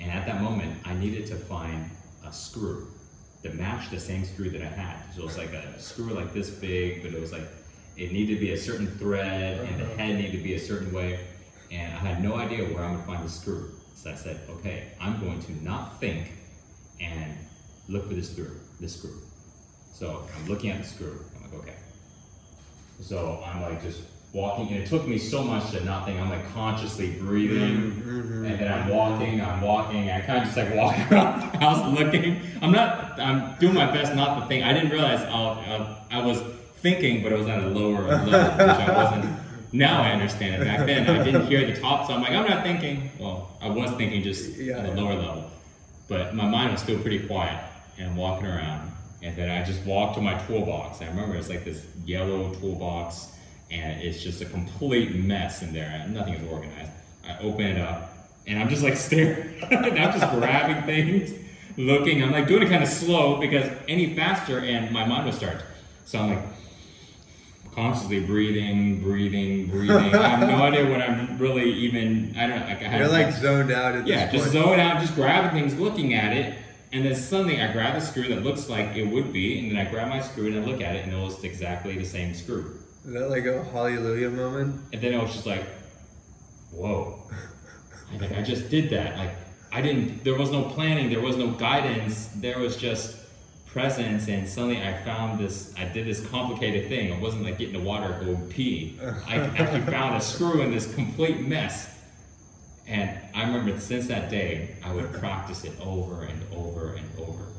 And 0.00 0.10
at 0.10 0.26
that 0.26 0.40
moment, 0.40 0.78
I 0.84 0.94
needed 0.94 1.26
to 1.26 1.36
find 1.36 1.90
a 2.26 2.32
screw 2.32 2.88
that 3.44 3.54
matched 3.54 3.90
the 3.90 4.00
same 4.00 4.24
screw 4.24 4.50
that 4.50 4.62
I 4.62 4.66
had. 4.66 4.96
So 5.14 5.20
it 5.20 5.26
was 5.26 5.38
like 5.38 5.52
a 5.52 5.78
screw 5.78 6.12
like 6.14 6.32
this 6.32 6.50
big, 6.50 7.02
but 7.02 7.12
it 7.12 7.20
was 7.20 7.30
like 7.30 7.46
it 7.96 8.10
needed 8.10 8.34
to 8.34 8.40
be 8.40 8.52
a 8.52 8.56
certain 8.56 8.88
thread, 8.98 9.60
and 9.60 9.80
the 9.80 9.84
uh-huh. 9.84 9.96
head 9.96 10.16
needed 10.16 10.32
to 10.32 10.42
be 10.42 10.54
a 10.54 10.58
certain 10.58 10.92
way. 10.92 11.20
And 11.70 11.92
I 11.92 11.98
had 11.98 12.22
no 12.22 12.34
idea 12.34 12.64
where 12.64 12.82
I'm 12.82 12.94
gonna 12.94 13.06
find 13.06 13.24
the 13.24 13.30
screw. 13.30 13.70
So 13.94 14.10
I 14.10 14.14
said, 14.14 14.40
okay, 14.50 14.88
I'm 15.00 15.20
going 15.20 15.40
to 15.42 15.64
not 15.64 16.00
think 16.00 16.32
and 17.00 17.36
look 17.88 18.08
for 18.08 18.14
this 18.14 18.32
screw. 18.32 18.50
This 18.80 18.96
screw. 18.96 19.16
So 19.92 20.26
I'm 20.36 20.48
looking 20.48 20.70
at 20.70 20.82
the 20.82 20.88
screw. 20.88 21.20
I'm 21.36 21.42
like, 21.42 21.60
okay. 21.60 21.76
So 23.00 23.42
I'm 23.46 23.62
like 23.62 23.82
just 23.82 24.02
walking, 24.34 24.66
and 24.74 24.82
it 24.82 24.88
took 24.88 25.06
me 25.06 25.16
so 25.16 25.42
much 25.44 25.70
to 25.70 25.82
not 25.84 26.04
think. 26.04 26.20
I'm 26.20 26.28
like 26.28 26.52
consciously 26.52 27.12
breathing, 27.12 27.92
Mhm. 27.92 28.50
and 28.50 28.58
then 28.58 28.70
I'm 28.72 28.88
walking, 28.88 29.40
I'm 29.40 29.60
walking, 29.62 30.10
I 30.10 30.20
kind 30.20 30.38
of 30.40 30.44
just 30.44 30.56
like 30.56 30.74
walking 30.74 31.04
around 31.12 31.52
the 31.52 31.58
house 31.58 31.98
looking. 31.98 32.40
I'm 32.60 32.72
not, 32.72 33.18
I'm 33.18 33.54
doing 33.60 33.74
my 33.74 33.86
best 33.90 34.14
not 34.14 34.40
to 34.40 34.46
think. 34.46 34.64
I 34.64 34.72
didn't 34.72 34.90
realize 34.90 35.20
uh, 35.20 35.94
I 36.10 36.20
was 36.26 36.42
thinking, 36.82 37.22
but 37.22 37.32
it 37.32 37.38
was 37.38 37.46
at 37.46 37.62
a 37.62 37.68
lower 37.68 38.02
level, 38.02 38.26
which 38.26 38.34
I 38.34 38.92
wasn't. 39.04 39.36
Now 39.72 40.02
I 40.02 40.10
understand 40.12 40.62
it. 40.62 40.64
Back 40.66 40.86
then, 40.86 41.08
I 41.08 41.22
didn't 41.24 41.46
hear 41.46 41.64
the 41.72 41.80
top, 41.80 42.06
so 42.06 42.14
I'm 42.14 42.20
like, 42.22 42.32
I'm 42.32 42.48
not 42.48 42.62
thinking. 42.64 43.10
Well, 43.18 43.50
I 43.62 43.68
was 43.68 43.90
thinking 43.92 44.22
just 44.22 44.56
Yeah, 44.58 44.78
at 44.78 44.84
a 44.84 44.88
yeah. 44.88 44.94
lower 44.94 45.14
level, 45.14 45.50
but 46.08 46.34
my 46.34 46.44
mind 46.46 46.72
was 46.72 46.80
still 46.82 46.98
pretty 46.98 47.20
quiet, 47.26 47.58
and 47.98 48.08
I'm 48.10 48.16
walking 48.16 48.46
around. 48.46 48.90
And 49.22 49.34
then 49.36 49.48
I 49.48 49.64
just 49.64 49.84
walked 49.86 50.16
to 50.16 50.20
my 50.20 50.34
toolbox. 50.46 51.00
I 51.02 51.06
remember 51.06 51.34
it's 51.36 51.48
like 51.48 51.64
this 51.64 51.82
yellow 52.04 52.52
toolbox, 52.54 53.28
and 53.74 54.00
it's 54.02 54.22
just 54.22 54.40
a 54.40 54.44
complete 54.46 55.14
mess 55.16 55.62
in 55.62 55.72
there. 55.72 55.90
and 56.02 56.14
Nothing 56.14 56.34
is 56.34 56.50
organized. 56.50 56.92
I 57.28 57.38
open 57.38 57.66
it 57.66 57.80
up, 57.80 58.30
and 58.46 58.58
I'm 58.58 58.68
just 58.68 58.82
like 58.82 58.96
staring. 59.08 59.62
I'm 59.70 60.12
just 60.18 60.30
grabbing 60.32 60.84
things, 60.84 61.32
looking. 61.76 62.22
I'm 62.22 62.30
like 62.32 62.46
doing 62.46 62.62
it 62.62 62.68
kind 62.70 62.82
of 62.82 62.88
slow 62.88 63.40
because 63.40 63.68
any 63.88 64.14
faster, 64.14 64.58
and 64.60 64.90
my 64.92 65.04
mind 65.04 65.26
would 65.26 65.34
start. 65.34 65.58
So 66.04 66.18
I'm 66.20 66.30
like 66.34 66.44
consciously 67.74 68.20
breathing, 68.20 69.02
breathing, 69.02 69.66
breathing. 69.68 70.14
I 70.14 70.28
have 70.28 70.48
no 70.48 70.56
idea 70.62 70.88
what 70.88 71.00
I'm 71.00 71.38
really 71.38 71.72
even. 71.72 72.34
I 72.36 72.46
don't. 72.46 72.60
Like, 72.60 72.82
I 72.82 72.98
You're 72.98 73.08
like 73.08 73.32
zoned 73.32 73.72
out 73.72 73.96
at 73.96 74.06
yeah, 74.06 74.30
just 74.30 74.44
point. 74.44 74.52
zone 74.52 74.80
out, 74.80 75.00
just 75.00 75.14
grabbing 75.14 75.60
things, 75.60 75.78
looking 75.80 76.14
at 76.14 76.32
it, 76.36 76.54
And 76.92 77.04
then 77.04 77.14
suddenly 77.16 77.60
I 77.60 77.72
grab 77.72 77.96
a 77.96 78.00
screw 78.00 78.28
that 78.28 78.44
looks 78.44 78.68
like 78.68 78.94
it 78.94 79.06
would 79.06 79.32
be, 79.32 79.58
and 79.58 79.70
then 79.76 79.84
I 79.86 79.90
grab 79.90 80.08
my 80.08 80.20
screw 80.20 80.46
and 80.46 80.56
I 80.58 80.60
look 80.70 80.80
at 80.80 80.94
it, 80.94 81.04
and 81.04 81.12
it 81.12 81.20
was 81.20 81.42
exactly 81.42 81.98
the 81.98 82.04
same 82.04 82.34
screw. 82.34 82.78
Is 83.06 83.12
that 83.12 83.28
like 83.28 83.44
a 83.44 83.62
hallelujah 83.64 84.30
moment? 84.30 84.80
And 84.92 85.02
then 85.02 85.14
I 85.14 85.22
was 85.22 85.32
just 85.32 85.46
like, 85.46 85.64
whoa. 86.72 87.22
like 88.20 88.32
I 88.32 88.42
just 88.42 88.70
did 88.70 88.88
that. 88.90 89.18
Like 89.18 89.32
I 89.70 89.82
didn't 89.82 90.24
there 90.24 90.36
was 90.36 90.50
no 90.50 90.64
planning, 90.64 91.10
there 91.10 91.20
was 91.20 91.36
no 91.36 91.50
guidance, 91.50 92.28
there 92.36 92.58
was 92.58 92.76
just 92.76 93.18
presence 93.66 94.28
and 94.28 94.48
suddenly 94.48 94.80
I 94.80 95.02
found 95.02 95.38
this 95.38 95.74
I 95.76 95.84
did 95.84 96.06
this 96.06 96.26
complicated 96.28 96.88
thing. 96.88 97.12
I 97.12 97.18
wasn't 97.18 97.42
like 97.42 97.58
getting 97.58 97.74
the 97.74 97.86
water 97.86 98.18
go 98.24 98.40
pee. 98.48 98.98
I 99.26 99.36
actually 99.58 99.82
found 99.82 100.16
a 100.16 100.20
screw 100.20 100.62
in 100.62 100.70
this 100.70 100.92
complete 100.94 101.40
mess. 101.40 101.90
And 102.86 103.18
I 103.34 103.44
remember 103.44 103.78
since 103.80 104.06
that 104.08 104.30
day 104.30 104.76
I 104.82 104.94
would 104.94 105.12
practice 105.12 105.64
it 105.64 105.72
over 105.80 106.22
and 106.22 106.40
over 106.54 106.94
and 106.94 107.06
over. 107.18 107.53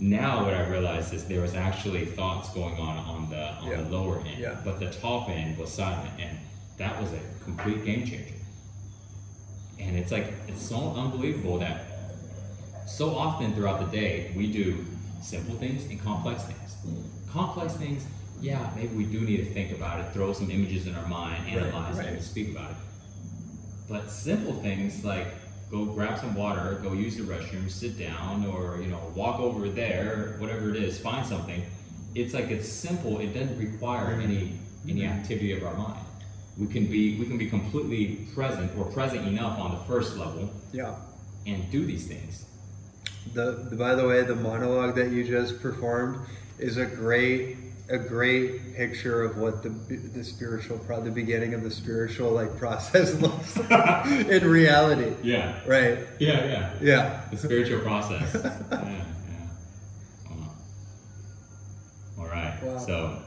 Now 0.00 0.44
what 0.44 0.54
I 0.54 0.66
realized 0.68 1.14
is 1.14 1.24
there 1.26 1.40
was 1.40 1.54
actually 1.54 2.04
thoughts 2.04 2.48
going 2.50 2.74
on 2.74 2.98
on 2.98 3.30
the 3.30 3.52
on 3.54 3.70
Yeah. 3.70 3.76
the 3.82 3.88
lower 3.90 4.18
end, 4.20 4.38
Yeah. 4.38 4.56
but 4.64 4.80
the 4.80 4.90
top 4.90 5.28
end 5.30 5.56
was 5.56 5.70
silent, 5.72 6.10
and 6.18 6.38
that 6.78 7.00
was 7.00 7.12
a 7.12 7.20
complete 7.44 7.84
game 7.84 8.04
changer. 8.04 8.34
And 9.78 9.96
it's 9.96 10.10
like 10.10 10.32
it's 10.48 10.62
so 10.62 10.92
unbelievable 10.96 11.58
that 11.58 11.84
so 12.86 13.16
often 13.16 13.54
throughout 13.54 13.80
the 13.80 13.96
day 13.96 14.32
we 14.36 14.50
do 14.52 14.84
simple 15.22 15.54
things 15.56 15.84
and 15.86 16.00
complex 16.02 16.42
things. 16.44 16.76
Complex 17.30 17.74
things, 17.74 18.04
yeah, 18.40 18.70
maybe 18.76 18.94
we 18.94 19.04
do 19.04 19.20
need 19.20 19.38
to 19.38 19.46
think 19.46 19.72
about 19.72 20.00
it, 20.00 20.12
throw 20.12 20.32
some 20.32 20.50
images 20.50 20.86
in 20.86 20.94
our 20.94 21.06
mind, 21.06 21.48
analyze 21.48 21.96
right. 21.96 22.06
it, 22.06 22.12
and 22.14 22.22
speak 22.22 22.50
about 22.50 22.70
it. 22.72 22.76
But 23.88 24.10
simple 24.10 24.54
things 24.54 25.04
like 25.04 25.28
go 25.70 25.84
grab 25.86 26.18
some 26.18 26.34
water, 26.34 26.78
go 26.82 26.92
use 26.92 27.16
the 27.16 27.22
restroom, 27.24 27.70
sit 27.70 27.98
down, 27.98 28.46
or 28.46 28.80
you 28.80 28.88
know, 28.88 29.00
walk 29.14 29.40
over 29.40 29.68
there, 29.68 30.36
whatever 30.38 30.70
it 30.70 30.76
is, 30.82 30.98
find 30.98 31.26
something. 31.26 31.62
It's 32.14 32.32
like 32.34 32.50
it's 32.50 32.68
simple. 32.68 33.18
It 33.20 33.34
doesn't 33.34 33.58
require 33.58 34.20
any 34.20 34.58
any 34.88 35.04
activity 35.06 35.52
of 35.52 35.64
our 35.64 35.74
mind. 35.74 36.00
We 36.58 36.66
can 36.68 36.86
be 36.86 37.18
we 37.18 37.26
can 37.26 37.38
be 37.38 37.48
completely 37.48 38.28
present 38.34 38.70
or 38.78 38.84
present 38.92 39.26
enough 39.26 39.58
on 39.58 39.72
the 39.72 39.80
first 39.84 40.16
level 40.16 40.50
Yeah. 40.72 40.94
and 41.46 41.68
do 41.70 41.84
these 41.84 42.06
things. 42.06 42.46
The, 43.32 43.66
the 43.70 43.76
by 43.76 43.94
the 43.94 44.06
way, 44.06 44.22
the 44.22 44.36
monologue 44.36 44.94
that 44.96 45.10
you 45.10 45.24
just 45.24 45.60
performed 45.60 46.18
is 46.58 46.76
a 46.76 46.86
great 46.86 47.56
a 47.90 47.98
great 47.98 48.74
picture 48.76 49.22
of 49.24 49.36
what 49.36 49.62
the 49.62 49.68
the 49.68 50.24
spiritual 50.24 50.78
pro 50.78 51.02
the 51.02 51.10
beginning 51.10 51.52
of 51.52 51.62
the 51.62 51.70
spiritual 51.70 52.30
like 52.32 52.56
process 52.64 53.14
looks 53.20 53.56
like 53.58 54.06
in 54.06 54.46
reality. 54.48 55.12
Yeah. 55.22 55.58
Right. 55.66 55.98
Yeah, 56.18 56.44
yeah. 56.46 56.74
Yeah. 56.80 57.20
The 57.30 57.36
spiritual 57.36 57.80
process. 57.80 58.34
yeah, 58.42 58.58
yeah. 58.70 59.04
Wow. 60.30 60.54
All 62.18 62.26
right. 62.26 62.58
Wow. 62.62 62.78
So, 62.78 63.18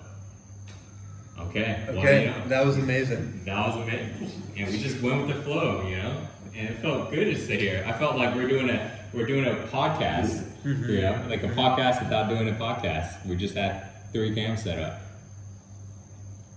okay. 1.40 1.86
Well, 1.90 2.00
Okay. 2.00 2.26
you 2.26 2.32
know, 2.32 2.48
That 2.48 2.66
was 2.66 2.78
amazing. 2.78 3.42
that 3.46 3.68
was 3.68 3.76
amazing. 3.76 4.32
And 4.58 4.68
we 4.72 4.80
just 4.80 5.02
went 5.02 5.28
with 5.28 5.36
the 5.36 5.42
flow, 5.44 5.88
you 5.88 5.98
know? 5.98 6.18
And 6.56 6.70
it 6.70 6.80
felt 6.80 7.12
good 7.12 7.26
to 7.26 7.38
sit 7.40 7.60
here. 7.60 7.84
I 7.88 7.94
felt 7.94 8.16
like 8.18 8.34
we're 8.34 8.48
doing 8.48 8.70
a 8.72 8.92
we're 9.14 9.28
doing 9.28 9.46
a 9.46 9.68
podcast, 9.68 10.46
Mm-hmm. 10.64 10.90
you 10.90 11.02
know, 11.02 11.24
like 11.30 11.44
a 11.44 11.48
podcast 11.50 12.04
without 12.04 12.28
doing 12.28 12.50
a 12.50 12.54
podcast. 12.54 13.24
We 13.26 13.36
just 13.36 13.56
had 13.56 13.88
three 14.18 14.34
cams 14.34 14.64
set 14.64 14.80
up. 14.80 15.00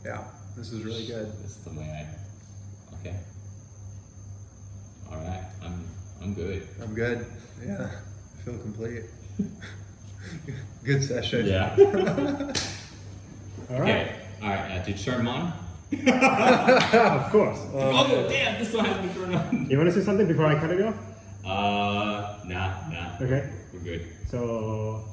Yeah. 0.03 0.25
This 0.57 0.73
is 0.73 0.83
really 0.83 1.07
good. 1.07 1.31
This 1.43 1.59
is 1.59 1.65
the 1.65 1.79
way 1.79 1.85
I. 1.85 2.97
Okay. 2.97 3.17
All 5.11 5.19
right. 5.19 5.45
I'm 5.63 5.85
I'm 6.23 6.33
good. 6.33 6.67
I'm 6.83 6.95
good. 6.95 7.27
Yeah. 7.63 7.91
I 7.91 8.43
feel 8.43 8.59
complete. 8.59 9.03
good 10.85 11.05
session. 11.05 11.45
Yeah. 11.45 11.77
All 13.71 13.79
right. 13.79 13.91
Okay. 13.91 14.17
All 14.43 14.49
right. 14.49 14.71
Uh, 14.71 14.85
did 14.85 14.99
you 14.99 15.05
turn 15.05 15.27
on? 15.27 15.53
Of 15.93 17.33
course. 17.33 17.59
Oh, 17.75 18.27
damn! 18.29 18.59
This 18.59 18.73
one 18.73 18.85
has 18.85 18.97
been 19.05 19.15
turned 19.15 19.35
on. 19.35 19.69
You 19.69 19.77
want 19.77 19.93
to 19.93 19.93
say 19.93 20.05
something 20.05 20.27
before 20.27 20.47
I 20.47 20.59
cut 20.59 20.71
it 20.71 20.81
off? 20.81 20.95
Uh, 21.45 22.39
nah, 22.47 22.89
nah. 22.89 23.17
Okay. 23.21 23.51
We're 23.73 23.81
good. 23.81 24.07
So, 24.29 25.05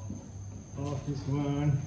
off 0.78 1.04
this 1.06 1.18
one. 1.26 1.80